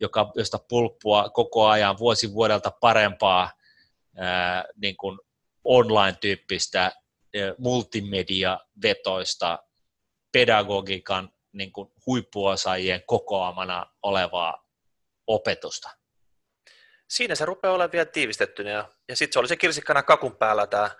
joka, 0.00 0.32
josta 0.34 0.58
pulppua 0.68 1.28
koko 1.28 1.66
ajan 1.66 1.98
vuosi 1.98 2.32
vuodelta 2.32 2.70
parempaa 2.70 3.50
niin 4.76 4.96
kuin 4.96 5.18
online-tyyppistä 5.64 6.92
multimedia-vetoista 7.58 9.58
pedagogiikan 10.32 11.30
niin 11.52 11.72
kuin 11.72 11.92
huippuosaajien 12.06 13.02
kokoamana 13.06 13.86
olevaa 14.02 14.68
opetusta. 15.26 15.90
Siinä 17.08 17.34
se 17.34 17.44
rupeaa 17.44 17.74
olemaan 17.74 17.92
vielä 17.92 18.04
tiivistettynä 18.04 18.70
ja, 18.70 18.88
ja 19.08 19.16
sitten 19.16 19.32
se 19.32 19.38
oli 19.38 19.48
se 19.48 19.56
kirsikkana 19.56 20.02
kakun 20.02 20.36
päällä 20.36 20.66
tämä 20.66 20.90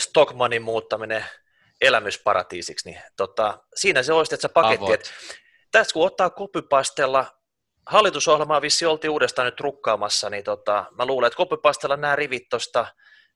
Stockmanin 0.00 0.62
muuttaminen 0.62 1.24
elämysparatiisiksi, 1.80 2.90
niin 2.90 3.00
tota, 3.16 3.62
siinä 3.74 4.02
se 4.02 4.12
olisi, 4.12 4.36
se 4.36 4.48
paketti, 4.48 4.92
että 4.92 5.10
tässä 5.72 5.92
kun 5.92 6.06
ottaa 6.06 6.30
kopypastella, 6.30 7.26
hallitusohjelmaa 7.86 8.62
vissi 8.62 8.86
oltiin 8.86 9.10
uudestaan 9.10 9.46
nyt 9.46 9.60
rukkaamassa, 9.60 10.30
niin 10.30 10.44
tota, 10.44 10.84
mä 10.98 11.06
luulen, 11.06 11.26
että 11.26 11.36
kopypastella 11.36 11.96
nämä 11.96 12.16
rivit 12.16 12.48
tuosta 12.50 12.86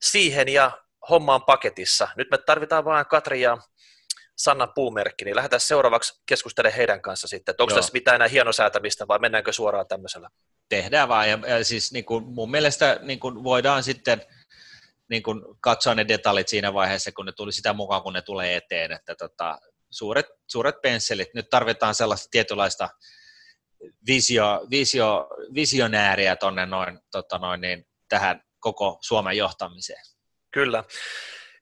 siihen 0.00 0.48
ja 0.48 0.70
hommaan 1.10 1.42
paketissa. 1.42 2.08
Nyt 2.16 2.30
me 2.30 2.38
tarvitaan 2.38 2.84
vain 2.84 3.06
Katri 3.06 3.40
ja 3.40 3.58
Sanna 4.36 4.66
Puumerkki, 4.66 5.24
niin 5.24 5.36
lähdetään 5.36 5.60
seuraavaksi 5.60 6.22
keskustelemaan 6.26 6.76
heidän 6.76 7.02
kanssa 7.02 7.28
sitten, 7.28 7.52
että 7.52 7.62
onko 7.62 7.72
Joo. 7.72 7.78
tässä 7.78 7.92
mitään 7.92 8.14
enää 8.14 8.28
hienosäätämistä 8.28 9.08
vai 9.08 9.18
mennäänkö 9.18 9.52
suoraan 9.52 9.86
tämmöisellä? 9.86 10.28
Tehdään 10.68 11.08
vaan, 11.08 11.30
ja, 11.30 11.38
ja 11.46 11.64
siis 11.64 11.92
niin 11.92 12.04
kuin 12.04 12.24
mun 12.24 12.50
mielestä 12.50 12.98
niin 13.02 13.20
kuin 13.20 13.44
voidaan 13.44 13.82
sitten 13.82 14.22
niin 15.10 15.22
kuin 15.22 15.42
katsoa 15.60 15.94
ne 15.94 16.08
detaljit 16.08 16.48
siinä 16.48 16.74
vaiheessa, 16.74 17.12
kun 17.12 17.26
ne 17.26 17.32
tuli 17.32 17.52
sitä 17.52 17.72
mukaan, 17.72 18.02
kun 18.02 18.12
ne 18.12 18.22
tulee 18.22 18.56
eteen, 18.56 18.92
että 18.92 19.14
tota, 19.14 19.58
suuret, 19.91 20.26
suuret 20.47 20.80
pensselit, 20.82 21.34
nyt 21.34 21.51
tarvitaan 21.51 21.95
sellaista 21.95 22.28
tietynlaista 22.30 22.88
visio, 24.07 24.66
visio, 24.70 25.28
visionääriä 25.55 26.36
tonne 26.36 26.66
noin, 26.66 26.99
tota 27.11 27.38
noin, 27.38 27.61
niin 27.61 27.86
tähän 28.09 28.43
koko 28.61 28.99
Suomen 29.01 29.36
johtamiseen. 29.36 30.05
Kyllä. 30.51 30.84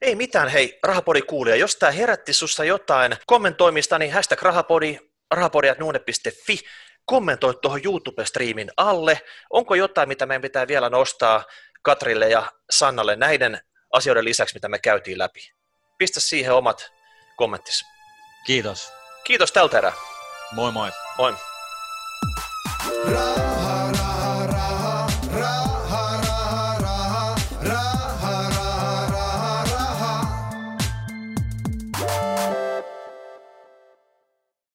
Ei 0.00 0.14
mitään, 0.14 0.48
hei, 0.48 0.78
Rahapodi 0.82 1.22
kuulija, 1.22 1.56
jos 1.56 1.76
tämä 1.76 1.92
herätti 1.92 2.32
sussa 2.32 2.64
jotain 2.64 3.16
kommentoimista, 3.26 3.98
niin 3.98 4.12
hashtag 4.12 4.42
rahapodi, 4.42 4.98
rahapodi.nuune.fi, 5.30 6.60
kommentoi 7.04 7.54
tuohon 7.54 7.80
YouTube-striimin 7.84 8.70
alle. 8.76 9.20
Onko 9.50 9.74
jotain, 9.74 10.08
mitä 10.08 10.26
meidän 10.26 10.42
pitää 10.42 10.68
vielä 10.68 10.90
nostaa 10.90 11.44
Katrille 11.82 12.28
ja 12.28 12.52
Sannalle 12.70 13.16
näiden 13.16 13.60
asioiden 13.92 14.24
lisäksi, 14.24 14.54
mitä 14.54 14.68
me 14.68 14.78
käytiin 14.78 15.18
läpi? 15.18 15.52
Pistä 15.98 16.20
siihen 16.20 16.54
omat 16.54 16.92
kommenttisi. 17.36 17.97
Kiitos. 18.46 18.92
Kiitos 19.24 19.52
tältä 19.52 19.78
erää. 19.78 19.92
Moi 20.52 20.72
moi. 20.72 20.90
Moi. 21.18 21.34
Ra- 23.04 23.57